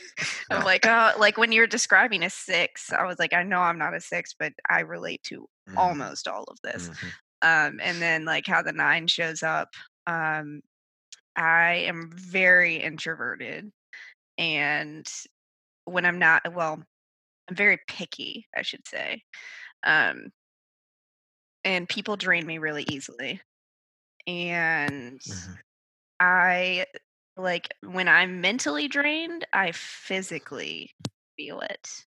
I'm 0.50 0.62
like, 0.64 0.86
oh, 0.86 1.12
like 1.18 1.38
when 1.38 1.52
you're 1.52 1.66
describing 1.66 2.22
a 2.24 2.30
six, 2.30 2.92
I 2.92 3.04
was 3.04 3.18
like, 3.18 3.32
I 3.32 3.42
know 3.44 3.60
I'm 3.60 3.78
not 3.78 3.94
a 3.96 4.00
six, 4.00 4.34
but 4.38 4.52
I 4.68 4.80
relate 4.80 5.22
to 5.24 5.46
Mhm. 5.66 5.76
almost 5.76 6.28
all 6.28 6.44
of 6.48 6.58
this. 6.62 6.90
Mhm. 6.90 7.12
um, 7.42 7.80
and 7.82 8.02
then 8.02 8.24
like 8.24 8.46
how 8.46 8.62
the 8.62 8.72
nine 8.72 9.06
shows 9.06 9.42
up 9.42 9.70
um, 10.06 10.62
i 11.36 11.74
am 11.74 12.10
very 12.14 12.76
introverted 12.76 13.70
and 14.38 15.08
when 15.86 16.06
i'm 16.06 16.18
not 16.18 16.42
well 16.54 16.82
i'm 17.48 17.56
very 17.56 17.78
picky 17.88 18.46
i 18.56 18.62
should 18.62 18.86
say 18.86 19.22
um, 19.84 20.32
and 21.64 21.88
people 21.88 22.16
drain 22.16 22.46
me 22.46 22.58
really 22.58 22.84
easily 22.84 23.40
and 24.26 25.20
Mhm. 25.26 25.60
i 26.20 26.86
like 27.36 27.68
when 27.82 28.08
i'm 28.08 28.40
mentally 28.40 28.88
drained 28.88 29.46
i 29.52 29.72
physically 29.72 30.90
feel 31.36 31.60
it 31.60 32.04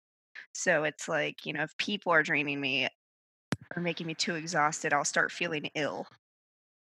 so 0.53 0.83
it's 0.83 1.07
like 1.07 1.45
you 1.45 1.53
know 1.53 1.63
if 1.63 1.77
people 1.77 2.11
are 2.13 2.23
draining 2.23 2.61
me 2.61 2.87
or 3.75 3.81
making 3.81 4.07
me 4.07 4.15
too 4.15 4.35
exhausted, 4.35 4.93
I'll 4.93 5.05
start 5.05 5.31
feeling 5.31 5.69
ill. 5.75 6.07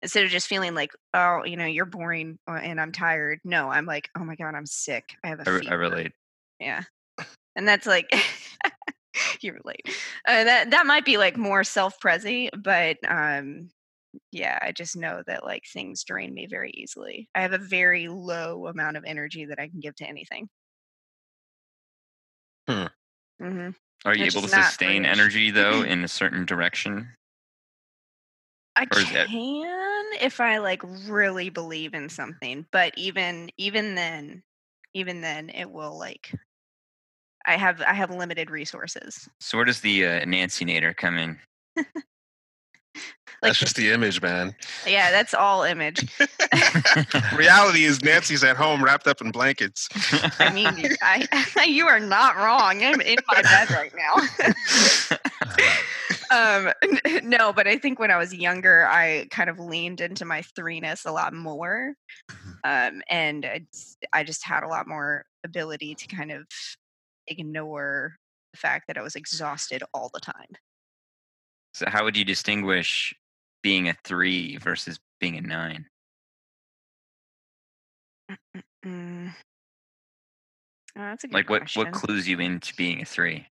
Instead 0.06 0.24
of 0.24 0.30
just 0.30 0.46
feeling 0.46 0.76
like, 0.76 0.92
oh, 1.16 1.44
you 1.46 1.58
know, 1.58 1.66
you're 1.66 1.86
boring 1.86 2.38
uh, 2.48 2.60
and 2.62 2.80
I'm 2.80 2.92
tired. 2.92 3.40
No, 3.44 3.72
I'm 3.72 3.88
like, 3.88 4.08
oh 4.16 4.24
my 4.24 4.36
God, 4.36 4.54
I'm 4.54 4.68
sick. 4.68 5.16
I 5.24 5.30
have 5.30 5.40
a 5.40 5.50
I. 5.50 5.62
I 5.72 5.74
relate. 5.74 6.12
Yeah. 6.60 6.84
And 7.56 7.68
that's 7.68 7.88
like, 7.88 8.08
you 9.42 9.54
relate. 9.54 9.82
Uh, 10.28 10.44
that, 10.44 10.70
that 10.70 10.86
might 10.86 11.06
be 11.06 11.18
like 11.18 11.38
more 11.38 11.64
self 11.64 12.00
prezi 12.00 12.50
but 12.56 12.98
um, 13.08 13.70
yeah, 14.32 14.60
I 14.62 14.74
just 14.74 14.96
know 14.96 15.24
that 15.26 15.44
like 15.44 15.64
things 15.74 16.04
drain 16.04 16.36
me 16.36 16.46
very 16.46 16.70
easily. 16.76 17.28
I 17.34 17.42
have 17.42 17.54
a 17.54 17.58
very 17.58 18.08
low 18.08 18.68
amount 18.68 18.98
of 18.98 19.06
energy 19.08 19.46
that 19.46 19.60
I 19.60 19.70
can 19.70 19.80
give 19.80 19.96
to 19.96 20.08
anything. 20.08 20.50
Hmm. 22.70 22.86
mm-hmm. 23.42 23.70
Are 24.06 24.16
you 24.16 24.26
Which 24.26 24.36
able 24.36 24.44
to 24.44 24.50
sustain 24.50 25.04
energy 25.04 25.50
though 25.50 25.82
in 25.84 26.04
a 26.04 26.08
certain 26.08 26.46
direction? 26.46 27.10
I 28.76 28.84
Or 28.92 29.00
is 29.00 29.06
can 29.06 29.28
if 30.22 30.40
I 30.40 30.58
like 30.58 30.82
really 31.08 31.50
believe 31.50 31.94
in 31.94 32.10
something, 32.10 32.66
but 32.72 32.94
even 32.98 33.50
even 33.58 33.96
then, 33.96 34.44
even 34.94 35.22
then, 35.22 35.50
it 35.50 35.70
will 35.72 35.98
like 35.98 36.32
I 37.46 37.58
have 37.58 37.82
I 37.82 37.94
have 37.94 38.12
limited 38.12 38.50
resources. 38.50 39.30
So 39.40 39.58
where 39.58 39.66
does 39.66 39.82
the 39.82 40.06
uh, 40.06 40.26
Nancy 40.26 40.66
Nader 40.66 40.96
come 40.96 41.18
in? 41.18 41.40
Like 43.42 43.50
that's 43.50 43.60
just 43.60 43.76
the 43.76 43.92
image 43.92 44.22
man 44.22 44.56
yeah, 44.88 45.12
that's 45.12 45.34
all 45.34 45.64
image. 45.64 46.08
reality 47.36 47.84
is 47.84 48.02
nancy's 48.02 48.44
at 48.44 48.56
home 48.56 48.84
wrapped 48.84 49.08
up 49.08 49.22
in 49.22 49.32
blankets 49.32 49.90
I 50.40 50.52
mean, 50.54 50.96
I 51.02 51.66
you 51.66 51.86
are 51.88 52.00
not 52.00 52.38
wrong. 52.38 52.84
I'm 52.84 53.02
in 53.02 53.18
my 53.28 53.42
bed 53.42 53.70
right 53.72 53.94
now. 53.96 54.16
Um, 56.32 56.72
no, 57.24 57.54
but 57.54 57.68
I 57.68 57.78
think 57.78 58.00
when 58.00 58.12
I 58.12 58.18
was 58.18 58.34
younger, 58.34 58.88
I 58.88 59.28
kind 59.32 59.50
of 59.50 59.60
leaned 59.60 60.02
into 60.02 60.26
my 60.26 60.42
threeness 60.58 61.06
a 61.06 61.12
lot 61.12 61.34
more, 61.34 61.94
um, 62.64 63.02
and 63.10 63.46
I 64.14 64.24
just 64.24 64.44
had 64.46 64.64
a 64.64 64.68
lot 64.68 64.88
more 64.88 65.26
ability 65.44 65.96
to 65.96 66.08
kind 66.08 66.32
of 66.32 66.46
ignore 67.28 68.16
the 68.54 68.58
fact 68.58 68.86
that 68.88 68.98
I 68.98 69.02
was 69.02 69.16
exhausted 69.16 69.84
all 69.94 70.10
the 70.14 70.20
time. 70.20 70.56
so 71.74 71.86
how 71.90 72.04
would 72.04 72.16
you 72.18 72.24
distinguish 72.26 73.14
being 73.62 73.90
a 73.90 73.94
three 74.04 74.58
versus 74.58 75.00
being 75.20 75.36
a 75.38 75.42
nine? 75.42 75.86
Oh, 80.98 81.02
that's 81.02 81.24
a 81.24 81.28
good 81.28 81.34
Like 81.34 81.50
what 81.50 81.62
question. 81.62 81.84
what 81.84 81.92
clues 81.94 82.28
you 82.28 82.40
into 82.40 82.74
being 82.76 83.02
a 83.02 83.06
three? 83.06 83.48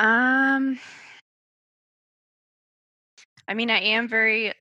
Um, 0.00 0.78
I 3.46 3.52
mean, 3.52 3.68
I 3.70 3.80
am 3.80 4.08
very, 4.08 4.54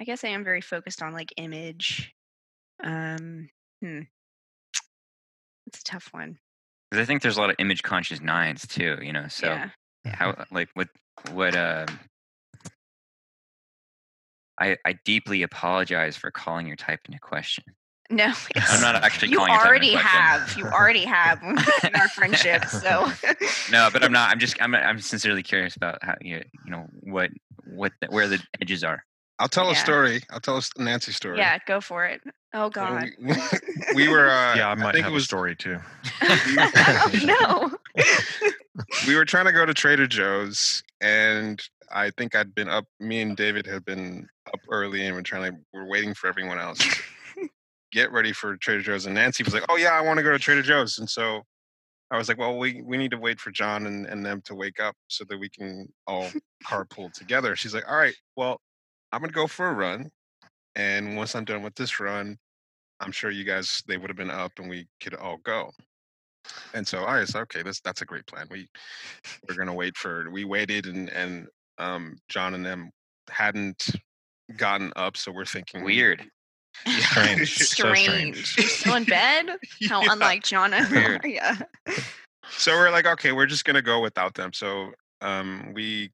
I 0.00 0.04
guess 0.04 0.24
I 0.24 0.28
am 0.28 0.44
very 0.44 0.62
focused 0.62 1.02
on 1.02 1.12
like 1.12 1.34
image. 1.36 2.14
Um, 2.82 3.50
hmm. 3.82 4.00
It's 5.66 5.80
a 5.80 5.84
tough 5.84 6.08
one. 6.12 6.38
Because 6.90 7.02
I 7.02 7.06
think 7.06 7.20
there's 7.20 7.36
a 7.36 7.40
lot 7.40 7.50
of 7.50 7.56
image 7.58 7.82
conscious 7.82 8.22
nines 8.22 8.66
too. 8.66 8.96
You 9.02 9.12
know, 9.12 9.28
so 9.28 9.48
yeah. 9.48 9.68
how 10.06 10.42
like 10.50 10.70
what 10.72 10.88
what 11.32 11.54
um 11.54 11.86
I 14.58 14.78
I 14.86 14.98
deeply 15.04 15.42
apologize 15.42 16.16
for 16.16 16.30
calling 16.30 16.66
your 16.66 16.76
type 16.76 17.00
into 17.04 17.18
question. 17.20 17.64
No, 18.12 18.32
I'm 18.56 18.80
not 18.82 18.94
actually 18.96 19.30
you 19.30 19.38
calling 19.38 19.52
your 19.52 19.60
type 19.60 19.68
already 19.68 19.94
have. 19.94 20.56
You 20.58 20.66
already 20.66 21.04
have 21.04 21.42
in 21.42 21.94
our 21.94 22.08
friendship. 22.08 22.66
So 22.66 23.10
No, 23.72 23.88
but 23.90 24.04
I'm 24.04 24.12
not. 24.12 24.30
I'm 24.30 24.38
just. 24.38 24.60
I'm. 24.60 24.74
I'm 24.74 25.00
sincerely 25.00 25.42
curious 25.42 25.76
about 25.76 25.98
how 26.02 26.14
you. 26.20 26.42
You 26.64 26.70
know 26.70 26.86
what 27.00 27.30
what 27.64 27.92
the, 28.00 28.08
where 28.08 28.28
the 28.28 28.38
edges 28.60 28.84
are. 28.84 29.02
i'll 29.38 29.48
tell 29.48 29.70
a 29.70 29.74
story 29.74 30.20
i'll 30.30 30.40
tell 30.40 30.58
a 30.58 30.82
nancy 30.82 31.12
story 31.12 31.38
yeah, 31.38 31.58
go 31.66 31.80
for 31.80 32.04
it. 32.04 32.20
Oh 32.54 32.68
God. 32.68 33.08
we, 33.18 33.34
we 33.94 34.08
were 34.08 34.28
uh, 34.28 34.54
yeah, 34.56 34.68
I 34.68 34.74
might 34.74 34.92
think 34.92 35.04
have 35.04 35.12
it 35.12 35.14
was 35.14 35.22
a 35.22 35.26
story 35.26 35.56
too. 35.56 35.78
no. 37.24 37.70
we 39.06 39.16
were 39.16 39.24
trying 39.24 39.46
to 39.46 39.52
go 39.52 39.64
to 39.64 39.72
Trader 39.72 40.06
Joe's, 40.06 40.82
and 41.00 41.62
I 41.90 42.10
think 42.10 42.36
I'd 42.36 42.54
been 42.54 42.68
up. 42.68 42.84
Me 43.00 43.22
and 43.22 43.34
David 43.36 43.66
had 43.66 43.86
been 43.86 44.28
up 44.48 44.60
early, 44.68 45.06
and 45.06 45.16
we're 45.16 45.22
trying 45.22 45.50
to. 45.50 45.58
We're 45.72 45.88
waiting 45.88 46.12
for 46.12 46.26
everyone 46.26 46.58
else 46.58 46.78
to 46.78 47.02
get 47.92 48.12
ready 48.12 48.32
for 48.32 48.56
Trader 48.56 48.80
Joe's. 48.82 49.06
And 49.06 49.14
Nancy 49.14 49.42
was 49.42 49.54
like, 49.54 49.64
"Oh 49.68 49.76
yeah, 49.76 49.92
I 49.92 50.00
want 50.00 50.18
to 50.18 50.22
go 50.22 50.32
to 50.32 50.38
Trader 50.38 50.62
Joe's," 50.62 50.98
and 50.98 51.08
so 51.08 51.42
I 52.10 52.16
was 52.18 52.28
like, 52.28 52.38
"Well, 52.38 52.58
we 52.58 52.82
we 52.82 52.96
need 52.96 53.10
to 53.12 53.18
wait 53.18 53.40
for 53.40 53.50
John 53.50 53.86
and, 53.86 54.06
and 54.06 54.24
them 54.24 54.42
to 54.46 54.54
wake 54.54 54.80
up 54.80 54.96
so 55.08 55.24
that 55.28 55.38
we 55.38 55.48
can 55.48 55.88
all 56.06 56.28
carpool 56.66 57.12
together." 57.12 57.56
She's 57.56 57.74
like, 57.74 57.88
"All 57.88 57.96
right, 57.96 58.14
well, 58.36 58.60
I'm 59.12 59.20
gonna 59.20 59.32
go 59.32 59.46
for 59.46 59.68
a 59.68 59.74
run, 59.74 60.10
and 60.74 61.16
once 61.16 61.34
I'm 61.34 61.44
done 61.44 61.62
with 61.62 61.74
this 61.74 62.00
run, 62.00 62.38
I'm 63.00 63.12
sure 63.12 63.30
you 63.30 63.44
guys 63.44 63.82
they 63.86 63.96
would 63.96 64.10
have 64.10 64.16
been 64.16 64.30
up 64.30 64.52
and 64.58 64.68
we 64.68 64.86
could 65.00 65.14
all 65.14 65.38
go." 65.44 65.70
And 66.74 66.86
so 66.86 67.04
I 67.04 67.20
was 67.20 67.36
okay. 67.36 67.62
That's 67.62 67.80
that's 67.80 68.02
a 68.02 68.06
great 68.06 68.26
plan. 68.26 68.46
We 68.50 68.68
we're 69.48 69.56
gonna 69.56 69.74
wait 69.74 69.96
for. 69.96 70.30
We 70.30 70.44
waited, 70.44 70.86
and 70.86 71.08
and 71.10 71.46
um, 71.78 72.16
John 72.28 72.54
and 72.54 72.64
them 72.64 72.90
hadn't 73.30 73.90
gotten 74.56 74.92
up, 74.96 75.16
so 75.16 75.32
we're 75.32 75.44
thinking 75.44 75.84
Weird. 75.84 76.24
Yeah. 76.86 76.98
Strange. 77.00 77.56
So 77.58 77.64
strange. 77.94 77.98
strange. 78.46 78.58
You're 78.58 78.68
still 78.68 78.94
in 78.94 79.04
bed? 79.04 79.46
How 79.88 80.02
Yeah. 80.02 80.12
unlike 80.12 80.42
John 80.42 80.74
and 80.74 80.90
Weird. 80.90 81.22
Maria. 81.22 81.68
So 82.50 82.72
we're 82.72 82.90
like, 82.90 83.06
okay, 83.06 83.32
we're 83.32 83.46
just 83.46 83.64
gonna 83.64 83.82
go 83.82 84.00
without 84.00 84.34
them. 84.34 84.52
So 84.52 84.92
um, 85.20 85.72
we 85.74 86.10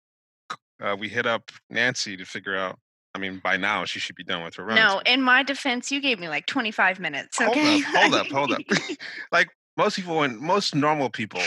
uh, 0.82 0.96
we 0.98 1.09
hit 1.09 1.26
up 1.26 1.50
Nancy 1.70 2.16
to 2.16 2.24
figure 2.24 2.56
out. 2.56 2.78
I 3.14 3.18
mean, 3.18 3.40
by 3.42 3.56
now 3.56 3.84
she 3.84 3.98
should 3.98 4.14
be 4.16 4.22
done 4.22 4.44
with 4.44 4.54
her 4.56 4.64
run. 4.64 4.76
No, 4.76 5.00
in 5.06 5.22
my 5.22 5.42
defense, 5.42 5.90
you 5.90 6.00
gave 6.00 6.20
me 6.20 6.28
like 6.28 6.46
25 6.46 7.00
minutes. 7.00 7.38
hold 7.38 7.50
Okay. 7.50 7.76
up, 7.76 7.82
hold 7.86 8.14
up, 8.14 8.26
hold 8.28 8.52
up. 8.52 8.61
like 9.32 9.48
most 9.76 9.96
people, 9.96 10.16
when 10.18 10.40
most 10.40 10.74
normal 10.74 11.09
people, 11.11 11.40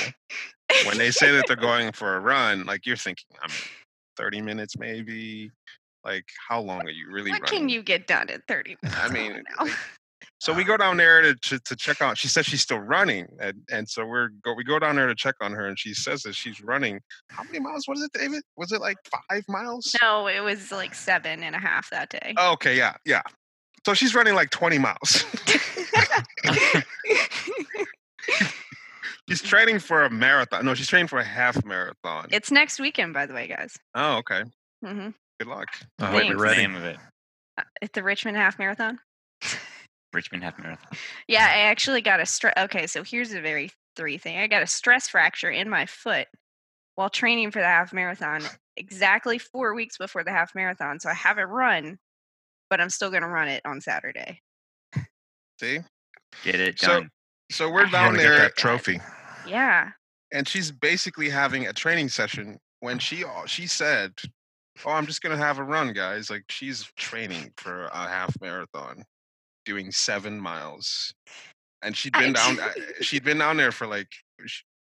when 0.86 0.98
they 0.98 1.12
say 1.12 1.32
that 1.32 1.46
they're 1.48 1.56
going 1.56 1.92
for 1.94 2.16
a 2.16 2.20
run, 2.20 2.66
like 2.66 2.86
you're 2.86 2.98
thinking, 2.98 3.28
I 3.42 3.48
mean, 3.48 3.62
30 4.18 4.42
minutes 4.42 4.78
maybe. 4.78 5.52
Like, 6.04 6.26
how 6.48 6.62
long 6.62 6.82
are 6.82 6.90
you 6.92 7.12
really 7.12 7.32
what 7.32 7.42
running? 7.42 7.60
can 7.60 7.70
you 7.70 7.84
get 7.84 8.08
done 8.08 8.30
in 8.30 8.42
30 8.48 8.78
minutes? 8.84 9.00
I 9.02 9.10
mean, 9.10 9.44
like, 9.60 9.72
so 10.40 10.54
we 10.54 10.64
go 10.64 10.78
down 10.78 10.98
there 10.98 11.22
to, 11.22 11.36
to 11.36 11.60
to 11.60 11.76
check 11.76 12.02
on 12.02 12.16
She 12.16 12.28
says 12.28 12.46
she's 12.46 12.62
still 12.62 12.80
running, 12.80 13.28
and 13.40 13.62
and 13.72 13.88
so 13.88 14.06
we're 14.06 14.30
go 14.44 14.54
we 14.54 14.64
go 14.64 14.80
down 14.80 14.96
there 14.96 15.08
to 15.08 15.16
check 15.16 15.36
on 15.42 15.52
her, 15.54 15.68
and 15.68 15.78
she 15.78 15.94
says 15.94 16.24
that 16.24 16.34
she's 16.36 16.62
running. 16.62 17.00
How 17.30 17.44
many 17.44 17.60
miles 17.60 17.86
was 17.88 18.02
it, 18.02 18.12
David? 18.14 18.42
Was 18.58 18.72
it 18.72 18.82
like 18.82 18.98
five 19.30 19.44
miles? 19.48 19.94
no, 20.02 20.28
it 20.28 20.40
was 20.42 20.72
like 20.72 20.96
seven 20.96 21.44
and 21.44 21.56
a 21.56 21.60
half 21.60 21.90
that 21.92 22.10
day. 22.10 22.34
Oh, 22.38 22.54
okay, 22.54 22.76
yeah, 22.76 22.96
yeah. 23.06 23.22
So 23.86 23.94
she's 23.96 24.14
running 24.14 24.36
like 24.36 24.52
20 24.52 24.78
miles. 24.78 25.26
she's 29.30 29.42
training 29.42 29.80
for 29.80 30.04
a 30.04 30.10
marathon. 30.10 30.66
No, 30.66 30.74
she's 30.76 30.88
training 30.88 31.08
for 31.08 31.20
a 31.20 31.24
half 31.24 31.64
marathon. 31.66 32.28
it's 32.32 32.52
next 32.52 32.80
weekend, 32.80 33.14
by 33.14 33.26
the 33.26 33.34
way, 33.34 33.48
guys. 33.48 33.76
oh, 33.96 34.18
okay. 34.18 34.44
hmm 34.86 35.10
Good 35.42 35.48
luck. 35.48 35.70
I 35.98 36.06
hope 36.12 36.14
you're 36.26 36.38
What's 36.38 36.38
the 36.38 36.44
ready. 36.44 36.62
name 36.62 36.76
of 36.76 36.84
it? 36.84 36.98
It's 37.82 37.94
the 37.96 38.04
Richmond 38.04 38.38
Half 38.38 38.60
Marathon. 38.60 39.00
Richmond 40.14 40.44
Half 40.44 40.60
Marathon. 40.60 40.86
Yeah, 41.28 41.46
I 41.48 41.62
actually 41.62 42.02
got 42.02 42.20
a 42.20 42.28
stress. 42.28 42.54
Okay, 42.60 42.86
so 42.86 43.04
here's 43.04 43.34
a 43.34 43.42
very 43.42 43.72
three 43.96 44.20
thing. 44.20 44.38
I 44.38 44.46
got 44.46 44.62
a 44.62 44.68
stress 44.68 45.08
fracture 45.08 45.50
in 45.50 45.68
my 45.68 45.88
foot 45.88 46.28
while 46.94 47.10
training 47.10 47.50
for 47.50 47.58
the 47.58 47.66
half 47.66 47.92
marathon 47.92 48.44
exactly 48.78 49.40
four 49.40 49.74
weeks 49.74 49.98
before 49.98 50.24
the 50.24 50.30
half 50.30 50.54
marathon. 50.54 51.00
So 51.00 51.10
I 51.10 51.16
haven't 51.16 51.48
run, 51.50 51.98
but 52.70 52.80
I'm 52.80 52.92
still 52.92 53.10
going 53.10 53.24
to 53.24 53.28
run 53.28 53.48
it 53.48 53.64
on 53.66 53.82
Saturday. 53.82 54.42
See? 55.60 55.80
Get 56.44 56.60
it 56.60 56.78
So- 56.80 56.88
done. 56.88 57.10
So 57.52 57.68
we're 57.72 57.88
I 57.88 57.90
down 57.90 58.06
want 58.10 58.18
to 58.18 58.22
get 58.22 58.30
there, 58.30 58.38
that 58.42 58.56
trophy. 58.58 59.00
Yeah. 59.48 59.90
and 60.32 60.48
she's 60.48 60.72
basically 60.72 61.30
having 61.30 61.66
a 61.66 61.74
training 61.74 62.10
session 62.10 62.60
when 62.82 63.00
she 63.00 63.26
uh, 63.26 63.48
she 63.48 63.66
said, 63.66 64.12
"Oh, 64.86 64.92
I'm 64.92 65.06
just 65.06 65.22
gonna 65.22 65.38
have 65.38 65.60
a 65.60 65.64
run, 65.64 65.94
guys." 65.94 66.30
Like 66.30 66.44
she's 66.50 66.84
training 66.98 67.54
for 67.58 67.86
a 67.86 68.08
half 68.08 68.36
marathon, 68.42 69.04
doing 69.66 69.92
seven 69.92 70.40
miles, 70.40 71.14
and 71.82 71.96
she'd 71.96 72.16
I- 72.16 72.22
been 72.22 72.34
down. 72.34 72.60
uh, 72.60 72.70
she'd 73.02 73.24
been 73.24 73.38
down 73.38 73.58
there 73.58 73.72
for 73.72 73.88
like 73.88 74.10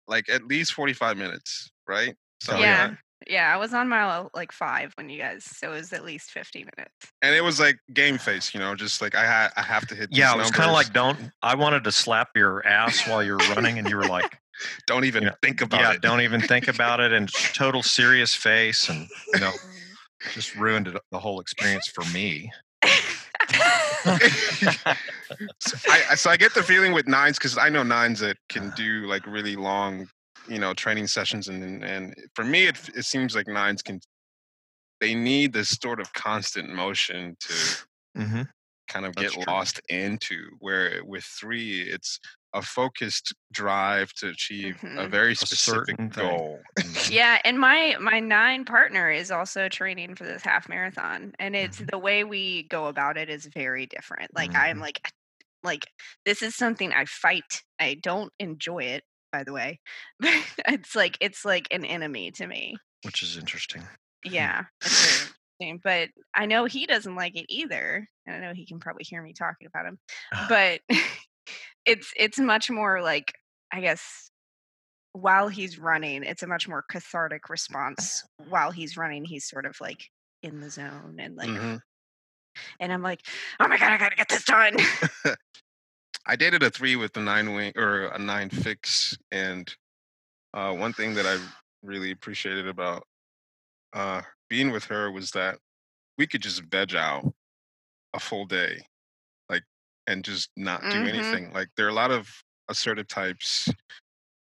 like 0.07 0.29
at 0.29 0.45
least 0.45 0.73
45 0.73 1.17
minutes, 1.17 1.71
right? 1.88 2.15
So 2.41 2.57
yeah. 2.57 2.95
Yeah. 3.27 3.53
I 3.53 3.57
was 3.57 3.73
on 3.73 3.88
mile 3.88 4.29
like 4.34 4.51
five 4.51 4.93
when 4.95 5.09
you 5.09 5.19
guys, 5.19 5.43
so 5.45 5.71
it 5.71 5.75
was 5.75 5.93
at 5.93 6.03
least 6.03 6.32
50 6.32 6.59
minutes. 6.75 6.95
and 7.21 7.36
it 7.36 7.41
was 7.43 7.59
like 7.59 7.77
game 7.93 8.17
face, 8.17 8.53
you 8.53 8.59
know, 8.59 8.73
just 8.75 9.01
like 9.01 9.13
I 9.15 9.25
had 9.25 9.51
I 9.55 9.61
have 9.61 9.88
to 9.88 9.95
hit. 9.95 10.09
Yeah, 10.11 10.29
these 10.29 10.36
it 10.36 10.38
was 10.39 10.51
kind 10.51 10.69
of 10.69 10.73
like 10.73 10.91
don't. 10.91 11.32
I 11.43 11.55
wanted 11.55 11.84
to 11.84 11.91
slap 11.91 12.29
your 12.36 12.65
ass 12.67 13.07
while 13.07 13.23
you're 13.23 13.38
running, 13.38 13.77
and 13.77 13.88
you 13.89 13.95
were 13.95 14.07
like, 14.07 14.38
don't 14.88 15.06
even 15.06 15.24
you 15.24 15.30
know, 15.30 15.36
think 15.41 15.62
about 15.62 15.82
"Yeah, 15.82 15.93
it. 15.93 16.02
don't 16.02 16.22
even 16.22 16.41
think 16.41 16.68
about 16.68 16.99
it," 16.99 17.12
and 17.12 17.32
total 17.54 17.84
serious 17.84 18.34
face, 18.36 18.89
and 18.89 19.08
you 19.34 19.39
know, 19.39 19.52
just 20.34 20.56
ruined 20.56 20.88
it, 20.88 20.95
the 21.12 21.20
whole 21.20 21.39
experience 21.39 21.88
for 21.88 22.04
me. 22.14 22.52
so 25.60 25.78
I, 25.89 26.16
so 26.16 26.30
I 26.30 26.38
get 26.38 26.54
the 26.54 26.64
feeling 26.64 26.93
with 26.93 27.08
nines 27.08 27.38
because 27.38 27.58
I 27.58 27.70
know 27.70 27.84
nines 27.84 28.20
that 28.20 28.38
can 28.49 28.72
do 28.76 29.06
like 29.08 29.26
really 29.26 29.56
long, 29.56 30.08
you 30.47 30.60
know, 30.60 30.74
training 30.74 31.08
sessions, 31.08 31.47
and 31.47 31.64
and- 31.64 31.84
and 31.84 32.16
for 32.36 32.43
me, 32.43 32.68
it 32.68 32.78
it 32.95 33.06
seems 33.06 33.36
like 33.36 33.47
nines 33.47 33.82
can. 33.82 33.99
They 34.99 35.16
need 35.16 35.52
this 35.54 35.70
sort 35.82 35.99
of 35.99 36.14
constant 36.14 36.70
motion 36.70 37.36
to 37.39 37.54
Mm-hmm. 38.18 38.41
kind 38.88 39.06
of 39.06 39.16
That's 39.16 39.34
get 39.36 39.43
true. 39.43 39.54
lost 39.54 39.82
into. 39.89 40.49
Where 40.60 41.02
with 41.04 41.24
three, 41.24 41.82
it's 41.82 42.20
a 42.54 42.62
focused 42.62 43.34
drive 43.52 44.14
to 44.14 44.28
achieve 44.30 44.78
a 44.97 45.08
Mhm. 45.08 45.12
very 45.12 45.36
specific 45.36 45.97
certain 45.97 46.10
thing. 46.12 46.39
goal. 46.39 46.64
yeah 47.10 47.39
and 47.45 47.60
my 47.60 47.95
my 47.99 48.20
nine 48.20 48.66
partner 48.66 49.10
is 49.12 49.32
also 49.32 49.70
training 49.70 50.16
for 50.16 50.24
this 50.24 50.43
half 50.43 50.70
marathon 50.70 51.34
and 51.39 51.56
it's 51.56 51.78
Mm-hmm. 51.78 51.86
the 51.91 51.97
way 51.99 52.24
we 52.24 52.64
go 52.64 52.88
about 52.88 53.18
it 53.18 53.30
is 53.30 53.45
very 53.47 53.86
different 53.86 54.34
like 54.34 54.52
i'm 54.56 54.78
Mhm. 54.78 54.82
like 54.82 55.02
like 55.64 55.86
this 56.26 56.41
is 56.41 56.56
something 56.56 56.91
i 56.93 57.06
fight 57.06 57.64
i 57.80 57.95
don't 57.95 58.32
enjoy 58.39 58.80
it 58.80 59.04
by 59.32 59.43
the 59.43 59.54
way 59.54 59.80
but 60.20 60.34
it's 60.68 60.95
like 60.95 61.18
it's 61.22 61.45
like 61.45 61.68
an 61.72 61.86
enemy 61.86 62.32
to 62.32 62.47
me 62.47 62.76
Which 63.04 63.24
is 63.24 63.38
interesting. 63.38 63.88
yeah 64.24 64.66
it's 64.86 64.99
very 64.99 65.20
interesting 65.60 65.82
but 65.84 66.10
i 66.36 66.45
know 66.45 66.66
he 66.66 66.86
doesn't 66.86 67.16
like 67.16 67.36
it 67.36 67.45
either 67.49 68.08
and 68.26 68.36
i 68.36 68.39
know 68.39 68.54
he 68.54 68.66
can 68.66 68.80
probably 68.80 69.04
hear 69.04 69.22
me 69.22 69.34
talking 69.34 69.68
about 69.68 69.86
him 69.86 69.99
but 70.49 70.82
it's 71.86 72.11
it's 72.15 72.39
much 72.39 72.69
more 72.69 73.01
like 73.01 73.34
i 73.71 73.82
guess 73.82 74.29
while 75.13 75.47
he's 75.47 75.77
running 75.79 76.23
it's 76.23 76.43
a 76.43 76.47
much 76.47 76.67
more 76.67 76.84
cathartic 76.89 77.49
response 77.49 78.23
while 78.49 78.71
he's 78.71 78.97
running 78.97 79.25
he's 79.25 79.47
sort 79.47 79.65
of 79.65 79.75
like 79.82 79.99
in 80.43 80.59
the 80.61 80.69
zone 80.69 81.17
and 81.19 81.36
like 81.36 81.49
Mhm. 81.49 81.79
and 82.79 82.93
i'm 82.93 83.01
like 83.01 83.21
oh 83.59 83.67
my 83.67 83.77
god 83.77 83.91
i 83.91 83.97
gotta 83.97 84.15
get 84.15 84.29
this 84.29 84.45
done 84.45 84.75
I 86.25 86.36
dated 86.36 86.61
a 86.61 86.69
three 86.69 86.95
with 86.95 87.17
a 87.17 87.19
nine 87.19 87.53
wing 87.55 87.73
or 87.75 88.05
a 88.05 88.19
nine 88.19 88.49
fix, 88.49 89.17
and 89.32 89.73
uh, 90.53 90.71
one 90.73 90.93
thing 90.93 91.15
that 91.15 91.25
I 91.25 91.39
really 91.82 92.11
appreciated 92.11 92.67
about 92.67 93.07
uh, 93.93 94.21
being 94.49 94.71
with 94.71 94.86
her 94.86 95.11
was 95.11 95.32
that 95.32 95.57
we 96.19 96.27
could 96.27 96.41
just 96.41 96.61
veg 96.63 96.95
out 96.95 97.25
a 98.13 98.19
full 98.19 98.45
day, 98.45 98.82
and 100.12 100.26
just 100.26 100.51
not 100.57 100.89
do 100.89 101.05
Mhm. 101.05 101.07
anything. 101.07 101.53
Like, 101.53 101.70
there 101.78 101.88
are 101.88 101.89
a 101.89 101.93
lot 101.93 102.12
of 102.12 102.30
assertive 102.70 103.07
types. 103.07 103.70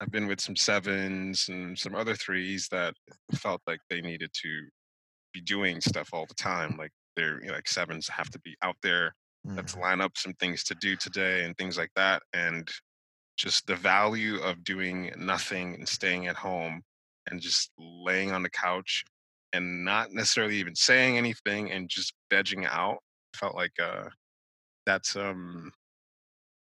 I've 0.00 0.10
been 0.10 0.26
with 0.26 0.40
some 0.40 0.56
sevens 0.56 1.48
and 1.48 1.78
some 1.78 1.94
other 1.94 2.16
threes 2.16 2.68
that 2.72 2.94
felt 3.36 3.62
like 3.66 3.80
they 3.90 4.00
needed 4.00 4.30
to 4.42 4.68
be 5.32 5.40
doing 5.40 5.80
stuff 5.80 6.10
all 6.12 6.26
the 6.26 6.34
time. 6.34 6.76
Like, 6.78 6.92
they're 7.16 7.40
you 7.42 7.48
know, 7.48 7.54
like 7.54 7.68
sevens 7.68 8.08
have 8.08 8.30
to 8.30 8.40
be 8.40 8.56
out 8.62 8.76
there 8.82 9.14
let's 9.56 9.76
line 9.76 10.00
up 10.00 10.16
some 10.16 10.34
things 10.34 10.64
to 10.64 10.74
do 10.76 10.96
today 10.96 11.44
and 11.44 11.56
things 11.58 11.78
like 11.78 11.90
that 11.96 12.22
and 12.32 12.70
just 13.36 13.66
the 13.66 13.76
value 13.76 14.38
of 14.40 14.64
doing 14.64 15.12
nothing 15.16 15.74
and 15.74 15.88
staying 15.88 16.26
at 16.28 16.36
home 16.36 16.82
and 17.30 17.40
just 17.40 17.72
laying 17.78 18.32
on 18.32 18.42
the 18.42 18.50
couch 18.50 19.04
and 19.52 19.84
not 19.84 20.12
necessarily 20.12 20.56
even 20.56 20.74
saying 20.74 21.18
anything 21.18 21.70
and 21.72 21.88
just 21.90 22.14
vegging 22.32 22.66
out 22.66 22.98
felt 23.36 23.54
like 23.54 23.78
uh 23.80 24.08
that's 24.86 25.16
um 25.16 25.72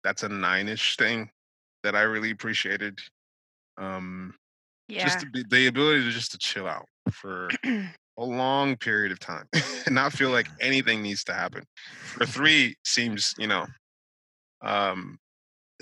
that's 0.04 0.22
a 0.22 0.28
nine-ish 0.28 0.96
thing 0.96 1.30
that 1.82 1.94
i 1.96 2.02
really 2.02 2.30
appreciated 2.30 2.98
um 3.78 4.34
yeah 4.88 5.04
just 5.04 5.20
to 5.20 5.26
be, 5.30 5.44
the 5.50 5.66
ability 5.66 6.02
to 6.04 6.10
just 6.10 6.32
to 6.32 6.38
chill 6.38 6.66
out 6.66 6.86
for 7.10 7.48
a 8.18 8.24
long 8.24 8.76
period 8.76 9.12
of 9.12 9.18
time 9.20 9.46
and 9.86 9.94
not 9.94 10.12
feel 10.12 10.30
like 10.30 10.48
anything 10.60 11.02
needs 11.02 11.24
to 11.24 11.34
happen. 11.34 11.64
For 12.18 12.26
three 12.26 12.76
seems, 12.84 13.34
you 13.38 13.46
know, 13.46 13.66
um, 14.62 15.18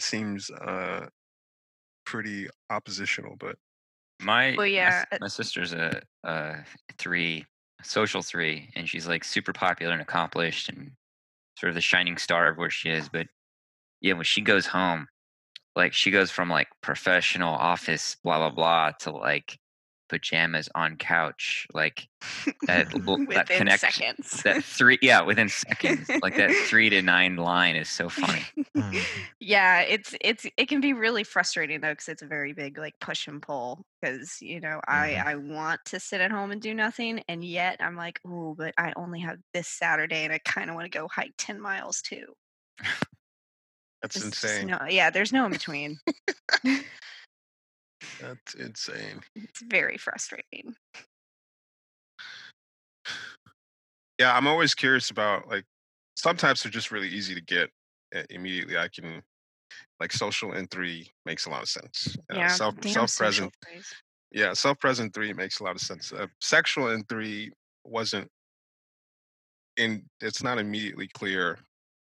seems 0.01 0.51
uh, 0.51 1.07
pretty 2.07 2.49
oppositional, 2.71 3.37
but 3.39 3.57
My, 4.21 4.53
Well, 4.57 4.67
my 4.67 4.73
yeah, 4.73 4.89
s- 4.89 5.07
uh 5.13 5.19
my, 5.21 5.29
sister's 5.29 5.73
a, 5.73 6.03
a 6.25 6.65
three, 6.99 7.47
social 7.83 8.23
three, 8.23 8.71
and 8.77 8.89
she's 8.89 9.07
like 9.09 9.25
super 9.25 9.53
popular 9.53 9.93
and 9.93 10.03
accomplished 10.03 10.69
and 10.69 10.93
sort 11.57 11.69
of 11.69 11.75
the 11.75 11.81
shining 11.81 12.17
star 12.19 12.49
of 12.49 12.57
where 12.57 12.71
she 12.71 12.91
is. 12.91 13.09
But 13.09 13.27
yeah, 14.01 14.15
when 14.15 14.25
she 14.25 14.41
goes 14.41 14.67
home, 14.67 15.07
like 15.77 15.93
she 15.93 16.11
goes 16.11 16.31
from 16.31 16.49
like 16.49 16.69
professional 16.81 17.55
office 17.55 18.17
blah 18.23 18.39
blah 18.39 18.51
blah 18.51 18.93
to 19.01 19.11
like 19.11 19.59
pajamas 20.09 20.69
on 20.75 20.97
couch 20.97 21.67
like 21.73 22.09
that, 22.67 22.89
that 23.29 23.49
Within 23.49 23.69
seconds. 23.79 24.43
that 24.43 24.63
three 24.63 24.99
yeah 25.03 25.23
within 25.23 25.49
seconds 25.49 26.11
like 26.23 26.37
that 26.37 26.51
three 26.67 26.91
to 26.91 27.01
nine 27.03 27.37
line 27.37 27.77
is 27.77 27.89
so 27.89 28.09
funny 28.09 28.43
Mm. 28.77 28.99
yeah 29.39 29.83
it's 29.83 30.17
it's 30.21 30.47
it 30.57 30.69
can 30.69 30.81
be 30.81 30.93
really 30.95 31.23
frustrating 31.23 31.81
though 31.81 31.93
because 31.93 32.09
it's 32.09 32.23
a 32.23 32.27
very 32.27 32.53
big 32.53 32.77
like 32.77 32.95
push 33.01 33.29
and 33.29 33.41
pull 33.41 33.85
because 34.03 34.39
you 34.43 34.59
know 34.61 34.81
i 34.89 35.11
Mhm. 35.11 35.27
i 35.27 35.35
want 35.37 35.81
to 35.87 36.01
sit 36.01 36.21
at 36.21 36.33
home 36.33 36.51
and 36.51 36.61
do 36.61 36.75
nothing 36.75 37.23
and 37.29 37.45
yet 37.45 37.77
i'm 37.79 37.95
like 37.97 38.19
oh 38.27 38.55
but 38.59 38.75
i 38.77 38.93
only 38.97 39.21
have 39.21 39.39
this 39.53 39.69
saturday 39.69 40.25
and 40.25 40.33
i 40.33 40.39
kind 40.39 40.71
of 40.71 40.75
want 40.75 40.91
to 40.91 40.99
go 40.99 41.07
hike 41.07 41.35
10 41.39 41.61
miles 41.61 42.03
too 42.03 42.25
That's 44.03 44.17
There's 44.17 44.33
just 44.33 44.45
insane. 44.45 44.67
no, 44.67 44.79
yeah 44.89 45.11
there's 45.11 45.33
no 45.33 45.47
in 45.47 45.53
between 45.53 45.99
That's 48.21 48.55
insane. 48.55 49.21
it's 49.35 49.63
very 49.63 49.97
frustrating 49.97 50.75
Yeah, 54.19 54.37
I'm 54.37 54.47
always 54.47 54.75
curious 54.75 55.11
about 55.11 55.49
like 55.49 55.65
some 56.17 56.37
types 56.37 56.65
are 56.65 56.71
just 56.71 56.91
really 56.91 57.09
easy 57.09 57.35
to 57.35 57.41
get 57.43 57.71
uh, 58.15 58.23
immediately. 58.31 58.79
I 58.79 58.89
can 58.89 59.23
like 60.01 60.13
social 60.13 60.53
in 60.53 60.67
three 60.69 61.11
makes 61.27 61.47
a 61.47 61.51
lot 61.51 61.63
of 61.63 61.69
sense. 61.69 62.17
Uh, 62.33 62.37
yeah 62.37 62.49
self 62.49 62.79
Damn 62.81 62.93
self-present. 62.93 63.53
yeah 64.31 64.53
self 64.53 64.79
present 64.79 65.13
three 65.13 65.33
makes 65.33 65.61
a 65.61 65.65
lot 65.65 65.75
of 65.75 65.81
sense. 65.81 66.13
Uh, 66.13 66.27
sexual 66.41 66.91
in 66.91 67.05
three 67.05 67.51
wasn't 67.85 68.29
in. 69.77 70.05
It's 70.21 70.43
not 70.43 70.59
immediately 70.59 71.09
clear 71.09 71.59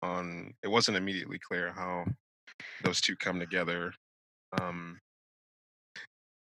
on. 0.03 0.55
It 0.63 0.69
wasn't 0.69 0.97
immediately 0.97 1.39
clear 1.41 1.73
how 1.73 2.05
those 2.83 3.01
two 3.01 3.17
come 3.17 3.41
together. 3.41 3.93
Um, 4.61 5.01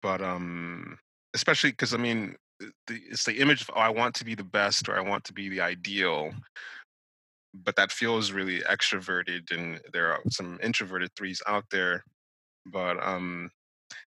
but 0.02 0.20
um, 0.22 0.98
especially 1.34 1.70
because 1.70 1.94
I 1.94 1.98
mean, 1.98 2.36
the, 2.60 3.00
it's 3.10 3.24
the 3.24 3.38
image 3.38 3.62
of 3.62 3.70
oh, 3.74 3.80
I 3.80 3.90
want 3.90 4.14
to 4.16 4.24
be 4.24 4.34
the 4.34 4.44
best 4.44 4.88
or 4.88 4.96
I 4.96 5.00
want 5.00 5.24
to 5.24 5.32
be 5.32 5.48
the 5.48 5.60
ideal, 5.60 6.32
but 7.54 7.76
that 7.76 7.92
feels 7.92 8.32
really 8.32 8.60
extroverted, 8.60 9.50
and 9.50 9.80
there 9.92 10.12
are 10.12 10.20
some 10.30 10.58
introverted 10.62 11.10
threes 11.16 11.42
out 11.46 11.64
there. 11.70 12.04
But 12.66 13.02
um, 13.02 13.50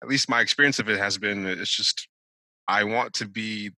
at 0.01 0.09
least 0.09 0.29
my 0.29 0.41
experience 0.41 0.79
of 0.79 0.89
it 0.89 0.99
has 0.99 1.17
been 1.17 1.45
it's 1.45 1.75
just 1.75 2.07
I 2.67 2.83
want 2.83 3.13
to 3.15 3.27
be 3.27 3.71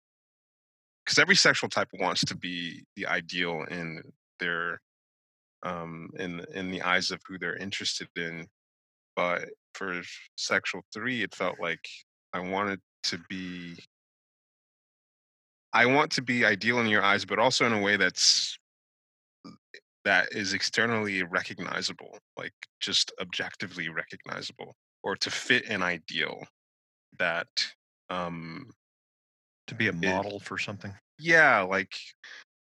because 1.05 1.19
every 1.19 1.35
sexual 1.35 1.69
type 1.69 1.89
wants 1.99 2.23
to 2.25 2.35
be 2.35 2.83
the 2.95 3.07
ideal 3.07 3.65
in 3.69 4.01
their 4.39 4.79
um 5.63 6.09
in 6.17 6.43
in 6.53 6.71
the 6.71 6.81
eyes 6.81 7.11
of 7.11 7.21
who 7.27 7.37
they're 7.37 7.57
interested 7.57 8.07
in 8.15 8.47
but 9.15 9.49
for 9.73 10.01
sexual 10.37 10.81
three 10.93 11.23
it 11.23 11.33
felt 11.33 11.55
like 11.59 11.85
i 12.33 12.39
wanted 12.39 12.79
to 13.03 13.17
be 13.29 13.75
i 15.73 15.85
want 15.85 16.11
to 16.11 16.21
be 16.21 16.45
ideal 16.45 16.79
in 16.79 16.87
your 16.87 17.01
eyes 17.03 17.25
but 17.25 17.39
also 17.39 17.65
in 17.65 17.73
a 17.73 17.79
way 17.81 17.97
that's 17.97 18.57
that 20.03 20.27
is 20.31 20.53
externally 20.53 21.23
recognizable 21.23 22.17
like 22.37 22.53
just 22.79 23.11
objectively 23.21 23.87
recognizable 23.89 24.73
or 25.03 25.15
to 25.15 25.29
fit 25.29 25.65
an 25.67 25.81
ideal 25.83 26.43
that 27.19 27.47
um 28.09 28.65
To 29.67 29.75
be 29.75 29.87
a 29.87 29.93
model 29.93 30.39
for 30.39 30.57
something. 30.57 30.93
yeah 31.19 31.61
like 31.61 31.93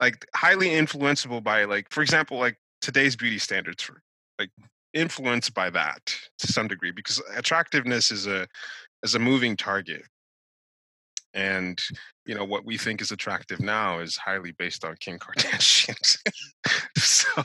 like 0.02 0.26
highly 0.36 0.70
influenceable 0.70 1.44
by 1.44 1.66
like 1.66 1.88
for 1.92 2.02
example 2.02 2.38
like 2.40 2.58
today's 2.82 3.16
beauty 3.16 3.38
standards 3.38 3.84
for 3.84 4.02
like 4.40 4.50
influenced 4.94 5.54
by 5.54 5.70
that 5.70 6.14
to 6.40 6.48
some 6.48 6.68
degree 6.68 6.92
because 6.92 7.22
attractiveness 7.36 8.12
is 8.12 8.28
a 8.28 8.48
is 9.04 9.16
a 9.16 9.20
moving 9.20 9.56
target. 9.56 10.04
And 11.34 11.82
you 12.26 12.36
know 12.36 12.44
what 12.44 12.66
we 12.66 12.78
think 12.78 13.02
is 13.02 13.12
attractive 13.12 13.62
now 13.62 14.00
is 14.00 14.18
highly 14.18 14.52
based 14.52 14.84
on 14.84 14.96
kim 15.00 15.20
kardashian. 15.20 16.18
So 16.98 17.44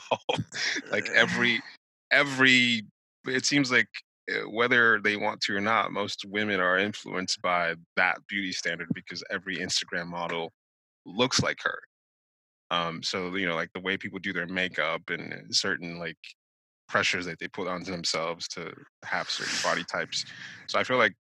like 0.91 1.09
every 1.11 1.61
every 2.11 2.83
it 3.27 3.45
seems 3.45 3.71
like 3.71 3.89
uh, 4.31 4.49
whether 4.51 5.01
they 5.01 5.17
want 5.17 5.41
to 5.43 5.57
or 5.57 5.61
not 5.61 5.93
most 5.93 6.25
women 6.29 6.61
are 6.61 6.79
influenced 6.79 7.41
by 7.43 7.75
that 7.97 8.19
beauty 8.29 8.53
standard 8.53 8.89
because 8.95 9.23
every 9.31 9.57
instagram 9.59 10.07
model 10.07 10.53
looks 11.05 11.41
like 11.43 11.59
her. 11.63 11.79
Um 12.71 13.03
so 13.03 13.35
you 13.37 13.47
know 13.47 13.55
like 13.55 13.71
the 13.73 13.81
way 13.81 13.97
people 13.97 14.19
do 14.19 14.33
their 14.33 14.49
makeup 14.49 15.03
and 15.11 15.55
certain 15.55 15.99
like 15.99 16.19
pressures 16.89 17.27
that 17.27 17.39
they 17.39 17.49
put 17.49 17.69
onto 17.69 17.91
themselves 17.91 18.49
to 18.49 18.73
have 19.05 19.29
certain 19.29 19.59
body 19.63 19.85
types. 19.85 20.25
So 20.67 20.79
i 20.79 20.85
feel 20.85 20.99
like 20.99 21.15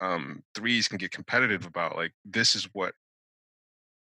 um 0.00 0.42
threes 0.54 0.88
can 0.88 0.98
get 0.98 1.10
competitive 1.10 1.66
about 1.66 1.96
like 1.96 2.12
this 2.24 2.54
is 2.54 2.68
what 2.72 2.94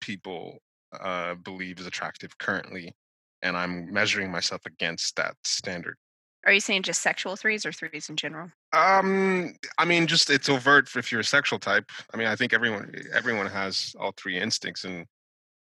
people 0.02 0.60
uh 1.00 1.36
believe 1.36 1.80
is 1.80 1.88
attractive 1.88 2.38
currently 2.38 2.94
and 3.42 3.58
i'm 3.58 3.92
measuring 3.92 4.32
myself 4.32 4.62
against 4.66 5.16
that 5.16 5.36
standard. 5.44 5.98
Are 6.46 6.54
you 6.54 6.62
saying 6.62 6.84
just 6.84 7.02
sexual 7.02 7.36
threes 7.36 7.66
or 7.66 7.74
threes 7.74 8.10
in 8.10 8.16
general? 8.16 8.50
Um, 8.72 9.54
I 9.78 9.84
mean, 9.84 10.08
just 10.08 10.30
it's 10.30 10.48
overt 10.48 10.90
if 10.96 11.12
you're 11.12 11.20
a 11.22 11.26
sexual 11.26 11.60
type. 11.60 11.92
I 12.14 12.18
mean, 12.18 12.28
I 12.28 12.38
think 12.38 12.54
everyone 12.54 12.94
everyone 13.14 13.48
has 13.48 13.94
all 14.00 14.14
three 14.16 14.38
instincts, 14.38 14.86
and 14.86 15.06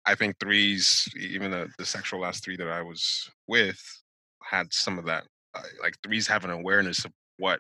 I 0.06 0.14
think 0.14 0.38
threes, 0.40 1.10
even 1.18 1.50
the 1.50 1.70
the 1.80 1.86
sexual 1.86 2.20
last 2.20 2.44
three 2.44 2.56
that 2.58 2.68
I 2.68 2.84
was 2.84 3.32
with, 3.48 3.82
had 4.44 4.74
some 4.74 5.00
of 5.00 5.06
that. 5.06 5.26
Uh, 5.56 5.62
like 5.82 5.96
threes 6.04 6.28
have 6.28 6.46
an 6.46 6.52
awareness 6.52 7.06
of 7.06 7.12
what 7.38 7.60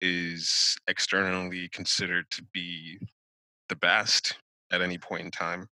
is 0.00 0.76
externally 0.88 1.68
considered 1.68 2.24
to 2.30 2.42
be 2.52 2.98
the 3.68 3.76
best 3.76 4.36
at 4.72 4.82
any 4.82 4.98
point 4.98 5.24
in 5.24 5.30
time, 5.30 5.68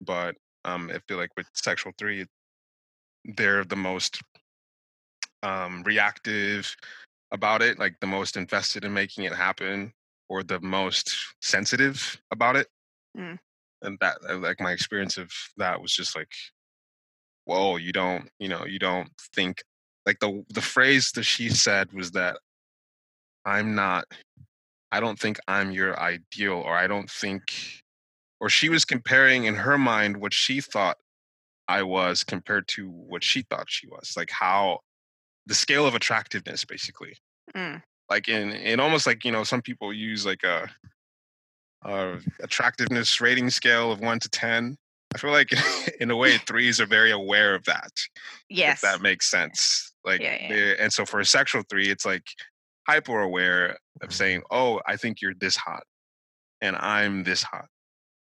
but 0.00 0.36
um, 0.64 0.90
I 0.94 0.98
feel 1.08 1.16
like 1.16 1.30
with 1.36 1.46
sexual 1.54 1.92
three, 1.98 2.26
they're 3.36 3.64
the 3.64 3.76
most 3.76 4.20
um, 5.42 5.82
reactive 5.84 6.74
about 7.32 7.62
it, 7.62 7.78
like 7.78 7.96
the 8.00 8.06
most 8.06 8.36
invested 8.36 8.84
in 8.84 8.92
making 8.92 9.24
it 9.24 9.34
happen, 9.34 9.92
or 10.28 10.42
the 10.42 10.60
most 10.60 11.14
sensitive 11.42 12.20
about 12.30 12.56
it. 12.56 12.68
Mm. 13.18 13.38
And 13.82 13.98
that, 14.00 14.16
uh, 14.28 14.38
like, 14.38 14.60
my 14.60 14.72
experience 14.72 15.18
of 15.18 15.30
that 15.56 15.80
was 15.80 15.92
just 15.92 16.16
like, 16.16 16.32
whoa, 17.44 17.76
you 17.76 17.92
don't, 17.92 18.28
you 18.38 18.48
know, 18.48 18.64
you 18.64 18.78
don't 18.78 19.10
think 19.34 19.62
like 20.06 20.18
the 20.20 20.44
the 20.50 20.60
phrase 20.60 21.12
that 21.12 21.24
she 21.24 21.48
said 21.48 21.92
was 21.92 22.10
that 22.12 22.36
I'm 23.44 23.74
not, 23.74 24.04
I 24.92 25.00
don't 25.00 25.18
think 25.18 25.38
I'm 25.48 25.70
your 25.70 25.98
ideal, 26.00 26.54
or 26.54 26.74
I 26.74 26.86
don't 26.86 27.10
think, 27.10 27.82
or 28.40 28.48
she 28.48 28.68
was 28.68 28.84
comparing 28.84 29.44
in 29.44 29.54
her 29.54 29.78
mind 29.78 30.16
what 30.16 30.32
she 30.32 30.60
thought 30.60 30.96
I 31.68 31.82
was 31.82 32.24
compared 32.24 32.68
to 32.68 32.88
what 32.88 33.24
she 33.24 33.42
thought 33.42 33.66
she 33.68 33.86
was, 33.86 34.14
like 34.16 34.30
how 34.30 34.80
the 35.46 35.54
scale 35.54 35.86
of 35.86 35.94
attractiveness, 35.94 36.64
basically. 36.64 37.16
Mm. 37.54 37.82
like 38.08 38.28
in 38.28 38.52
in 38.52 38.80
almost 38.80 39.06
like 39.06 39.22
you 39.24 39.30
know 39.30 39.44
some 39.44 39.60
people 39.60 39.92
use 39.92 40.24
like 40.24 40.42
a, 40.44 40.68
a 41.84 42.18
attractiveness 42.42 43.20
rating 43.20 43.50
scale 43.50 43.92
of 43.92 44.00
one 44.00 44.18
to 44.20 44.28
ten. 44.30 44.76
I 45.14 45.18
feel 45.18 45.30
like 45.30 45.50
in 46.00 46.10
a 46.10 46.16
way 46.16 46.38
threes 46.38 46.80
are 46.80 46.86
very 46.86 47.12
aware 47.12 47.54
of 47.54 47.64
that 47.64 47.92
yes 48.48 48.78
if 48.78 48.80
that 48.80 49.02
makes 49.02 49.30
sense 49.30 49.93
like 50.04 50.20
Yeah, 50.20 50.54
yeah. 50.54 50.74
and 50.78 50.92
so 50.92 51.04
for 51.04 51.20
a 51.20 51.24
sexual 51.24 51.62
three 51.68 51.88
it's 51.88 52.04
like 52.04 52.24
hyper 52.86 53.20
aware 53.20 53.70
of 53.70 53.76
mm-hmm. 54.02 54.10
saying 54.10 54.42
oh 54.50 54.80
i 54.86 54.96
think 54.96 55.20
you're 55.20 55.34
this 55.34 55.56
hot 55.56 55.84
and 56.60 56.76
i'm 56.76 57.24
this 57.24 57.42
hot. 57.42 57.66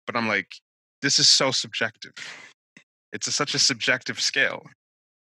But 0.05 0.15
i'm 0.15 0.27
like 0.27 0.47
this 1.01 1.19
is 1.19 1.29
so 1.29 1.51
subjective. 1.51 2.13
It's 3.13 3.27
a, 3.27 3.31
such 3.31 3.53
a 3.53 3.59
subjective 3.59 4.19
scale. 4.19 4.63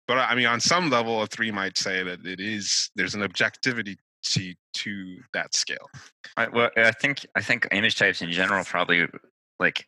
But 0.07 0.19
i 0.19 0.35
mean 0.35 0.47
on 0.47 0.61
some 0.61 0.91
level 0.91 1.23
a 1.23 1.27
three 1.27 1.51
might 1.51 1.79
say 1.79 2.03
that 2.03 2.27
it 2.27 2.41
is 2.41 2.91
there's 2.97 3.15
an 3.15 3.23
objectivity 3.23 3.97
to, 4.25 4.55
to 4.75 5.19
that 5.33 5.55
scale. 5.55 5.91
I, 6.37 6.49
well, 6.49 6.71
I 6.77 6.91
think 6.93 7.27
I 7.37 7.43
think 7.43 7.69
image 7.71 7.97
types 7.97 8.23
in 8.23 8.33
general 8.33 8.65
probably 8.65 9.07
like 9.61 9.87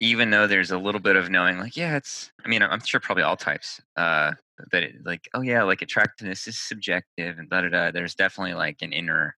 even 0.00 0.30
though 0.30 0.46
there's 0.46 0.70
a 0.70 0.78
little 0.78 1.00
bit 1.00 1.16
of 1.16 1.30
knowing 1.30 1.58
like 1.58 1.76
yeah 1.76 1.96
it's 1.96 2.30
I 2.44 2.48
mean 2.48 2.62
I'm 2.62 2.80
sure 2.84 3.00
probably 3.00 3.22
all 3.22 3.36
types 3.36 3.80
uh 3.96 4.32
that 4.70 4.82
it, 4.82 4.94
like 5.04 5.28
oh 5.34 5.40
yeah 5.40 5.62
like 5.62 5.82
attractiveness 5.82 6.46
is 6.46 6.58
subjective 6.58 7.38
and 7.38 7.48
da 7.48 7.62
da 7.62 7.68
da 7.68 7.90
there's 7.90 8.14
definitely 8.14 8.54
like 8.54 8.82
an 8.82 8.92
inner 8.92 9.36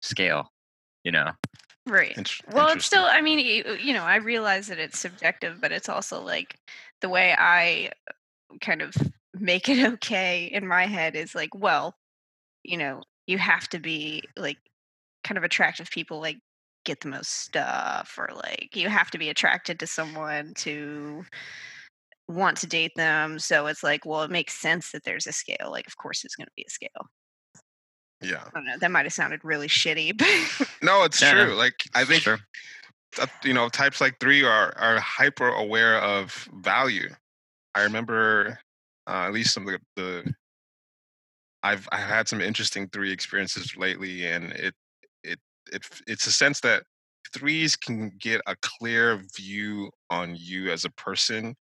scale 0.00 0.50
you 1.04 1.10
know? 1.10 1.32
Right. 1.84 2.16
Int- 2.16 2.40
well 2.52 2.68
it's 2.68 2.86
still 2.86 3.04
i 3.04 3.20
mean 3.20 3.40
you 3.40 3.92
know 3.92 4.04
i 4.04 4.16
realize 4.16 4.68
that 4.68 4.78
it's 4.78 5.00
subjective 5.00 5.60
but 5.60 5.72
it's 5.72 5.88
also 5.88 6.22
like 6.22 6.56
the 7.00 7.08
way 7.08 7.34
i 7.36 7.90
kind 8.60 8.82
of 8.82 8.94
make 9.34 9.68
it 9.68 9.84
okay 9.94 10.44
in 10.44 10.66
my 10.66 10.86
head 10.86 11.16
is 11.16 11.34
like 11.34 11.52
well 11.56 11.96
you 12.62 12.76
know 12.76 13.02
you 13.26 13.36
have 13.36 13.68
to 13.70 13.80
be 13.80 14.22
like 14.36 14.58
kind 15.24 15.38
of 15.38 15.42
attractive 15.42 15.90
people 15.90 16.20
like 16.20 16.38
get 16.84 17.00
the 17.00 17.08
most 17.08 17.30
stuff 17.30 18.14
or 18.18 18.28
like 18.34 18.70
you 18.74 18.88
have 18.88 19.10
to 19.10 19.18
be 19.18 19.28
attracted 19.28 19.78
to 19.78 19.86
someone 19.86 20.52
to 20.54 21.24
want 22.28 22.56
to 22.56 22.66
date 22.66 22.92
them 22.96 23.38
so 23.38 23.66
it's 23.66 23.82
like 23.82 24.06
well 24.06 24.22
it 24.22 24.30
makes 24.30 24.54
sense 24.54 24.90
that 24.92 25.04
there's 25.04 25.26
a 25.26 25.32
scale 25.32 25.70
like 25.70 25.86
of 25.86 25.96
course 25.96 26.24
it's 26.24 26.34
going 26.36 26.46
to 26.46 26.52
be 26.56 26.64
a 26.66 26.70
scale 26.70 27.08
Yeah. 28.22 28.42
I 28.44 28.50
don't 28.54 28.64
know. 28.66 28.78
That 28.78 28.90
might 28.90 29.04
have 29.06 29.12
sounded 29.12 29.40
really 29.44 29.68
shitty, 29.68 30.16
but 30.16 30.68
No, 30.82 31.02
it's 31.04 31.20
Yeah, 31.22 31.32
no. 31.32 31.46
true. 31.46 31.54
Like 31.54 31.74
I 31.94 32.04
think 32.04 32.22
Sure. 32.22 32.38
you 33.44 33.52
know 33.52 33.68
types 33.68 34.00
like 34.00 34.18
three 34.20 34.42
are 34.44 34.72
are 34.78 34.98
hyper 35.00 35.48
aware 35.48 35.98
of 35.98 36.48
value. 36.62 37.10
I 37.74 37.82
remember 37.82 38.58
uh, 39.08 39.26
at 39.26 39.32
least 39.32 39.52
some 39.54 39.68
of 39.68 39.74
the, 39.96 40.02
the 40.02 40.34
I've 41.62 41.88
I've 41.92 42.06
had 42.08 42.28
some 42.28 42.40
interesting 42.40 42.88
three 42.88 43.12
experiences 43.12 43.76
lately, 43.76 44.26
and 44.26 44.52
it 44.52 44.74
it 45.70 45.84
it 45.86 46.00
it's 46.06 46.26
a 46.26 46.32
sense 46.32 46.60
that 46.60 46.84
threes 47.32 47.76
can 47.76 48.10
get 48.18 48.40
a 48.46 48.56
clear 48.62 49.22
view 49.36 49.90
on 50.10 50.34
you 50.36 50.70
as 50.70 50.84
a 50.84 50.90
person 50.90 51.54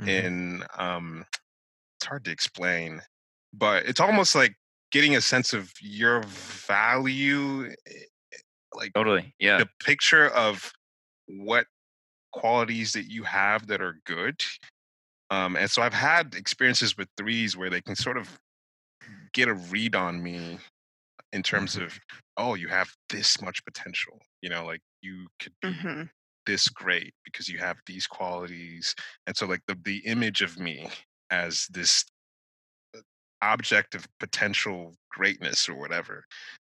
Mhm. 0.00 0.08
in 0.08 0.64
um 0.76 1.24
it's 1.98 2.06
hard 2.06 2.24
to 2.24 2.30
explain 2.30 3.00
but 3.52 3.86
it's 3.86 4.00
almost 4.00 4.34
like 4.34 4.54
getting 4.92 5.16
a 5.16 5.20
sense 5.20 5.52
of 5.52 5.72
your 5.80 6.22
value 6.24 7.66
eh, 7.86 7.92
like 8.74 8.94
Totally. 8.94 9.34
Yeah. 9.38 9.58
the 9.58 9.68
picture 9.84 10.28
of 10.30 10.72
what 11.26 11.66
qualities 12.32 12.92
that 12.94 13.04
you 13.10 13.24
have 13.24 13.66
that 13.68 13.82
are 13.82 14.00
good 14.06 14.42
um 15.30 15.56
and 15.56 15.70
so 15.70 15.82
i've 15.82 15.94
had 15.94 16.34
experiences 16.34 16.96
with 16.96 17.08
threes 17.16 17.56
where 17.56 17.70
they 17.70 17.80
can 17.82 17.96
sort 17.96 18.16
of 18.18 18.40
get 19.32 19.48
a 19.48 19.54
read 19.54 19.94
on 19.94 20.22
me 20.22 20.58
in 21.32 21.42
terms 21.42 21.76
Mm-hmm. 21.76 21.78
of 21.78 21.98
oh 22.36 22.54
you 22.54 22.68
have 22.68 22.90
this 23.10 23.40
much 23.42 23.64
potential 23.64 24.18
you 24.42 24.48
know 24.50 24.64
like 24.64 24.80
you 25.02 25.26
could 25.40 25.54
be 25.62 25.90
hmm 25.92 26.02
this 26.46 26.68
great 26.68 27.14
because 27.24 27.48
you 27.48 27.58
have 27.58 27.76
these 27.86 28.06
qualities. 28.06 28.94
And 29.26 29.36
so 29.36 29.46
like 29.46 29.60
the 29.68 29.78
the 29.84 29.98
image 30.06 30.42
of 30.42 30.58
me 30.58 30.88
as 31.30 31.66
this 31.70 32.04
uh, 32.96 33.00
object 33.42 33.94
of 33.94 34.06
potential 34.18 34.94
greatness 35.10 35.68
or 35.68 35.76
whatever 35.76 36.24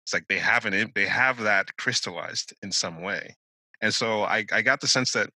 it's 0.04 0.14
like 0.14 0.26
they 0.28 0.38
have 0.38 0.66
an 0.66 0.92
they 0.94 1.06
have 1.06 1.38
that 1.40 1.76
crystallized 1.78 2.54
in 2.62 2.72
some 2.72 3.02
way. 3.02 3.36
And 3.82 3.94
so 3.94 4.24
i 4.24 4.44
i 4.52 4.62
got 4.62 4.80
the 4.80 4.88
sense 4.88 5.12
that 5.12 5.30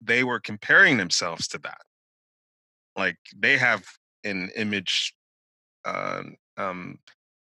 they 0.00 0.24
were 0.24 0.40
comparing 0.40 0.96
themselves 0.98 1.48
to 1.48 1.58
that. 1.58 1.80
Like 2.96 3.16
they 3.36 3.56
have 3.58 3.84
an 4.24 4.50
image 4.56 5.14
um, 5.84 6.36
um 6.56 6.98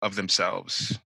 of 0.02 0.14
themselves 0.16 0.98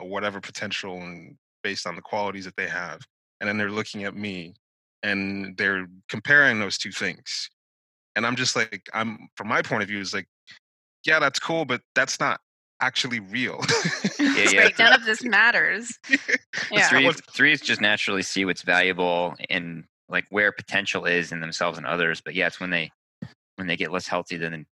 uh, 0.00 0.04
whatever 0.04 0.40
potential 0.40 1.00
and 1.00 1.36
based 1.62 1.86
on 1.86 1.94
the 1.94 2.02
qualities 2.02 2.44
that 2.44 2.56
they 2.56 2.68
have 2.68 3.00
and 3.40 3.48
then 3.48 3.56
they're 3.56 3.70
looking 3.70 4.04
at 4.04 4.14
me 4.14 4.54
and 5.02 5.56
they're 5.56 5.86
comparing 6.08 6.58
those 6.58 6.78
two 6.78 6.92
things 6.92 7.50
and 8.16 8.26
i'm 8.26 8.36
just 8.36 8.56
like 8.56 8.88
i'm 8.94 9.28
from 9.36 9.48
my 9.48 9.62
point 9.62 9.82
of 9.82 9.88
view 9.88 10.00
is 10.00 10.14
like 10.14 10.26
yeah 11.04 11.18
that's 11.18 11.38
cool 11.38 11.64
but 11.64 11.80
that's 11.94 12.18
not 12.20 12.40
actually 12.80 13.20
real 13.20 13.60
It's 14.42 14.52
yeah. 14.52 14.64
like, 14.64 14.78
none 14.78 14.92
of 14.92 15.04
this 15.04 15.22
matters. 15.22 15.98
Yeah. 16.70 16.88
Three, 16.88 17.10
threes 17.32 17.60
just 17.60 17.80
naturally 17.80 18.22
see 18.22 18.44
what's 18.44 18.62
valuable 18.62 19.34
and 19.48 19.84
like 20.08 20.26
where 20.30 20.52
potential 20.52 21.04
is 21.04 21.32
in 21.32 21.40
themselves 21.40 21.78
and 21.78 21.86
others. 21.86 22.20
But 22.20 22.34
yeah, 22.34 22.46
it's 22.46 22.60
when 22.60 22.70
they 22.70 22.90
when 23.56 23.66
they 23.66 23.76
get 23.76 23.92
less 23.92 24.06
healthy, 24.06 24.36
then 24.36 24.66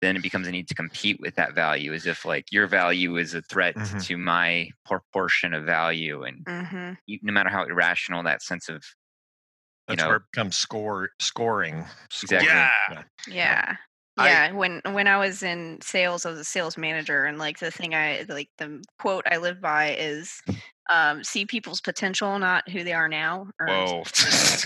then 0.00 0.16
it 0.16 0.22
becomes 0.22 0.46
a 0.46 0.50
need 0.50 0.68
to 0.68 0.74
compete 0.74 1.20
with 1.20 1.34
that 1.36 1.54
value, 1.54 1.92
as 1.92 2.06
if 2.06 2.24
like 2.24 2.46
your 2.50 2.66
value 2.66 3.16
is 3.16 3.34
a 3.34 3.42
threat 3.42 3.74
Mhm. 3.76 4.04
to 4.06 4.16
my 4.16 4.70
proportion 4.86 5.54
of 5.54 5.64
value, 5.64 6.24
and 6.24 6.44
hmm 6.48 6.92
e- 7.06 7.20
no 7.22 7.32
matter 7.32 7.50
how 7.50 7.64
irrational 7.64 8.22
that 8.22 8.42
sense 8.42 8.68
of 8.68 8.76
you 8.76 9.96
That's 9.96 10.02
know- 10.02 10.08
where 10.08 10.16
it 10.18 10.22
becomes 10.32 10.56
score 10.56 11.10
scoring. 11.20 11.84
Exactly. 12.22 12.48
scoring. 12.48 13.04
Yeah. 13.26 13.34
Yeah. 13.34 13.76
I- 14.16 14.28
Yeah, 14.28 14.52
when 14.52 14.80
when 14.84 15.06
I 15.06 15.16
was 15.18 15.42
in 15.44 15.80
sales, 15.80 16.26
I 16.26 16.30
was 16.30 16.40
a 16.40 16.44
sales 16.44 16.76
manager, 16.76 17.24
and 17.24 17.38
like 17.38 17.58
the 17.60 17.70
thing 17.70 17.94
I 17.94 18.24
like 18.28 18.50
the 18.58 18.82
quote 18.98 19.24
I 19.30 19.36
live 19.36 19.60
by 19.60 19.94
is, 19.94 20.42
um, 20.88 21.24
"See 21.24 21.46
people's 21.46 21.80
potential, 21.80 22.38
not 22.38 22.68
who 22.68 22.84
they 22.84 22.92
are 22.92 23.08
now." 23.08 23.48
Or 23.60 23.66
whoa. 23.66 24.02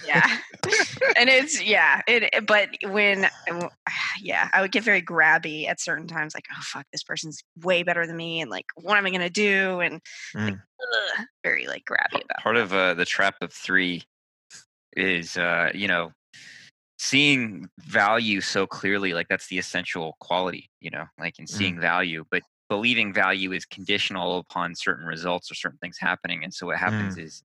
Yeah. 0.07 0.39
And 1.16 1.29
it's 1.29 1.62
yeah 1.62 2.01
it 2.07 2.47
but 2.47 2.68
when 2.85 3.29
yeah 4.20 4.49
i 4.53 4.61
would 4.61 4.73
get 4.73 4.83
very 4.83 5.03
grabby 5.03 5.68
at 5.68 5.81
certain 5.81 6.07
times 6.07 6.35
like 6.35 6.47
oh 6.53 6.61
fuck 6.62 6.87
this 6.93 7.03
person's 7.03 7.43
way 7.62 7.83
better 7.83 8.07
than 8.07 8.16
me 8.16 8.41
and 8.41 8.51
like 8.51 8.66
what 8.77 8.97
am 8.97 9.07
i 9.07 9.11
gonna 9.11 9.29
do? 9.31 9.81
and 9.81 10.01
like, 10.35 10.55
ugh, 10.55 11.27
very 11.45 11.66
like 11.66 11.85
grabby 11.85 12.25
about 12.25 12.43
part 12.43 12.57
of 12.57 12.73
uh, 12.73 12.95
the 12.95 13.05
trap 13.05 13.35
of 13.41 13.53
three 13.53 14.03
is 14.97 15.37
uh, 15.37 15.70
you 15.75 15.89
know 15.89 16.12
seeing 16.99 17.68
value 17.81 18.41
so 18.41 18.66
clearly 18.66 19.12
like 19.12 19.27
that's 19.29 19.49
the 19.49 19.59
essential 19.59 20.16
quality 20.20 20.70
you 20.81 20.91
know 20.91 21.05
like 21.18 21.39
in 21.39 21.47
seeing 21.47 21.79
value 21.81 22.25
but 22.31 22.43
believing 22.73 23.12
value 23.12 23.53
is 23.53 23.66
conditional 23.66 24.39
upon 24.39 24.75
certain 24.75 25.07
results 25.07 25.51
or 25.51 25.55
certain 25.55 25.79
things 25.83 25.99
happening 26.01 26.43
and 26.45 26.55
so 26.55 26.66
what 26.66 26.79
happens 26.79 27.16
is 27.18 27.43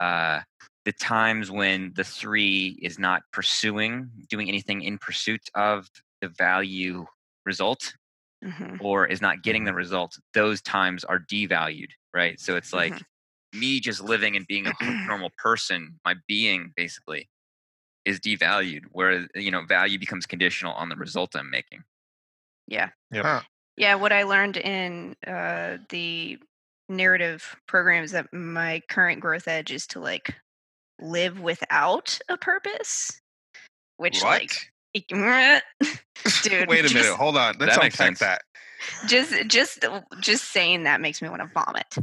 uh, 0.00 0.40
the 0.84 0.92
times 0.92 1.50
when 1.50 1.92
the 1.96 2.04
three 2.04 2.78
is 2.82 2.98
not 2.98 3.22
pursuing 3.32 4.10
doing 4.28 4.48
anything 4.48 4.82
in 4.82 4.98
pursuit 4.98 5.42
of 5.54 5.88
the 6.22 6.28
value 6.28 7.06
result 7.46 7.94
hmm 8.42 8.80
or 8.80 9.06
is 9.06 9.20
not 9.20 9.42
getting 9.42 9.64
the 9.64 9.74
result 9.74 10.18
those 10.34 10.62
times 10.62 11.04
are 11.04 11.20
devalued 11.20 11.90
right? 12.14 12.40
So 12.40 12.56
it's 12.56 12.72
like 12.72 13.04
me 13.52 13.80
just 13.80 14.02
living 14.02 14.36
and 14.36 14.46
being 14.46 14.66
a 14.68 14.74
normal 15.08 15.30
person 15.38 16.00
my 16.04 16.14
being 16.28 16.72
basically 16.76 17.28
is 18.04 18.20
devalued 18.20 18.84
where 18.92 19.26
you 19.36 19.50
know 19.50 19.64
value 19.66 19.98
becomes 19.98 20.26
conditional 20.26 20.74
on 20.74 20.88
the 20.90 20.96
result 20.96 21.36
i'm 21.36 21.50
making. 21.50 21.82
Yeah. 22.68 22.90
Yep. 23.10 23.26
Huh. 23.26 23.42
Yeah 23.80 23.94
what 23.94 24.12
i 24.12 24.22
learned 24.22 24.56
in 24.58 25.16
uh 25.26 25.78
the 25.88 26.38
narrative 26.88 27.56
programs 27.66 28.12
that 28.12 28.32
my 28.32 28.82
current 28.88 29.20
growth 29.20 29.48
edge 29.48 29.72
is 29.72 29.86
to 29.86 30.00
like 30.00 30.34
live 31.00 31.40
without 31.40 32.18
a 32.28 32.36
purpose 32.36 33.20
which 33.96 34.20
what? 34.22 34.42
like 34.42 34.70
dude 36.42 36.68
wait 36.68 36.90
a 36.90 36.94
minute 36.94 37.14
hold 37.16 37.36
on 37.36 37.54
let's 37.58 37.76
That 37.76 37.82
makes 37.82 37.98
unpack 37.98 38.18
sense. 38.18 38.18
that. 38.18 38.42
Just 39.06 39.46
just 39.46 39.84
just 40.20 40.50
saying 40.52 40.84
that 40.84 41.02
makes 41.02 41.20
me 41.20 41.28
want 41.28 41.42
to 41.42 41.50
vomit 41.52 41.94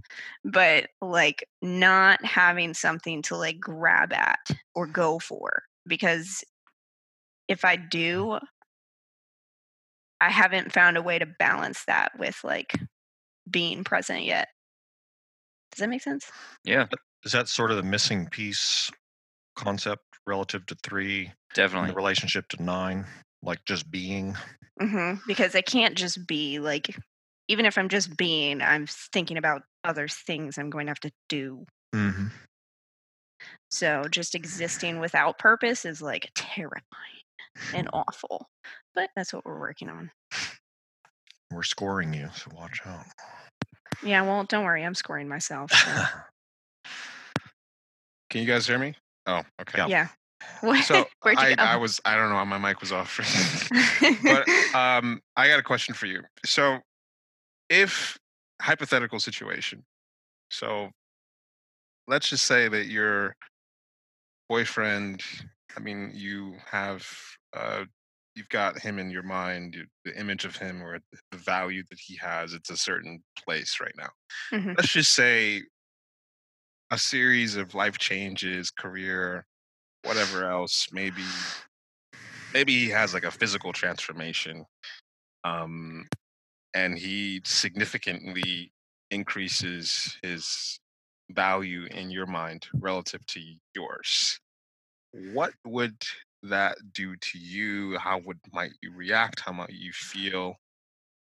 but 0.45 0.87
like 1.01 1.47
not 1.61 2.23
having 2.23 2.73
something 2.75 3.23
to 3.23 3.35
like 3.35 3.59
grab 3.59 4.13
at 4.13 4.39
or 4.75 4.85
go 4.85 5.17
for 5.17 5.63
because 5.87 6.43
if 7.47 7.65
i 7.65 7.75
do 7.75 8.37
i 10.21 10.29
haven't 10.29 10.71
found 10.71 10.97
a 10.97 11.01
way 11.01 11.19
to 11.19 11.25
balance 11.39 11.83
that 11.85 12.11
with 12.17 12.39
like 12.43 12.73
being 13.49 13.83
present 13.83 14.23
yet 14.23 14.47
does 15.71 15.79
that 15.79 15.89
make 15.89 16.01
sense 16.01 16.29
yeah 16.63 16.85
Is 17.23 17.31
that 17.31 17.47
sort 17.47 17.71
of 17.71 17.77
the 17.77 17.83
missing 17.83 18.27
piece 18.27 18.89
concept 19.55 20.03
relative 20.25 20.65
to 20.67 20.75
three 20.83 21.31
definitely 21.53 21.89
the 21.89 21.95
relationship 21.95 22.47
to 22.49 22.61
nine? 22.61 23.05
Like 23.41 23.63
just 23.65 23.89
being. 23.89 24.35
hmm 24.81 25.13
because 25.27 25.55
i 25.55 25.61
can't 25.61 25.95
just 25.95 26.27
be 26.27 26.59
like 26.59 26.95
even 27.47 27.65
if 27.65 27.77
i'm 27.77 27.89
just 27.89 28.15
being 28.17 28.61
i'm 28.61 28.85
thinking 28.87 29.37
about 29.37 29.61
other 29.83 30.07
things 30.07 30.57
i'm 30.57 30.69
going 30.69 30.85
to 30.87 30.91
have 30.91 30.99
to 30.99 31.11
do 31.29 31.65
Mm-hmm. 31.95 32.27
So 33.69 34.05
just 34.09 34.35
existing 34.35 34.99
without 34.99 35.39
purpose 35.39 35.85
is 35.85 36.01
like 36.01 36.29
terrifying 36.35 37.16
and 37.73 37.89
awful. 37.93 38.47
But 38.95 39.09
that's 39.15 39.33
what 39.33 39.45
we're 39.45 39.59
working 39.59 39.89
on. 39.89 40.11
We're 41.51 41.63
scoring 41.63 42.13
you, 42.13 42.29
so 42.35 42.51
watch 42.55 42.81
out. 42.85 43.05
Yeah, 44.03 44.21
well, 44.23 44.43
don't 44.43 44.63
worry, 44.65 44.83
I'm 44.83 44.95
scoring 44.95 45.27
myself. 45.27 45.71
so, 45.71 46.03
can 48.29 48.41
you 48.41 48.47
guys 48.47 48.67
hear 48.67 48.77
me 48.77 48.93
oh 49.25 49.41
okay 49.61 49.79
Yeah. 49.79 49.87
yeah. 49.87 50.07
What- 50.61 50.83
so 50.83 51.05
I? 51.25 51.55
I 51.57 51.75
was 51.77 51.99
i 52.05 52.15
don't 52.15 52.29
know 52.29 52.35
why 52.35 52.43
my 52.43 52.57
mic 52.57 52.79
was 52.81 52.91
off 52.91 53.19
but 54.23 54.47
um 54.75 55.21
i 55.35 55.47
got 55.47 55.59
a 55.59 55.63
question 55.63 55.93
for 55.95 56.05
you 56.05 56.21
so 56.45 56.79
if 57.69 58.17
hypothetical 58.61 59.19
situation 59.19 59.83
so 60.51 60.91
let's 62.07 62.29
just 62.29 62.45
say 62.45 62.67
that 62.67 62.87
your 62.87 63.35
boyfriend 64.49 65.23
i 65.75 65.79
mean 65.79 66.11
you 66.13 66.55
have 66.69 67.05
uh 67.53 67.83
you've 68.35 68.49
got 68.49 68.79
him 68.79 68.99
in 68.99 69.09
your 69.09 69.23
mind 69.23 69.75
you- 69.75 69.85
the 70.05 70.17
image 70.19 70.45
of 70.45 70.55
him 70.55 70.81
or 70.81 70.99
the 71.31 71.37
value 71.37 71.83
that 71.89 71.99
he 71.99 72.15
has 72.15 72.53
it's 72.53 72.69
a 72.69 72.77
certain 72.77 73.23
place 73.37 73.79
right 73.81 73.95
now 73.97 74.09
Mhm. 74.51 74.77
let's 74.77 74.91
just 74.91 75.13
say 75.13 75.63
a 76.91 76.97
series 76.97 77.55
of 77.55 77.73
life 77.75 77.97
changes 77.97 78.71
career 78.71 79.45
whatever 80.03 80.49
else 80.49 80.87
maybe 80.91 81.23
maybe 82.53 82.73
he 82.73 82.89
has 82.89 83.13
like 83.13 83.25
a 83.25 83.31
physical 83.31 83.73
transformation 83.73 84.65
um 85.43 86.07
and 86.73 86.97
he 86.97 87.41
significantly 87.43 88.71
increases 89.11 90.17
his 90.21 90.79
value 91.31 91.85
in 91.91 92.09
your 92.11 92.25
mind 92.25 92.67
relative 92.75 93.25
to 93.25 93.41
yours 93.75 94.39
what 95.33 95.53
would 95.65 95.97
that 96.43 96.77
do 96.93 97.15
to 97.17 97.39
you 97.39 97.97
how 97.97 98.19
would 98.19 98.37
might 98.53 98.71
you 98.81 98.91
react 98.93 99.39
how 99.39 99.51
might 99.51 99.71
you 99.71 99.91
feel 99.91 100.55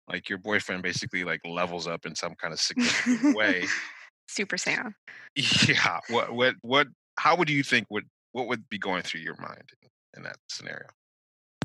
like 0.09 0.29
your 0.29 0.39
boyfriend 0.39 0.83
basically 0.83 1.25
like 1.25 1.41
levels 1.45 1.87
up 1.87 2.07
in 2.07 2.15
some 2.15 2.35
kind 2.35 2.53
of 2.53 2.61
significant 2.61 3.37
way. 3.37 3.65
Super 4.29 4.57
Saiyan. 4.57 4.95
Yeah. 5.37 6.01
What 6.09 6.33
what 6.33 6.55
what 6.63 6.89
how 7.19 7.37
would 7.37 7.51
you 7.51 7.63
think 7.63 7.87
would 7.91 8.07
what 8.33 8.49
would 8.49 8.69
be 8.69 8.79
going 8.79 9.03
through 9.03 9.21
your 9.21 9.37
mind 9.39 9.71
in, 9.83 9.89
in 10.17 10.23
that 10.25 10.37
scenario? 10.49 10.87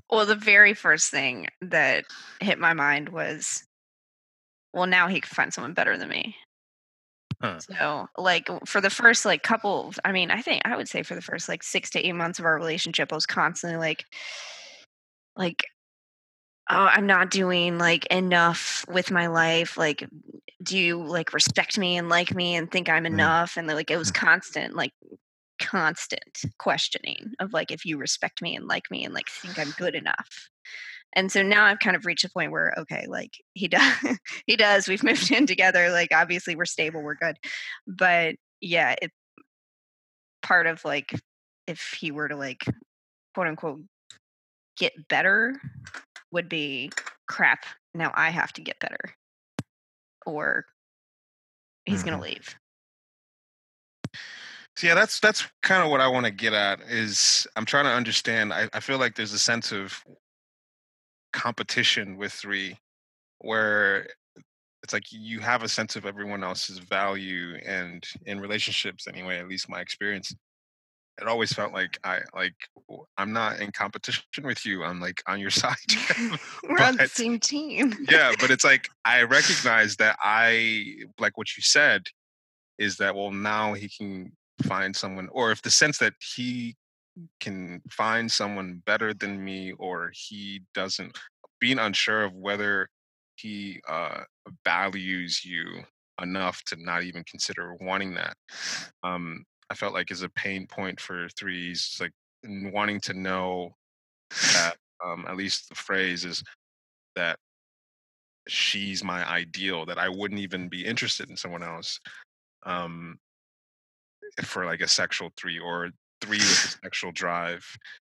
Well, 0.10 0.26
the 0.26 0.36
very 0.36 0.74
first 0.74 1.12
thing 1.12 1.48
that 1.62 2.06
hit 2.42 2.58
my 2.58 2.74
mind 2.74 3.10
was, 3.10 3.64
well, 4.74 4.88
now 4.88 5.08
he 5.08 5.22
can 5.22 5.30
find 5.30 5.54
someone 5.54 5.74
better 5.74 5.98
than 5.98 6.10
me. 6.10 6.36
Huh. 7.42 7.60
So, 7.60 8.08
like, 8.18 8.50
for 8.66 8.82
the 8.82 8.90
first 8.90 9.26
like 9.26 9.44
couple, 9.44 9.94
I 10.04 10.12
mean, 10.12 10.32
I 10.32 10.42
think 10.42 10.62
I 10.66 10.76
would 10.76 10.90
say 10.90 11.04
for 11.04 11.16
the 11.16 11.22
first 11.22 11.48
like 11.48 11.64
six 11.64 11.90
to 11.92 12.00
eight 12.06 12.14
months 12.14 12.40
of 12.40 12.46
our 12.46 12.56
relationship, 12.56 13.12
I 13.12 13.16
was 13.16 13.26
constantly 13.26 13.78
like, 13.80 14.06
like, 15.36 15.64
oh, 16.70 16.90
I'm 16.92 17.08
not 17.08 17.32
doing 17.32 17.78
like 17.78 18.06
enough 18.08 18.86
with 18.90 19.12
my 19.12 19.28
life. 19.28 19.78
Like, 19.78 20.08
do 20.62 20.78
you 20.78 21.04
like 21.04 21.34
respect 21.34 21.78
me 21.78 21.98
and 21.98 22.10
like 22.10 22.36
me 22.36 22.56
and 22.56 22.70
think 22.72 22.90
I'm 22.90 23.06
enough? 23.06 23.58
And 23.58 23.68
like, 23.68 23.92
it 23.92 23.98
was 23.98 24.12
constant, 24.12 24.76
like, 24.76 24.94
constant 25.62 26.42
questioning 26.58 27.34
of 27.40 27.52
like 27.54 27.70
if 27.70 27.86
you 27.86 27.98
respect 27.98 28.42
me 28.42 28.56
and 28.56 28.68
like 28.68 28.90
me 28.90 29.04
and 29.04 29.14
like 29.14 29.28
think 29.30 29.60
I'm 29.60 29.72
good 29.78 29.94
enough. 29.94 30.50
And 31.14 31.32
so 31.32 31.42
now 31.42 31.66
I've 31.66 31.80
kind 31.80 31.96
of 31.96 32.06
reached 32.06 32.24
a 32.24 32.30
point 32.30 32.52
where 32.52 32.74
okay, 32.78 33.06
like 33.08 33.34
he 33.54 33.68
does 33.68 33.94
he 34.46 34.56
does. 34.56 34.88
We've 34.88 35.04
moved 35.04 35.32
in 35.32 35.46
together. 35.46 35.90
Like 35.90 36.10
obviously 36.14 36.56
we're 36.56 36.66
stable, 36.66 37.02
we're 37.02 37.16
good. 37.16 37.38
But 37.88 38.36
yeah, 38.62 38.96
it 39.02 39.12
part 40.42 40.68
of 40.68 40.84
like 40.86 41.20
if 41.68 41.98
he 42.00 42.12
were 42.12 42.28
to 42.28 42.36
like 42.36 42.64
quote 43.34 43.48
unquote 43.48 43.82
get 44.78 44.94
better 45.08 45.56
would 46.32 46.50
be 46.50 46.92
crap. 47.28 47.66
Now 47.94 48.12
I 48.16 48.30
have 48.30 48.54
to 48.54 48.62
get 48.62 48.80
better. 48.80 49.00
Or 50.26 50.66
he's 51.86 52.04
gonna 52.04 52.18
mm-hmm. 52.18 52.26
leave. 52.26 52.56
So 54.76 54.88
yeah, 54.88 54.96
that's 54.96 55.20
that's 55.20 55.46
kind 55.62 55.84
of 55.84 55.90
what 55.90 56.02
I 56.02 56.08
want 56.08 56.26
to 56.26 56.32
get 56.32 56.54
at. 56.54 56.80
Is 56.82 57.46
I'm 57.56 57.66
trying 57.66 57.86
to 57.86 57.92
understand. 57.92 58.54
I, 58.54 58.70
I 58.74 58.80
feel 58.80 58.98
like 58.98 59.16
there's 59.16 59.34
a 59.34 59.40
sense 59.40 59.72
of 59.72 60.04
competition 61.40 62.18
with 62.18 62.34
three, 62.34 62.78
where 63.40 64.08
it's 64.84 64.94
like 64.94 65.12
you 65.12 65.40
have 65.40 65.64
a 65.64 65.70
sense 65.70 65.96
of 65.96 66.06
everyone 66.06 66.44
else's 66.44 66.80
value, 66.80 67.56
and 67.66 68.04
in 68.26 68.40
relationships, 68.40 69.08
anyway, 69.08 69.40
at 69.40 69.48
least 69.48 69.70
my 69.70 69.80
experience, 69.80 70.36
it 71.22 71.28
always 71.28 71.54
felt 71.54 71.74
like 71.74 71.98
I 72.04 72.20
like 72.34 72.56
i'm 73.18 73.34
not 73.34 73.60
in 73.60 73.72
competition 73.72 74.24
with 74.44 74.66
you. 74.66 74.84
I'm 74.84 75.00
like 75.00 75.22
on 75.28 75.40
your 75.40 75.50
side. 75.64 75.76
We're 76.70 76.84
on 76.84 76.98
the 76.98 77.08
same 77.08 77.40
team. 77.40 77.94
yeah, 78.10 78.34
but 78.40 78.52
it's 78.52 78.66
like 78.66 78.90
I 79.06 79.24
recognize 79.24 79.96
that 79.98 80.18
I 80.22 80.96
like 81.20 81.38
what 81.38 81.56
you 81.56 81.64
said 81.64 82.04
is 82.78 82.98
that 82.98 83.16
well 83.16 83.32
now 83.32 83.74
he 83.74 83.90
can 83.90 84.32
find 84.64 84.96
someone 84.96 85.30
or 85.32 85.52
if 85.52 85.62
the 85.62 85.72
sense 85.72 86.00
that 86.00 86.14
he 86.36 86.76
can 87.40 87.82
find 87.90 88.32
someone 88.32 88.82
better 88.86 89.14
than 89.14 89.44
me 89.44 89.74
or 89.74 90.12
he 90.14 90.62
doesn't 90.74 91.18
being 91.60 91.80
unsure 91.80 92.24
of 92.24 92.34
whether 92.34 92.90
he 93.36 93.82
uh 93.88 94.22
values 94.66 95.44
you 95.46 95.66
enough 96.22 96.62
to 96.64 96.76
not 96.78 97.04
even 97.04 97.24
consider 97.24 97.76
wanting 97.80 98.14
that. 98.14 98.36
Um 99.04 99.46
i 99.70 99.76
felt 99.76 99.94
like 99.94 100.12
is 100.12 100.24
a 100.24 100.30
pain 100.30 100.68
point 100.68 101.00
for 101.00 101.28
threes 101.38 101.98
like 102.00 102.12
wanting 102.74 103.00
to 103.00 103.14
know 103.14 103.72
that 104.54 104.76
um 105.04 105.26
at 105.28 105.38
least 105.38 105.70
the 105.70 105.76
phrase 105.76 106.26
is 106.26 106.44
that 107.16 107.38
she's 108.48 109.04
my 109.04 109.28
ideal 109.30 109.86
that 109.86 110.00
i 110.00 110.10
wouldn't 110.10 110.40
even 110.40 110.68
be 110.70 110.86
interested 110.86 111.30
in 111.30 111.38
someone 111.38 111.64
else 111.64 112.00
um 112.66 113.18
for 114.44 114.66
like 114.66 114.82
a 114.82 114.88
sexual 114.88 115.30
three 115.38 115.60
or 115.60 115.90
three 116.22 116.38
with 116.38 116.66
a 116.82 116.84
sexual 116.84 117.12
drive 117.12 117.66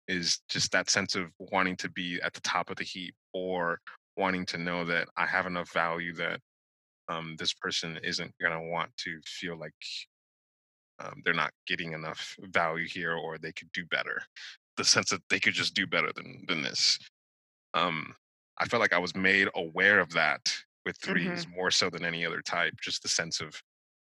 is 0.07 0.41
just 0.49 0.73
that 0.73 0.91
sense 0.91 1.15
of 1.15 1.27
wanting 1.39 1.77
to 1.77 1.91
be 1.91 2.19
at 2.23 2.33
the 2.33 2.41
top 2.41 2.71
of 2.71 2.77
the 2.77 2.85
heap 2.85 3.15
or 3.35 3.79
wanting 4.17 4.45
to 4.47 4.59
know 4.59 4.85
that 4.85 5.09
i 5.17 5.27
have 5.27 5.47
enough 5.47 5.73
value 5.73 6.13
that 6.15 6.41
um, 7.09 7.37
this 7.39 7.55
person 7.55 7.99
isn't 8.03 8.33
going 8.41 8.53
to 8.53 8.71
want 8.71 8.91
to 8.99 9.19
feel 9.25 9.59
like 9.59 9.73
um, 11.01 11.23
they're 11.25 11.35
not 11.35 11.53
getting 11.67 11.93
enough 11.93 12.37
value 12.51 12.87
here 12.87 13.15
or 13.15 13.39
they 13.39 13.53
could 13.53 13.71
do 13.73 13.85
better. 13.87 14.21
The 14.77 14.85
sense 14.85 15.11
that 15.11 15.23
they 15.31 15.41
could 15.41 15.55
just 15.55 15.75
do 15.75 15.87
better 15.87 16.11
than 16.15 16.45
than 16.49 16.63
this. 16.63 16.99
Um, 17.75 18.15
i 18.59 18.65
felt 18.65 18.81
like 18.81 18.93
i 18.93 18.99
was 18.99 19.15
made 19.15 19.49
aware 19.55 20.01
of 20.01 20.11
that 20.13 20.53
with 20.85 20.99
3s 21.01 21.47
more 21.55 21.71
so 21.71 21.91
than 21.91 22.05
any 22.05 22.25
other 22.27 22.41
type 22.41 22.75
just 22.83 23.03
the 23.03 23.09
sense 23.09 23.41
of 23.41 23.61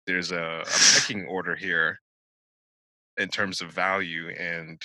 there's 0.06 0.32
a, 0.32 0.62
a 0.64 0.78
pecking 0.94 1.24
order 1.26 1.54
here 1.54 2.00
in 3.20 3.28
terms 3.28 3.60
of 3.60 3.70
value 3.70 4.30
and 4.30 4.80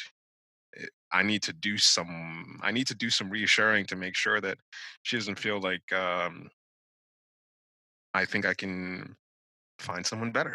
i 1.12 1.24
need 1.24 1.42
to 1.42 1.54
do 1.54 1.78
some 1.78 2.60
i 2.62 2.72
need 2.72 2.86
to 2.86 2.96
do 2.96 3.10
some 3.10 3.30
reassuring 3.30 3.86
to 3.86 3.96
make 3.96 4.16
sure 4.16 4.42
that 4.42 4.58
she 5.04 5.16
doesn't 5.16 5.40
feel 5.40 5.60
like 5.60 5.92
um 5.94 6.50
i 8.14 8.26
think 8.26 8.46
i 8.46 8.54
can 8.54 9.16
find 9.80 10.06
someone 10.06 10.32
better. 10.32 10.54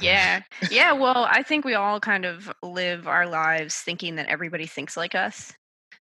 Yeah. 0.00 0.42
Yeah 0.70 0.92
well 0.92 1.26
i 1.28 1.42
think 1.42 1.64
we 1.64 1.74
all 1.74 1.98
kind 1.98 2.24
of 2.24 2.52
live 2.62 3.08
our 3.08 3.26
lives 3.26 3.74
thinking 3.76 4.14
that 4.16 4.28
everybody 4.28 4.66
thinks 4.66 4.96
like 4.96 5.14
us. 5.14 5.52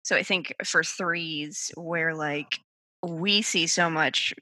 So 0.03 0.15
i 0.15 0.23
think 0.23 0.53
for 0.63 0.83
threes 0.83 1.71
where 1.75 2.13
like 2.13 2.59
we 3.03 3.41
see 3.41 3.67
so 3.67 3.89
much 3.89 4.33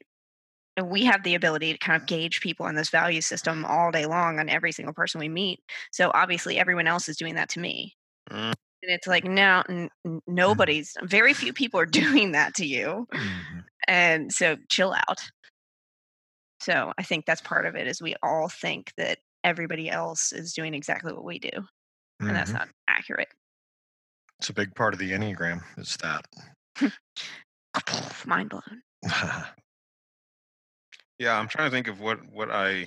we 0.84 1.04
have 1.04 1.22
the 1.22 1.34
ability 1.34 1.72
to 1.72 1.78
kind 1.78 2.00
of 2.00 2.06
gauge 2.08 2.40
people 2.40 2.66
in 2.66 2.74
this 2.74 2.90
value 2.90 3.20
system 3.20 3.64
all 3.64 3.90
day 3.90 4.06
long 4.06 4.38
on 4.38 4.48
every 4.48 4.72
single 4.72 4.94
person 4.94 5.18
we 5.18 5.28
meet 5.28 5.60
so 5.92 6.10
obviously 6.14 6.58
everyone 6.58 6.86
else 6.86 7.08
is 7.08 7.16
doing 7.16 7.34
that 7.34 7.48
to 7.50 7.60
me 7.60 7.94
Mm. 8.30 8.52
and 8.82 8.92
it's 8.92 9.06
like 9.08 9.24
no 9.24 9.62
n- 9.68 9.90
n- 10.06 10.20
nobody's 10.26 10.94
very 11.02 11.34
few 11.34 11.52
people 11.52 11.80
are 11.80 11.86
doing 12.26 12.32
that 12.32 12.54
to 12.54 12.66
you 12.66 13.06
Mhm. 13.12 13.64
and 13.88 14.32
so 14.32 14.56
chill 14.68 14.92
out 15.08 15.18
so 16.60 16.92
i 16.98 17.02
think 17.02 17.26
that's 17.26 17.40
part 17.40 17.66
of 17.66 17.74
it 17.74 17.86
is 17.86 18.00
we 18.02 18.14
all 18.22 18.48
think 18.48 18.92
that 18.96 19.18
everybody 19.42 19.88
else 19.90 20.32
is 20.32 20.52
doing 20.52 20.74
exactly 20.74 21.12
what 21.12 21.24
we 21.24 21.38
do 21.38 21.50
and 22.20 22.30
that's 22.36 22.50
Mhm. 22.50 22.58
not 22.58 22.68
accurate 22.88 23.28
It's 24.38 24.48
a 24.50 24.54
big 24.54 24.74
part 24.74 24.94
of 24.94 25.00
the 25.00 25.10
Enneagram. 25.12 25.62
is 25.78 25.96
that. 25.98 26.24
mind 28.26 28.50
blown 28.50 28.82
yeah 31.20 31.38
i'm 31.38 31.46
trying 31.46 31.66
to 31.66 31.70
think 31.70 31.86
of 31.86 32.00
what 32.00 32.18
what 32.32 32.50
i 32.50 32.86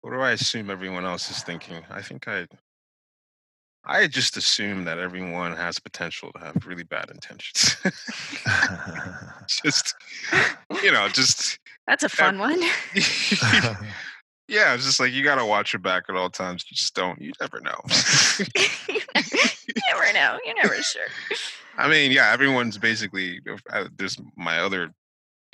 what 0.00 0.12
do 0.12 0.20
i 0.20 0.30
assume 0.30 0.70
everyone 0.70 1.04
else 1.04 1.30
is 1.30 1.42
thinking? 1.42 1.82
I 1.90 2.00
think 2.00 2.28
i 2.28 2.46
i 3.84 4.06
just 4.06 4.36
assume 4.36 4.84
that 4.84 4.98
everyone 4.98 5.54
has 5.56 5.80
potential 5.80 6.30
to 6.32 6.38
have 6.38 6.64
really 6.64 6.84
bad 6.84 7.10
intentions. 7.10 7.76
Just 9.64 9.94
you 10.82 10.92
know 10.92 11.08
just 11.08 11.58
that's 11.86 12.04
a 12.04 12.08
fun 12.08 12.38
one. 12.38 12.62
Yeah 14.48 14.74
it's 14.74 14.84
just 14.84 15.00
like 15.00 15.12
you 15.12 15.24
gotta 15.24 15.44
watch 15.44 15.72
your 15.72 15.80
back 15.80 16.04
at 16.08 16.14
all 16.14 16.30
times 16.30 16.64
you 16.70 16.76
just 16.76 16.94
don't 16.94 17.20
you 17.20 17.32
never 17.40 17.60
know. 17.60 17.80
You 18.38 19.82
never 19.92 20.12
know 20.12 20.38
you're 20.44 20.54
never 20.54 20.80
sure. 20.82 21.02
I 21.76 21.88
mean 21.88 22.12
yeah 22.12 22.30
everyone's 22.30 22.78
basically 22.78 23.40
uh, 23.72 23.86
there's 23.96 24.16
my 24.36 24.60
other 24.60 24.94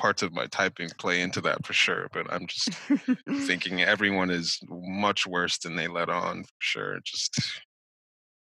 parts 0.02 0.20
of 0.20 0.32
my 0.32 0.46
typing 0.46 0.88
play 0.98 1.20
into 1.22 1.40
that 1.40 1.64
for 1.64 1.72
sure 1.72 2.08
but 2.12 2.26
i'm 2.32 2.44
just 2.48 2.70
thinking 3.46 3.82
everyone 3.82 4.30
is 4.30 4.58
much 4.68 5.28
worse 5.28 5.58
than 5.58 5.76
they 5.76 5.86
let 5.86 6.08
on 6.08 6.42
for 6.42 6.50
sure 6.58 6.98
just 7.04 7.62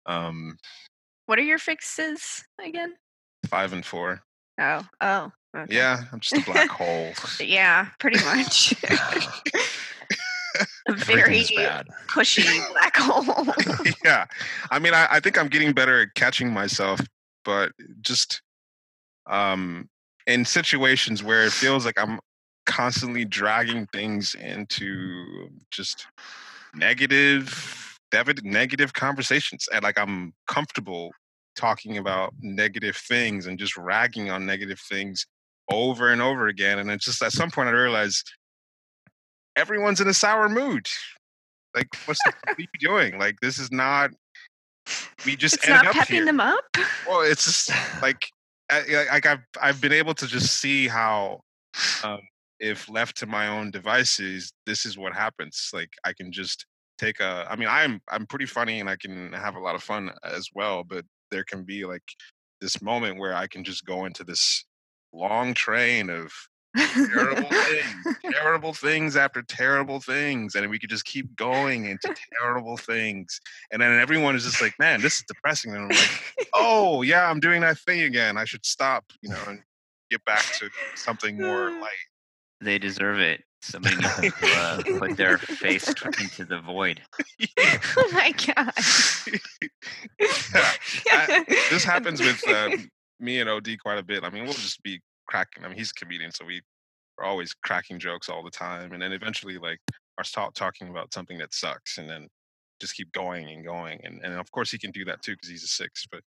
um 0.05 0.59
what 1.29 1.39
are 1.39 1.43
your 1.43 1.59
fixes 1.59 2.43
again? 2.59 2.95
Five 3.49 3.75
and 3.75 3.85
four. 3.85 4.23
Oh 4.59 4.83
oh 5.03 5.31
okay. 5.55 5.75
yeah 5.75 6.05
i'm 6.11 6.21
just 6.21 6.43
a 6.43 6.51
black 6.51 6.71
hole. 6.71 7.13
Yeah 7.41 7.89
pretty 8.01 8.23
much. 8.25 8.75
Very 10.89 11.45
pushy 12.09 12.73
black 12.73 12.97
hole. 12.97 13.47
Yeah 14.05 14.25
i 14.71 14.79
mean 14.79 14.95
I, 14.95 15.07
I 15.11 15.21
think 15.21 15.39
i'm 15.39 15.49
getting 15.49 15.73
better 15.73 16.03
at 16.03 16.15
catching 16.15 16.53
myself 16.53 17.01
but 17.45 17.73
just 18.01 18.41
um 19.27 19.89
in 20.29 20.45
situations 20.45 21.25
where 21.25 21.45
it 21.45 21.53
feels 21.53 21.85
like 21.85 21.99
i'm 21.99 22.21
constantly 22.67 23.25
dragging 23.25 23.87
things 23.93 24.37
into 24.37 24.85
mm-hmm. 24.85 25.57
just 25.71 26.07
negative 26.75 27.99
negative 28.45 28.93
conversations 28.93 29.69
and 29.73 29.83
like 29.83 29.99
i'm 29.99 30.33
comfortable 30.47 31.11
talking 31.57 31.99
about 31.99 32.33
negative 32.41 32.97
things 32.97 33.47
and 33.47 33.59
just 33.59 33.77
ragging 33.77 34.31
on 34.31 34.47
negative 34.47 34.79
things 34.89 35.27
over 35.71 36.13
and 36.13 36.23
over 36.23 36.47
again 36.47 36.79
and 36.79 36.91
it's 36.91 37.05
just 37.05 37.23
at 37.23 37.33
some 37.33 37.51
point 37.51 37.69
i 37.69 37.73
realized 37.73 38.33
everyone's 39.59 40.01
in 40.01 40.09
a 40.09 40.15
sour 40.15 40.49
mood. 40.49 40.87
Like 41.75 41.89
what's 42.07 42.23
the, 42.25 42.33
what 42.45 42.59
are 42.59 42.61
you 42.61 42.67
doing? 42.81 43.19
Like 43.19 43.41
this 43.41 43.59
is 43.59 43.71
not 43.71 44.11
we 45.27 45.37
just 45.37 45.57
it's 45.57 45.69
not 45.69 45.87
up 45.87 45.93
pepping 45.93 46.17
here. 46.17 46.25
them 46.25 46.41
up? 46.41 46.65
Well 47.07 47.21
it's 47.23 47.45
just 47.45 47.71
like 48.03 48.31
Like 48.71 49.27
I've 49.27 49.45
I've 49.61 49.81
been 49.81 49.93
able 49.93 50.15
to 50.15 50.27
just 50.27 50.61
see 50.61 50.89
how, 50.89 51.41
um, 52.05 52.21
if 52.61 52.89
left 52.89 53.17
to 53.19 53.27
my 53.27 53.49
own 53.49 53.71
devices, 53.71 54.53
this 54.67 54.85
is 54.85 54.99
what 54.99 55.15
happens. 55.15 55.71
Like 55.73 55.91
I 56.05 56.13
can 56.13 56.33
just 56.33 56.67
take 56.99 57.21
a. 57.21 57.47
I 57.49 57.57
mean, 57.57 57.69
I'm 57.71 58.01
I'm 58.09 58.27
pretty 58.27 58.47
funny 58.47 58.81
and 58.81 58.91
I 58.91 58.97
can 58.97 59.33
have 59.33 59.55
a 59.57 59.61
lot 59.61 59.75
of 59.75 59.83
fun 59.83 60.11
as 60.25 60.49
well. 60.55 60.85
But 60.85 61.05
there 61.31 61.45
can 61.45 61.65
be 61.65 61.85
like 61.85 62.03
this 62.61 62.83
moment 62.83 63.19
where 63.19 63.35
I 63.35 63.47
can 63.47 63.65
just 63.65 63.85
go 63.85 64.05
into 64.05 64.25
this 64.25 64.65
long 65.13 65.55
train 65.55 66.11
of 66.11 66.33
terrible 66.77 67.49
things, 67.51 68.17
terrible 68.33 68.73
things 68.73 69.17
after 69.17 69.43
terrible 69.43 70.01
things, 70.01 70.55
and 70.55 70.69
we 70.71 70.79
could 70.79 70.91
just 70.91 71.05
keep 71.05 71.35
going 71.37 71.87
into 71.87 72.15
terrible 72.41 72.77
things. 72.77 73.41
And 73.73 73.81
then 73.83 73.99
everyone 73.99 74.37
is 74.37 74.45
just 74.45 74.61
like, 74.61 74.75
"Man, 74.79 75.01
this 75.01 75.17
is 75.19 75.25
depressing." 75.27 75.73
And 75.75 75.83
I'm 75.85 75.89
like, 75.89 76.49
"Oh 76.55 77.03
yeah, 77.03 77.29
I'm 77.31 77.41
doing 77.41 77.61
that 77.63 77.79
thing 77.79 78.03
again. 78.03 78.37
I 78.37 78.45
should 78.45 78.65
stop," 78.67 79.05
you 79.23 79.31
know, 79.31 79.41
and 79.47 79.61
get 80.11 80.25
back 80.25 80.45
to 80.59 80.69
something 80.95 81.37
more 81.41 81.71
light. 81.81 81.91
They 82.61 82.79
deserve 82.79 83.19
it. 83.21 83.43
Somebody 83.61 83.97
needs 83.97 84.15
to 84.41 84.49
uh, 84.57 84.83
put 84.99 85.17
their 85.17 85.37
face 85.39 85.89
into 86.21 86.45
the 86.45 86.61
void. 86.61 87.01
oh 87.41 88.11
my 88.13 88.33
god. 88.33 88.73
Yeah. 90.21 90.73
I- 91.11 91.45
this 91.71 91.83
happens 91.85 92.21
with 92.21 92.47
uh, 92.49 92.71
me 93.19 93.41
and 93.41 93.51
OD 93.51 93.77
quite 93.83 93.99
a 93.99 94.03
bit. 94.03 94.23
I 94.23 94.31
mean, 94.31 94.45
we'll 94.45 94.53
just 94.53 94.81
be 94.83 95.01
cracking. 95.29 95.65
I 95.65 95.69
mean, 95.69 95.79
he's 95.79 95.93
a 95.93 96.01
comedian, 96.05 96.33
so 96.33 96.45
we 96.45 96.63
are 97.19 97.27
always 97.27 97.55
cracking 97.55 97.99
jokes 97.99 98.29
all 98.29 98.43
the 98.45 98.51
time, 98.51 98.93
and 98.93 99.03
then 99.03 99.13
eventually, 99.13 99.59
like, 99.59 99.81
are 100.19 100.25
talk, 100.25 100.55
talking 100.55 100.89
about 100.89 101.13
something 101.15 101.39
that 101.39 101.55
sucks, 101.55 101.99
and 101.99 102.09
then 102.11 102.29
just 102.81 102.95
keep 102.97 103.13
going 103.13 103.49
and 103.51 103.65
going, 103.65 104.01
and 104.05 104.21
and 104.25 104.35
of 104.35 104.51
course 104.53 104.71
he 104.71 104.79
can 104.79 104.91
do 104.91 105.05
that 105.07 105.23
too 105.23 105.33
because 105.35 105.49
he's 105.51 105.65
a 105.65 105.69
six, 105.69 106.07
but 106.11 106.21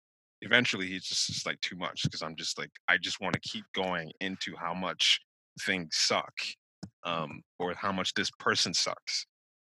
eventually 0.42 0.88
he's 0.88 1.04
just, 1.06 1.28
just 1.28 1.46
like 1.46 1.60
too 1.62 1.76
much 1.76 2.04
because 2.04 2.22
I'm 2.22 2.36
just 2.36 2.58
like 2.58 2.72
I 2.88 2.98
just 2.98 3.22
want 3.22 3.34
to 3.34 3.40
keep 3.42 3.66
going 3.76 4.12
into 4.22 4.56
how 4.58 4.74
much 4.74 5.20
things 5.66 5.96
suck, 5.98 6.34
um, 7.04 7.42
or 7.60 7.74
how 7.76 7.92
much 7.92 8.14
this 8.14 8.32
person 8.40 8.74
sucks. 8.74 9.26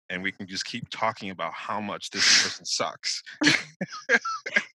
And 0.09 0.23
we 0.23 0.31
can 0.31 0.47
just 0.47 0.65
keep 0.65 0.89
talking 0.89 1.31
about 1.31 1.53
how 1.53 1.81
much 1.81 2.11
this 2.11 2.43
person 2.43 2.65
sucks. 2.65 3.21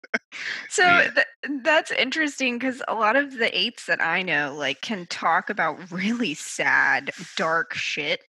So 0.72 0.84
Yeah. 0.86 1.09
th- 1.11 1.61
that's 1.63 1.91
interesting 1.91 2.57
because 2.57 2.82
a 2.88 2.95
lot 2.95 3.17
of 3.17 3.34
the 3.34 3.55
eights 3.57 3.88
that 3.88 3.99
I 4.01 4.22
know 4.22 4.55
like 4.55 4.80
can 4.82 5.05
talk 5.07 5.49
about 5.49 5.91
really 5.91 6.34
sad, 6.34 7.11
dark 7.36 7.74
shit, 7.74 8.22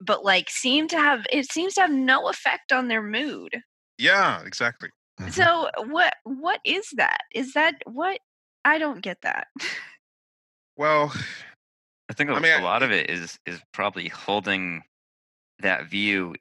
but 0.00 0.24
like 0.24 0.50
seem 0.50 0.88
to 0.88 0.98
have 0.98 1.24
it 1.30 1.50
seems 1.50 1.74
to 1.74 1.82
have 1.82 1.90
no 1.92 2.28
effect 2.28 2.72
on 2.72 2.88
their 2.88 3.02
mood. 3.02 3.60
Yeah, 3.98 4.42
exactly. 4.44 4.90
Mhm. 5.20 5.32
So 5.32 5.70
what 5.84 6.14
what 6.24 6.60
is 6.64 6.90
that? 6.96 7.20
Is 7.34 7.52
that 7.54 7.76
what 7.86 8.20
I 8.64 8.78
don't 8.78 9.00
get 9.00 9.20
that. 9.22 9.46
Well, 10.76 11.12
I 12.08 12.12
think 12.14 12.30
I 12.30 12.38
a 12.38 12.40
mean, 12.40 12.52
I- 12.52 12.60
a 12.60 12.64
lot 12.64 12.82
of 12.82 12.90
it 12.92 13.10
is 13.10 13.38
is 13.46 13.62
probably 13.72 14.08
holding 14.08 14.82
that 15.60 15.86
view 15.86 16.34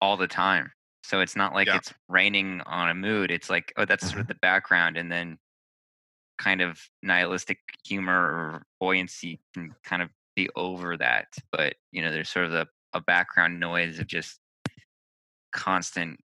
all 0.00 0.16
the 0.16 0.28
time. 0.28 0.72
So 1.06 1.20
it's 1.20 1.36
not 1.36 1.54
like 1.54 1.68
Yeah. 1.68 1.76
it's 1.76 1.94
raining 2.08 2.62
on 2.62 2.90
a 2.90 2.94
mood. 2.94 3.30
It's 3.30 3.48
like, 3.48 3.72
oh, 3.76 3.84
that's 3.84 4.02
sort 4.02 4.14
mm-hmm. 4.14 4.20
of 4.22 4.26
the 4.26 4.34
background, 4.34 4.96
and 4.96 5.10
then 5.10 5.38
kind 6.36 6.60
of 6.60 6.80
nihilistic 7.00 7.60
humor 7.84 8.12
or 8.20 8.66
buoyancy 8.80 9.40
can 9.54 9.72
kind 9.84 10.02
of 10.02 10.10
be 10.34 10.48
over 10.56 10.96
that. 10.96 11.28
But 11.52 11.76
you 11.92 12.02
know, 12.02 12.10
there's 12.10 12.28
sort 12.28 12.46
of 12.46 12.54
a, 12.54 12.66
a 12.92 13.00
background 13.00 13.60
noise 13.60 14.00
of 14.00 14.08
just 14.08 14.40
constant 15.52 16.18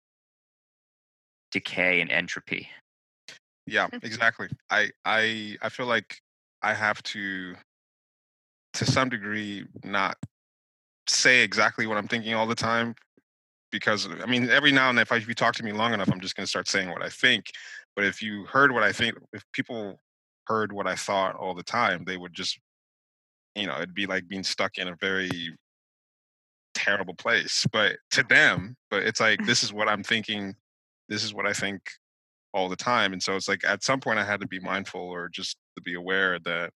decay 1.52 2.00
and 2.00 2.10
entropy. 2.10 2.70
yeah, 3.66 3.88
exactly. 4.02 4.48
I 4.70 4.92
I 5.04 5.58
I 5.62 5.68
feel 5.70 5.88
like 5.88 6.22
I 6.62 6.74
have 6.74 7.04
to 7.04 7.56
to 8.76 8.86
some 8.86 9.10
degree 9.10 9.66
not 9.84 10.18
say 11.08 11.42
exactly 11.42 11.86
what 11.86 11.98
I'm 11.98 12.08
thinking 12.08 12.34
all 12.34 12.48
the 12.48 12.56
time 12.56 12.96
because 13.72 14.08
I 14.22 14.26
mean 14.26 14.50
every 14.50 14.72
now 14.72 14.90
and 14.90 14.98
then 14.98 15.04
if, 15.04 15.12
I, 15.12 15.18
if 15.18 15.28
you 15.28 15.34
talk 15.34 15.56
to 15.56 15.64
me 15.64 15.72
long 15.72 15.94
enough 15.94 16.12
I'm 16.12 16.20
just 16.20 16.36
going 16.36 16.46
to 16.46 16.50
start 16.50 16.68
saying 16.68 16.90
what 16.90 17.04
I 17.04 17.10
think 17.10 17.46
but 17.96 18.06
if 18.06 18.22
you 18.22 18.46
heard 18.46 18.72
what 18.72 18.84
I 18.84 18.92
think 18.92 19.16
if 19.34 19.44
people 19.54 20.00
heard 20.48 20.72
what 20.72 20.88
I 20.88 20.96
thought 20.96 21.36
all 21.36 21.54
the 21.54 21.64
time 21.64 22.04
they 22.06 22.18
would 22.18 22.34
just 22.34 22.60
you 23.56 23.68
know 23.68 23.76
it'd 23.76 23.94
be 23.94 24.06
like 24.06 24.28
being 24.28 24.44
stuck 24.44 24.78
in 24.78 24.88
a 24.88 24.96
very 24.96 25.30
terrible 26.74 27.14
place 27.14 27.68
but 27.72 27.98
to 28.12 28.24
them 28.24 28.76
but 28.90 29.04
it's 29.04 29.20
like 29.20 29.46
this 29.46 29.64
is 29.64 29.74
what 29.74 29.90
I'm 29.90 30.04
thinking 30.04 30.56
this 31.08 31.24
is 31.24 31.34
what 31.34 31.46
I 31.46 31.54
think 31.54 31.82
all 32.54 32.70
the 32.70 32.76
time 32.76 33.14
and 33.14 33.22
so 33.22 33.36
it's 33.36 33.48
like 33.48 33.64
at 33.66 33.84
some 33.84 34.00
point 34.00 34.20
I 34.20 34.26
had 34.26 34.42
to 34.42 34.48
be 34.48 34.60
mindful 34.60 35.02
or 35.02 35.30
just 35.30 35.58
to 35.76 35.82
be 35.82 35.96
aware 35.96 36.40
that 36.40 36.72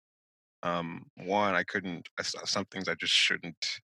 um 0.63 1.07
one 1.25 1.55
I 1.55 1.63
couldn't 1.63 2.09
I 2.19 2.23
some 2.23 2.65
things 2.67 2.89
I 2.89 2.95
just 2.95 3.13
shouldn't 3.13 3.81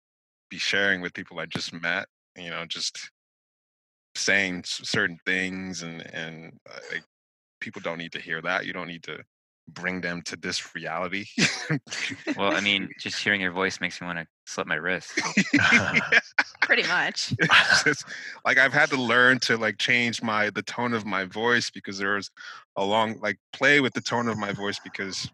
be 0.50 0.58
sharing 0.58 1.00
with 1.00 1.14
people 1.14 1.38
I 1.38 1.46
just 1.46 1.72
met 1.72 2.06
you 2.38 2.50
know 2.50 2.64
just 2.66 3.10
saying 4.14 4.62
certain 4.64 5.18
things 5.26 5.82
and 5.82 6.02
and 6.14 6.58
uh, 6.68 6.78
like 6.92 7.04
people 7.60 7.80
don't 7.82 7.98
need 7.98 8.12
to 8.12 8.20
hear 8.20 8.40
that 8.42 8.66
you 8.66 8.72
don't 8.72 8.88
need 8.88 9.02
to 9.02 9.18
bring 9.68 10.00
them 10.00 10.22
to 10.22 10.36
this 10.36 10.74
reality 10.74 11.24
Well, 12.36 12.54
I 12.54 12.60
mean, 12.60 12.90
just 13.00 13.22
hearing 13.22 13.40
your 13.40 13.52
voice 13.52 13.80
makes 13.80 14.00
me 14.00 14.06
want 14.06 14.18
to 14.18 14.26
slip 14.46 14.66
my 14.66 14.76
wrist. 14.76 15.20
Pretty 16.60 16.86
much. 16.88 17.34
Just, 17.84 18.04
like 18.44 18.58
I've 18.58 18.72
had 18.72 18.90
to 18.90 18.96
learn 18.96 19.38
to 19.40 19.56
like 19.56 19.78
change 19.78 20.22
my 20.22 20.50
the 20.50 20.62
tone 20.62 20.92
of 20.92 21.06
my 21.06 21.24
voice 21.24 21.70
because 21.70 21.98
there's 21.98 22.30
a 22.76 22.84
long 22.84 23.18
like 23.20 23.38
play 23.52 23.80
with 23.80 23.94
the 23.94 24.00
tone 24.00 24.28
of 24.28 24.38
my 24.38 24.52
voice 24.52 24.78
because 24.82 25.30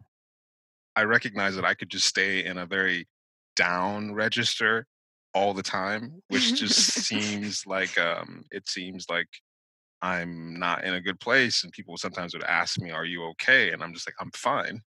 I 0.96 1.02
recognize 1.04 1.56
that 1.56 1.64
I 1.64 1.74
could 1.74 1.90
just 1.90 2.06
stay 2.06 2.44
in 2.44 2.58
a 2.58 2.66
very 2.66 3.06
down 3.56 4.14
register 4.14 4.86
all 5.34 5.54
the 5.54 5.62
time, 5.62 6.22
which 6.28 6.54
just 6.56 6.76
seems 7.06 7.66
like 7.66 7.98
um 7.98 8.44
it 8.50 8.68
seems 8.68 9.06
like 9.10 9.28
I'm 10.02 10.58
not 10.58 10.84
in 10.84 10.94
a 10.94 11.00
good 11.00 11.20
place 11.20 11.64
and 11.64 11.72
people 11.72 11.96
sometimes 11.96 12.34
would 12.34 12.44
ask 12.44 12.78
me, 12.80 12.90
Are 12.90 13.04
you 13.06 13.24
okay? 13.30 13.72
And 13.72 13.82
I'm 13.82 13.94
just 13.94 14.06
like, 14.08 14.16
I'm 14.20 14.30
fine. 14.32 14.82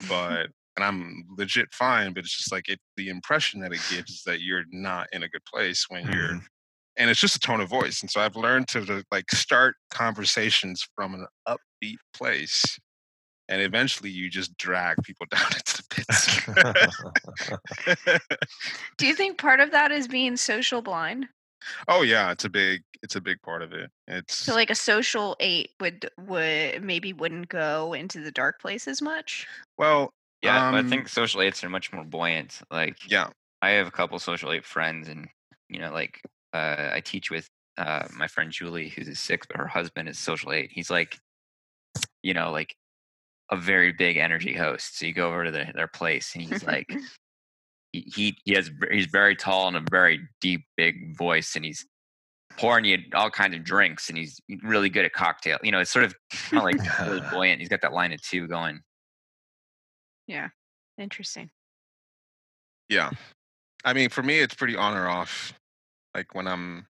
But 0.08 0.48
and 0.76 0.84
I'm 0.84 1.24
legit 1.38 1.74
fine, 1.74 2.12
but 2.14 2.24
it's 2.24 2.36
just 2.36 2.52
like 2.52 2.68
it 2.68 2.80
the 2.96 3.08
impression 3.08 3.60
that 3.60 3.72
it 3.72 3.82
gives 3.86 4.10
is 4.12 4.22
that 4.26 4.40
you're 4.42 4.64
not 4.70 5.08
in 5.12 5.22
a 5.22 5.28
good 5.28 5.44
place 5.46 5.86
when 5.88 6.08
you're 6.08 6.36
Mhm. 6.36 6.46
and 6.96 7.10
it's 7.10 7.20
just 7.20 7.36
a 7.36 7.40
tone 7.40 7.60
of 7.60 7.68
voice. 7.70 8.02
And 8.02 8.10
so 8.10 8.20
I've 8.20 8.36
learned 8.36 8.68
to, 8.68 8.84
to 8.86 9.04
like 9.12 9.30
start 9.32 9.76
conversations 9.90 10.86
from 10.96 11.14
an 11.14 11.26
upbeat 11.48 11.98
place. 12.14 12.78
And 13.48 13.60
eventually 13.60 14.10
you 14.10 14.30
just 14.30 14.56
drag 14.56 14.96
people 15.02 15.26
down 15.30 15.46
into 15.52 15.76
the 15.76 15.84
pits. 18.00 18.20
Do 18.96 19.06
you 19.06 19.14
think 19.14 19.38
part 19.38 19.60
of 19.60 19.70
that 19.72 19.92
is 19.92 20.08
being 20.08 20.36
social 20.36 20.82
blind? 20.82 21.28
oh 21.88 22.02
yeah, 22.02 22.30
it's 22.30 22.44
a 22.44 22.50
big 22.50 22.82
it's 23.02 23.16
a 23.16 23.20
big 23.20 23.40
part 23.42 23.62
of 23.62 23.72
it. 23.72 23.90
It's 24.06 24.34
So 24.34 24.54
like 24.54 24.70
a 24.70 24.74
social 24.74 25.36
eight 25.40 25.70
would 25.80 26.10
would 26.18 26.82
maybe 26.82 27.12
wouldn't 27.12 27.48
go 27.48 27.92
into 27.92 28.20
the 28.20 28.30
dark 28.30 28.60
place 28.60 28.88
as 28.88 29.02
much. 29.02 29.46
well 29.78 30.12
Yeah, 30.42 30.70
but 30.70 30.76
I 30.76 30.80
um, 30.80 30.90
think 30.90 31.08
social 31.08 31.40
eights 31.42 31.64
are 31.64 31.70
much 31.70 31.92
more 31.92 32.04
buoyant. 32.04 32.60
Like, 32.70 33.10
yeah. 33.10 33.28
I 33.62 33.70
have 33.70 33.86
a 33.86 33.90
couple 33.90 34.18
social 34.18 34.52
eight 34.52 34.64
friends, 34.64 35.08
and 35.08 35.26
you 35.70 35.80
know, 35.80 35.90
like 35.90 36.20
uh, 36.52 36.90
I 36.92 37.00
teach 37.00 37.30
with 37.30 37.48
uh, 37.78 38.06
my 38.14 38.28
friend 38.28 38.50
Julie, 38.50 38.90
who's 38.90 39.08
a 39.08 39.14
six, 39.14 39.46
but 39.46 39.56
her 39.56 39.66
husband 39.66 40.08
is 40.08 40.18
social 40.18 40.52
eight. 40.52 40.70
He's 40.70 40.90
like, 40.90 41.18
you 42.22 42.34
know, 42.34 42.52
like 42.52 42.76
a 43.50 43.56
very 43.56 43.92
big 43.92 44.16
energy 44.16 44.54
host. 44.54 44.98
So 44.98 45.06
you 45.06 45.12
go 45.12 45.28
over 45.28 45.44
to 45.44 45.50
their, 45.50 45.72
their 45.74 45.88
place, 45.88 46.32
and 46.34 46.44
he's 46.44 46.64
like, 46.64 46.86
he, 47.92 48.00
he 48.14 48.38
he 48.44 48.54
has 48.54 48.70
he's 48.90 49.06
very 49.06 49.36
tall 49.36 49.68
and 49.68 49.76
a 49.76 49.84
very 49.90 50.20
deep, 50.40 50.64
big 50.76 51.16
voice, 51.16 51.54
and 51.56 51.64
he's 51.64 51.86
pouring 52.56 52.84
you 52.84 52.98
all 53.14 53.30
kinds 53.30 53.54
of 53.54 53.64
drinks, 53.64 54.08
and 54.08 54.18
he's 54.18 54.40
really 54.62 54.88
good 54.88 55.04
at 55.04 55.12
cocktail. 55.12 55.58
You 55.62 55.72
know, 55.72 55.80
it's 55.80 55.90
sort 55.90 56.04
of 56.04 56.14
kind 56.30 56.58
of 56.58 56.64
like 56.64 57.00
really 57.06 57.22
buoyant. 57.30 57.60
He's 57.60 57.68
got 57.68 57.82
that 57.82 57.92
line 57.92 58.12
of 58.12 58.22
two 58.22 58.46
going. 58.46 58.80
Yeah. 60.26 60.48
Interesting. 60.98 61.50
Yeah. 62.88 63.10
I 63.84 63.92
mean, 63.92 64.08
for 64.08 64.22
me, 64.22 64.38
it's 64.38 64.54
pretty 64.54 64.76
on 64.76 64.96
or 64.96 65.08
off. 65.08 65.52
Like 66.14 66.34
when 66.34 66.46
I'm, 66.46 66.86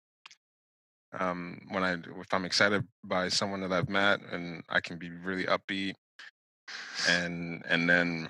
um, 1.18 1.62
when 1.70 1.84
I, 1.84 1.94
if 1.94 2.34
I'm 2.34 2.46
excited 2.46 2.86
by 3.04 3.30
someone 3.30 3.62
that 3.62 3.72
I've 3.72 3.90
met 3.90 4.20
and 4.32 4.64
I 4.70 4.82
can 4.82 4.98
be 4.98 5.10
really 5.10 5.46
upbeat 5.46 5.94
and, 7.08 7.64
and 7.68 7.90
then, 7.90 8.30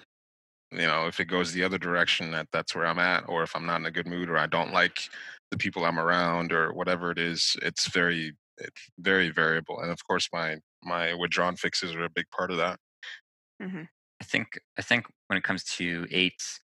you 0.72 0.88
know, 0.88 1.08
if 1.08 1.20
it 1.20 1.26
goes 1.26 1.52
the 1.52 1.64
other 1.64 1.78
direction, 1.78 2.32
that 2.32 2.48
that's 2.52 2.76
where 2.76 2.86
I'm 2.86 3.00
at, 3.00 3.28
or 3.28 3.44
if 3.44 3.56
I'm 3.56 3.66
not 3.66 3.80
in 3.80 3.86
a 3.86 3.92
good 3.92 4.08
mood 4.08 4.30
or 4.30 4.38
I 4.38 4.48
don't 4.48 4.74
like 4.74 5.10
the 5.52 5.58
people 5.58 5.86
I'm 5.86 6.00
around 6.00 6.52
or 6.52 6.74
whatever 6.74 7.12
it 7.12 7.20
is, 7.20 7.56
it's 7.62 7.88
very, 7.88 8.34
it's 8.58 8.90
very 9.00 9.30
variable. 9.30 9.80
And 9.80 9.92
of 9.92 10.06
course, 10.08 10.30
my, 10.34 10.58
my 10.84 11.14
withdrawn 11.14 11.56
fixes 11.56 11.94
are 11.94 12.04
a 12.04 12.10
big 12.10 12.26
part 12.36 12.52
of 12.52 12.58
that. 12.58 12.80
hmm 13.62 13.84
I 14.22 14.26
think 14.26 14.60
I 14.80 14.82
think 14.82 15.06
when 15.28 15.38
it 15.38 15.44
comes 15.44 15.64
to 15.76 16.08
eights, 16.10 16.62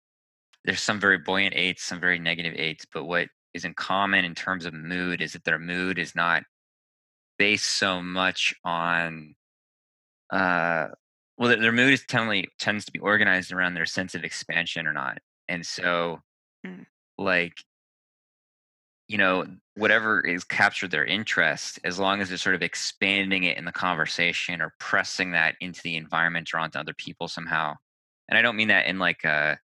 there's 0.65 0.81
some 0.81 1.01
very 1.01 1.19
buoyant 1.19 1.55
eights, 1.57 1.83
some 1.83 2.01
very 2.01 2.19
negative 2.19 2.55
eights, 2.57 2.87
but 2.93 3.05
what 3.05 3.29
is 3.53 3.65
in 3.65 3.75
common 3.75 4.25
in 4.25 4.35
terms 4.35 4.65
of 4.65 4.75
mood 4.75 5.21
is 5.21 5.33
that 5.33 5.45
their 5.45 5.59
mood 5.59 5.99
is 5.99 6.15
not 6.15 6.45
based 7.39 7.65
so 7.67 8.03
much 8.03 8.55
on 8.65 9.35
uh 10.31 10.89
well, 11.39 11.49
their, 11.51 11.61
their 11.61 11.73
mood 11.73 11.93
is 11.95 12.05
totally 12.07 12.49
tends 12.59 12.85
to 12.87 12.93
be 12.93 13.01
organized 13.01 13.53
around 13.53 13.75
their 13.75 13.87
sense 13.87 14.15
of 14.15 14.25
expansion 14.25 14.87
or 14.87 14.93
not, 14.93 15.19
and 15.49 15.65
so 15.67 16.21
Mm. 16.67 16.87
like 17.19 17.65
you 19.09 19.17
know 19.19 19.47
whatever 19.75 20.21
is 20.21 20.45
captured 20.45 20.91
their 20.91 21.05
interest 21.05 21.79
as 21.85 21.99
long 21.99 22.21
as 22.21 22.29
they're 22.29 22.39
sort 22.39 22.55
of 22.55 22.63
expanding 22.63 23.45
it 23.45 23.57
in 23.57 23.65
the 23.65 23.73
conversation 23.73 24.61
or 24.61 24.75
pressing 24.79 25.33
that 25.33 25.55
into 25.61 25.81
the 25.83 25.97
environment 25.97 26.51
or 26.53 26.59
onto 26.59 26.79
other 26.79 26.95
people 26.95 27.29
somehow 27.29 27.75
and 28.29 28.39
i 28.39 28.43
don't 28.43 28.57
mean 28.57 28.69
that 28.69 28.87
in 28.87 28.99
like 28.99 29.25
a 29.25 29.59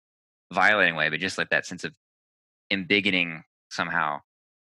violating 0.53 0.95
way 0.95 1.09
but 1.09 1.19
just 1.19 1.37
like 1.37 1.49
that 1.49 1.65
sense 1.65 1.83
of 1.83 1.93
embiggening 2.71 3.43
somehow 3.69 4.19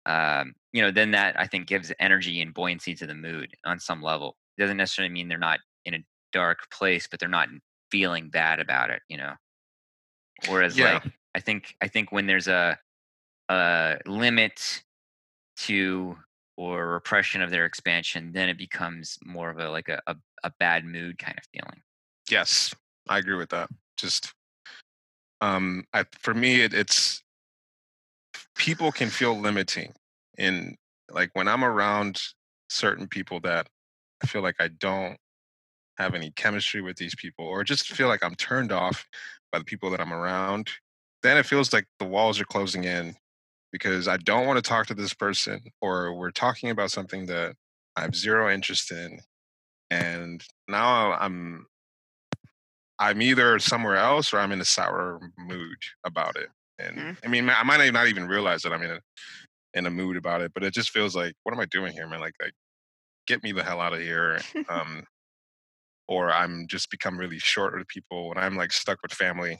um, 0.05 0.53
you 0.73 0.81
know 0.81 0.91
then 0.91 1.11
that 1.11 1.39
i 1.39 1.47
think 1.47 1.67
gives 1.67 1.91
energy 1.99 2.41
and 2.41 2.53
buoyancy 2.53 2.95
to 2.95 3.07
the 3.07 3.15
mood 3.15 3.55
on 3.65 3.79
some 3.79 4.01
level 4.01 4.37
it 4.57 4.61
doesn't 4.61 4.77
necessarily 4.77 5.13
mean 5.13 5.27
they're 5.27 5.37
not 5.37 5.59
in 5.85 5.95
a 5.95 5.99
dark 6.31 6.69
place 6.71 7.07
but 7.07 7.19
they're 7.19 7.29
not 7.29 7.49
feeling 7.91 8.29
bad 8.29 8.59
about 8.59 8.89
it 8.89 9.01
you 9.09 9.17
know 9.17 9.33
whereas 10.49 10.77
Yeah. 10.77 10.93
like 10.93 11.13
i 11.35 11.39
think 11.39 11.75
i 11.81 11.87
think 11.87 12.11
when 12.11 12.27
there's 12.27 12.47
a 12.47 12.77
a 13.49 13.97
limit 14.05 14.83
to 15.57 16.15
or 16.55 16.87
repression 16.87 17.41
of 17.41 17.49
their 17.51 17.65
expansion 17.65 18.31
then 18.31 18.49
it 18.49 18.57
becomes 18.57 19.17
more 19.23 19.49
of 19.49 19.57
a 19.59 19.69
like 19.69 19.89
a, 19.89 20.01
a, 20.07 20.15
a 20.43 20.51
bad 20.59 20.85
mood 20.85 21.17
kind 21.17 21.37
of 21.37 21.43
feeling 21.51 21.81
Yes, 22.29 22.73
I 23.07 23.17
agree 23.17 23.35
with 23.35 23.49
that. 23.49 23.69
Just 23.97 24.33
um 25.41 25.85
I 25.93 26.05
for 26.19 26.33
me 26.33 26.61
it, 26.61 26.73
it's 26.73 27.23
people 28.55 28.91
can 28.91 29.09
feel 29.09 29.37
limiting 29.39 29.93
in 30.37 30.77
like 31.09 31.31
when 31.33 31.47
I'm 31.47 31.63
around 31.63 32.21
certain 32.69 33.07
people 33.07 33.39
that 33.41 33.67
I 34.21 34.27
feel 34.27 34.41
like 34.41 34.57
I 34.59 34.67
don't 34.67 35.17
have 35.99 36.15
any 36.15 36.31
chemistry 36.31 36.81
with 36.81 36.97
these 36.97 37.15
people 37.15 37.45
or 37.45 37.63
just 37.63 37.89
feel 37.89 38.07
like 38.07 38.23
I'm 38.23 38.35
turned 38.35 38.71
off 38.71 39.07
by 39.51 39.59
the 39.59 39.65
people 39.65 39.89
that 39.91 40.01
I'm 40.01 40.13
around, 40.13 40.69
then 41.23 41.37
it 41.37 41.45
feels 41.45 41.73
like 41.73 41.85
the 41.99 42.05
walls 42.05 42.39
are 42.39 42.45
closing 42.45 42.85
in 42.85 43.15
because 43.71 44.07
I 44.07 44.17
don't 44.17 44.47
want 44.47 44.57
to 44.57 44.67
talk 44.67 44.87
to 44.87 44.93
this 44.95 45.13
person 45.13 45.61
or 45.81 46.13
we're 46.13 46.31
talking 46.31 46.69
about 46.69 46.91
something 46.91 47.25
that 47.27 47.55
I 47.95 48.01
have 48.01 48.15
zero 48.15 48.51
interest 48.51 48.91
in 48.91 49.19
and 49.91 50.43
now 50.67 51.13
I'm 51.13 51.67
I'm 52.99 53.21
either 53.21 53.59
somewhere 53.59 53.95
else 53.95 54.33
or 54.33 54.39
I'm 54.39 54.51
in 54.51 54.61
a 54.61 54.65
sour 54.65 55.19
mood 55.37 55.77
about 56.05 56.35
it. 56.35 56.49
And 56.77 56.97
Mm. 56.97 57.17
I 57.23 57.27
mean, 57.27 57.49
I 57.49 57.63
might 57.63 57.93
not 57.93 58.07
even 58.07 58.27
realize 58.27 58.61
that 58.63 58.73
I'm 58.73 58.83
in 58.83 58.91
a 58.91 58.99
in 59.73 59.85
a 59.85 59.91
mood 59.91 60.17
about 60.17 60.41
it, 60.41 60.53
but 60.53 60.63
it 60.63 60.73
just 60.73 60.89
feels 60.89 61.15
like, 61.15 61.33
what 61.43 61.53
am 61.53 61.59
I 61.59 61.65
doing 61.65 61.93
here, 61.93 62.07
man? 62.07 62.19
Like, 62.19 62.33
like 62.41 62.53
get 63.27 63.43
me 63.43 63.51
the 63.51 63.63
hell 63.63 63.81
out 63.81 63.93
of 63.93 63.99
here. 63.99 64.39
Um, 64.69 65.03
or 66.09 66.33
I'm 66.33 66.65
just 66.67 66.89
become 66.89 67.17
really 67.17 67.37
short 67.37 67.77
with 67.77 67.87
people 67.87 68.29
when 68.29 68.37
I'm 68.39 68.57
like 68.57 68.73
stuck 68.73 68.97
with 69.03 69.13
family. 69.13 69.59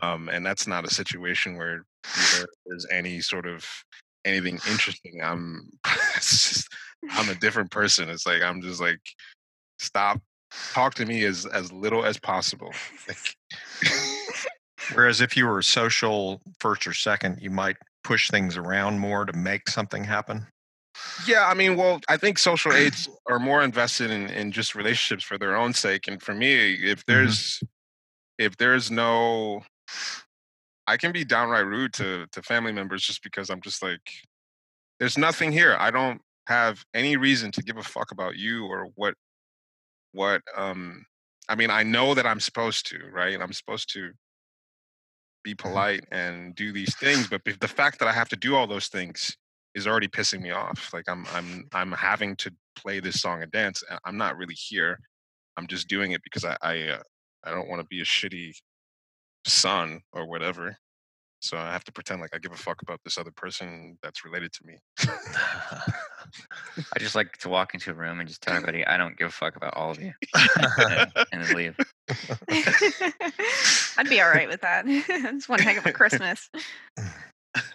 Um, 0.00 0.28
and 0.28 0.46
that's 0.46 0.68
not 0.68 0.86
a 0.86 0.94
situation 0.94 1.56
where 1.58 1.84
there 2.36 2.46
is 2.66 2.86
any 2.90 3.20
sort 3.20 3.46
of 3.46 3.66
anything 4.24 4.60
interesting. 4.70 5.20
I'm 5.22 5.68
just 6.14 6.68
I'm 7.10 7.28
a 7.28 7.34
different 7.34 7.72
person. 7.72 8.08
It's 8.08 8.24
like 8.24 8.40
I'm 8.40 8.62
just 8.62 8.80
like 8.80 9.00
stop 9.80 10.20
talk 10.72 10.94
to 10.94 11.04
me 11.04 11.24
as 11.24 11.44
as 11.46 11.72
little 11.72 12.04
as 12.04 12.18
possible. 12.18 12.72
Whereas 14.94 15.20
if 15.20 15.36
you 15.36 15.46
were 15.46 15.60
social 15.62 16.40
first 16.60 16.86
or 16.86 16.94
second, 16.94 17.38
you 17.40 17.50
might 17.50 17.76
push 18.04 18.30
things 18.30 18.56
around 18.56 18.98
more 18.98 19.24
to 19.24 19.32
make 19.32 19.68
something 19.68 20.04
happen. 20.04 20.46
Yeah, 21.26 21.46
I 21.46 21.54
mean, 21.54 21.76
well, 21.76 22.00
I 22.08 22.16
think 22.16 22.38
social 22.38 22.72
eights 22.72 23.08
are 23.28 23.38
more 23.38 23.62
invested 23.62 24.10
in 24.10 24.28
in 24.28 24.52
just 24.52 24.74
relationships 24.74 25.24
for 25.24 25.38
their 25.38 25.56
own 25.56 25.72
sake. 25.72 26.08
And 26.08 26.22
for 26.22 26.34
me, 26.34 26.74
if 26.74 27.04
there's 27.06 27.62
if 28.38 28.56
there's 28.56 28.90
no 28.90 29.62
I 30.86 30.96
can 30.96 31.12
be 31.12 31.24
downright 31.24 31.66
rude 31.66 31.92
to 31.94 32.26
to 32.32 32.42
family 32.42 32.72
members 32.72 33.04
just 33.04 33.22
because 33.22 33.50
I'm 33.50 33.60
just 33.60 33.82
like 33.82 34.00
there's 34.98 35.18
nothing 35.18 35.52
here. 35.52 35.76
I 35.78 35.90
don't 35.90 36.20
have 36.48 36.84
any 36.94 37.16
reason 37.16 37.50
to 37.52 37.62
give 37.62 37.76
a 37.76 37.82
fuck 37.82 38.10
about 38.10 38.36
you 38.36 38.66
or 38.66 38.88
what 38.96 39.14
what 40.12 40.42
um 40.56 41.06
I 41.48 41.54
mean, 41.54 41.70
I 41.70 41.82
know 41.82 42.14
that 42.14 42.26
I'm 42.26 42.40
supposed 42.40 42.86
to, 42.90 42.98
right? 43.12 43.34
And 43.34 43.42
I'm 43.42 43.52
supposed 43.52 43.92
to 43.94 44.12
be 45.44 45.54
polite 45.54 46.04
and 46.12 46.54
do 46.54 46.72
these 46.72 46.94
things, 46.96 47.26
but 47.28 47.42
if 47.46 47.58
the 47.58 47.68
fact 47.68 47.98
that 47.98 48.08
I 48.08 48.12
have 48.12 48.28
to 48.28 48.36
do 48.36 48.54
all 48.54 48.66
those 48.66 48.88
things 48.88 49.36
is 49.74 49.86
already 49.86 50.08
pissing 50.08 50.40
me 50.40 50.50
off. 50.50 50.90
Like 50.92 51.08
I'm 51.08 51.26
I'm 51.32 51.68
I'm 51.72 51.92
having 51.92 52.36
to 52.36 52.52
play 52.76 53.00
this 53.00 53.20
song 53.20 53.42
and 53.42 53.52
dance. 53.52 53.82
and 53.88 53.98
I'm 54.04 54.16
not 54.16 54.36
really 54.36 54.54
here. 54.54 54.98
I'm 55.56 55.66
just 55.66 55.88
doing 55.88 56.12
it 56.12 56.22
because 56.22 56.44
I 56.44 56.56
I 56.62 56.88
uh, 56.88 57.02
I 57.44 57.50
don't 57.50 57.68
want 57.68 57.80
to 57.80 57.86
be 57.86 58.00
a 58.00 58.04
shitty 58.04 58.54
son 59.46 60.00
or 60.12 60.26
whatever. 60.26 60.76
So 61.40 61.56
I 61.56 61.72
have 61.72 61.84
to 61.84 61.92
pretend 61.92 62.20
like 62.20 62.30
I 62.34 62.38
give 62.38 62.52
a 62.52 62.56
fuck 62.56 62.82
about 62.82 63.00
this 63.04 63.18
other 63.18 63.32
person 63.32 63.98
that's 64.02 64.24
related 64.24 64.52
to 64.52 64.66
me. 64.66 64.78
i 66.94 66.98
just 66.98 67.14
like 67.14 67.36
to 67.38 67.48
walk 67.48 67.74
into 67.74 67.90
a 67.90 67.94
room 67.94 68.20
and 68.20 68.28
just 68.28 68.42
tell 68.42 68.54
everybody 68.56 68.86
i 68.86 68.96
don't 68.96 69.16
give 69.16 69.28
a 69.28 69.32
fuck 69.32 69.56
about 69.56 69.74
all 69.74 69.90
of 69.90 70.00
you 70.00 70.12
and, 70.34 71.12
and 71.32 71.44
then 71.44 71.54
leave 71.54 71.76
I'd 73.98 74.08
be 74.08 74.20
all 74.20 74.30
right 74.30 74.48
with 74.48 74.60
that. 74.62 74.84
it's 74.86 75.48
one 75.48 75.60
heck 75.60 75.76
of 75.76 75.86
a 75.86 75.92
Christmas. 75.92 76.50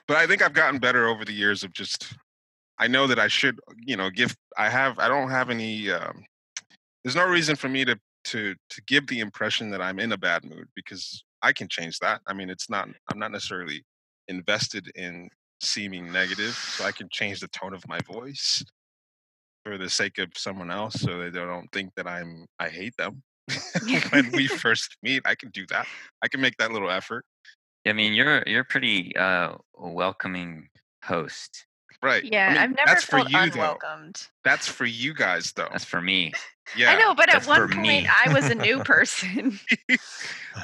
But 0.07 0.17
I 0.17 0.27
think 0.27 0.41
I've 0.41 0.53
gotten 0.53 0.79
better 0.79 1.07
over 1.07 1.25
the 1.25 1.33
years 1.33 1.63
of 1.63 1.73
just 1.73 2.13
I 2.79 2.87
know 2.87 3.07
that 3.07 3.19
I 3.19 3.27
should, 3.27 3.59
you 3.79 3.97
know, 3.97 4.09
give 4.09 4.35
I 4.57 4.69
have 4.69 4.99
I 4.99 5.07
don't 5.07 5.29
have 5.29 5.49
any 5.49 5.91
um 5.91 6.23
there's 7.03 7.15
no 7.15 7.25
reason 7.25 7.55
for 7.55 7.69
me 7.69 7.85
to 7.85 7.97
to 8.25 8.55
to 8.69 8.81
give 8.87 9.07
the 9.07 9.19
impression 9.19 9.69
that 9.71 9.81
I'm 9.81 9.99
in 9.99 10.11
a 10.11 10.17
bad 10.17 10.43
mood 10.43 10.67
because 10.75 11.23
I 11.41 11.53
can 11.53 11.67
change 11.67 11.99
that. 11.99 12.21
I 12.27 12.33
mean, 12.33 12.49
it's 12.49 12.69
not 12.69 12.89
I'm 13.11 13.19
not 13.19 13.31
necessarily 13.31 13.83
invested 14.27 14.91
in 14.95 15.29
seeming 15.61 16.11
negative, 16.11 16.53
so 16.53 16.85
I 16.85 16.91
can 16.91 17.07
change 17.11 17.39
the 17.39 17.47
tone 17.47 17.73
of 17.73 17.87
my 17.87 17.99
voice 17.99 18.63
for 19.63 19.77
the 19.77 19.89
sake 19.89 20.17
of 20.17 20.29
someone 20.35 20.71
else 20.71 20.95
so 20.95 21.19
they 21.19 21.29
don't 21.29 21.71
think 21.71 21.91
that 21.95 22.07
I'm 22.07 22.45
I 22.59 22.69
hate 22.69 22.95
them. 22.97 23.23
when 24.09 24.31
we 24.31 24.47
first 24.63 24.97
meet, 25.01 25.21
I 25.25 25.35
can 25.35 25.49
do 25.49 25.65
that. 25.67 25.87
I 26.21 26.27
can 26.27 26.41
make 26.41 26.57
that 26.57 26.71
little 26.71 26.89
effort. 26.89 27.25
I 27.87 27.93
mean 27.93 28.13
you're 28.13 28.43
you're 28.47 28.61
a 28.61 28.65
pretty 28.65 29.15
uh 29.15 29.53
welcoming 29.77 30.69
host 31.03 31.65
Right. 32.03 32.23
Yeah, 32.23 32.45
I 32.45 32.49
mean, 32.49 32.57
I've 32.59 32.69
never 32.75 32.91
that's 32.91 33.03
for 33.05 33.17
felt 33.17 33.29
you 33.31 33.49
though. 33.49 33.77
unwelcomed. 33.79 34.27
That's 34.43 34.67
for 34.67 34.85
you 34.85 35.15
guys 35.15 35.51
though. 35.53 35.67
that's 35.71 35.83
for 35.83 35.99
me 35.99 36.31
yeah. 36.75 36.91
I 36.95 36.99
know, 36.99 37.15
but 37.15 37.33
at 37.33 37.47
one 37.47 37.61
point 37.69 37.81
me. 37.81 38.07
I 38.07 38.31
was 38.31 38.45
a 38.45 38.55
new 38.55 38.83
person. 38.83 39.59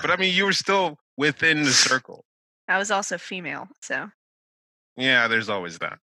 But 0.02 0.12
I 0.12 0.16
mean 0.18 0.34
you 0.34 0.46
were 0.46 0.54
still 0.54 1.00
within 1.18 1.64
the 1.64 1.72
circle. 1.72 2.26
I 2.68 2.78
was 2.78 2.92
also 2.92 3.18
female, 3.18 3.68
so 3.82 4.10
Yeah, 4.96 5.28
there's 5.28 5.50
always 5.50 5.80
that. 5.80 5.98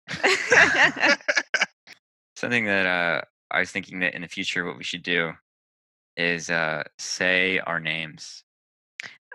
something 2.38 2.66
that 2.66 2.86
uh 2.86 3.22
i 3.52 3.60
was 3.60 3.72
thinking 3.72 4.00
that 4.00 4.14
in 4.14 4.22
the 4.22 4.28
future 4.28 4.64
what 4.66 4.78
we 4.78 4.84
should 4.84 5.04
do 5.04 5.32
is 6.16 6.50
uh 6.50 6.84
say 7.00 7.60
our 7.60 7.80
names 7.80 8.44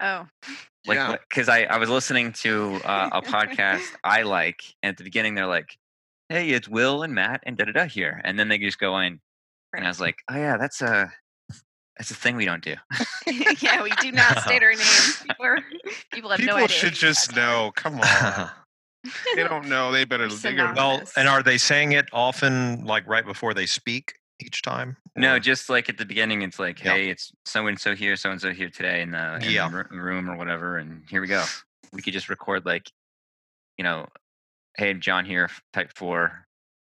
oh, 0.02 0.26
like 0.86 0.96
Yeah. 0.96 1.16
because 1.28 1.48
I, 1.48 1.62
I 1.62 1.78
was 1.78 1.88
listening 1.88 2.32
to 2.34 2.80
uh, 2.84 3.08
a 3.12 3.22
podcast 3.22 3.86
i 4.04 4.22
like 4.22 4.60
and 4.82 4.90
at 4.90 4.96
the 4.98 5.04
beginning 5.04 5.34
they're 5.34 5.46
like 5.46 5.78
hey 6.28 6.50
it's 6.50 6.68
will 6.68 7.02
and 7.02 7.14
matt 7.14 7.40
and 7.44 7.56
da 7.56 7.64
da 7.64 7.72
da 7.72 7.84
here 7.86 8.20
and 8.24 8.38
then 8.38 8.48
they 8.48 8.58
just 8.58 8.78
go 8.78 8.98
in 8.98 9.20
and 9.74 9.84
i 9.84 9.88
was 9.88 10.00
like 10.00 10.16
oh 10.30 10.36
yeah 10.36 10.56
that's 10.56 10.82
a 10.82 11.10
that's 11.98 12.10
a 12.10 12.14
thing 12.14 12.36
we 12.36 12.44
don't 12.44 12.64
do 12.64 12.74
yeah, 13.60 13.82
we 13.82 13.90
do 14.00 14.10
not 14.12 14.38
state 14.40 14.62
our 14.62 14.70
names. 14.70 15.22
People, 15.28 15.44
are, 15.44 15.58
people 16.12 16.30
have 16.30 16.38
People 16.40 16.56
no 16.56 16.64
idea. 16.64 16.68
People 16.68 16.88
should 16.88 16.94
just 16.94 17.36
know. 17.36 17.70
Come 17.76 18.00
on. 18.00 18.50
they 19.36 19.44
don't 19.44 19.68
know. 19.68 19.92
They 19.92 20.04
better 20.04 20.26
they 20.26 20.34
Synonymous. 20.34 20.74
gotta- 20.74 20.98
well, 20.98 21.02
and 21.16 21.28
are 21.28 21.42
they 21.42 21.58
saying 21.58 21.92
it 21.92 22.06
often, 22.12 22.84
like 22.84 23.06
right 23.06 23.24
before 23.24 23.52
they 23.54 23.66
speak 23.66 24.14
each 24.40 24.62
time? 24.62 24.96
no 25.16 25.38
just 25.38 25.68
like 25.68 25.88
at 25.88 25.98
the 25.98 26.06
beginning 26.06 26.42
it's 26.42 26.58
like 26.58 26.82
Yeah. 26.82 26.94
hey 26.94 27.08
it's 27.10 27.32
so 27.44 27.66
and 27.66 27.78
so 27.78 27.94
here 27.94 28.16
so 28.16 28.30
and 28.30 28.40
so 28.40 28.50
here 28.52 28.70
today 28.70 29.02
in 29.02 29.10
the, 29.10 29.36
in 29.36 29.50
Yeah. 29.50 29.68
the 29.68 29.84
room 29.90 30.30
or 30.30 30.36
whatever 30.36 30.78
and 30.78 31.04
here 31.08 31.20
we 31.20 31.26
go 31.26 31.44
we 31.92 32.00
could 32.00 32.12
just 32.14 32.28
record 32.28 32.64
like 32.64 32.90
you 33.76 33.84
know 33.84 34.06
hey 34.76 34.90
I'm 34.90 35.00
john 35.00 35.24
here 35.24 35.50
type 35.72 35.92
four 35.94 36.46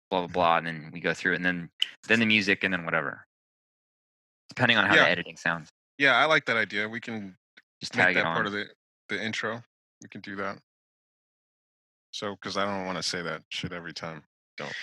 blah 0.09 0.19
blah 0.19 0.25
mm-hmm. 0.25 0.33
blah 0.33 0.57
and 0.57 0.67
then 0.67 0.89
we 0.93 0.99
go 0.99 1.13
through 1.13 1.33
it 1.33 1.37
and 1.37 1.45
then 1.45 1.69
then 2.07 2.19
the 2.19 2.25
music 2.25 2.63
and 2.63 2.73
then 2.73 2.83
whatever 2.83 3.25
depending 4.49 4.77
on 4.77 4.85
how 4.85 4.95
Yeah. 4.95 5.03
the 5.05 5.09
editing 5.11 5.37
sounds 5.37 5.69
Yeah, 5.97 6.15
I 6.15 6.25
like 6.25 6.45
that 6.45 6.55
idea. 6.57 6.87
We 6.87 6.99
can 7.01 7.35
just 7.81 7.95
make 7.95 8.05
tag 8.05 8.15
that 8.15 8.23
part 8.23 8.45
of 8.47 8.53
the, 8.53 8.65
the 9.09 9.21
intro. 9.21 9.61
We 10.01 10.07
can 10.07 10.21
do 10.21 10.35
that. 10.37 10.57
So, 12.11 12.35
because 12.35 12.55
I 12.57 12.63
don't 12.65 12.85
want 12.85 12.97
to 12.97 13.03
say 13.03 13.21
that 13.21 13.43
shit 13.49 13.73
every 13.73 13.91
time. 13.93 14.23
Don't. 14.57 14.73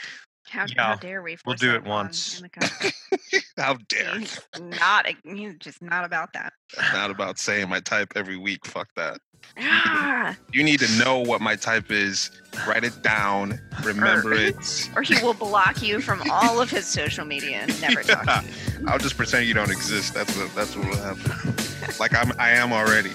How, 0.49 0.67
how 0.77 0.95
dare 0.97 1.23
we? 1.23 1.37
we'll 1.45 1.57
do 1.57 1.75
it 1.75 1.85
once. 1.85 2.43
How 3.59 3.77
dare? 3.89 4.19
He's 4.19 4.41
not. 4.81 5.07
He's 5.25 5.55
just 5.59 5.81
not 5.83 6.05
about 6.05 6.33
that. 6.35 6.53
Not 6.93 7.11
about 7.11 7.39
saying 7.39 7.69
my 7.69 7.81
type 7.81 8.13
every 8.15 8.37
week. 8.37 8.67
Fuck 8.67 8.89
that. 8.97 9.19
Ah, 9.59 10.37
You 10.53 10.63
need 10.63 10.81
to 10.81 10.99
know 10.99 11.21
what 11.21 11.41
my 11.41 11.57
type 11.57 11.91
is. 11.91 12.31
Write 12.67 12.85
it 12.85 13.03
down. 13.03 13.59
Remember 13.83 14.35
it. 14.35 14.91
or 14.97 15.03
he 15.03 15.15
will 15.23 15.35
block 15.35 15.83
you 15.83 16.01
from 16.01 16.23
all 16.31 16.61
of 16.61 16.71
his 16.71 16.87
social 16.87 17.25
media 17.25 17.59
and 17.59 17.81
never 17.81 18.03
talk 18.05 18.25
to 18.25 18.45
you. 18.79 18.87
I'll 18.89 18.99
just 18.99 19.17
pretend 19.17 19.47
you 19.47 19.55
don't 19.55 19.71
exist. 19.71 20.13
That's 20.15 20.37
what 20.37 20.55
that's 20.55 20.77
what 20.77 20.87
will 20.89 20.97
happen. 20.97 21.55
Like 21.99 22.15
I'm 22.15 22.33
I 22.39 22.51
am 22.51 22.73
already. 22.73 23.11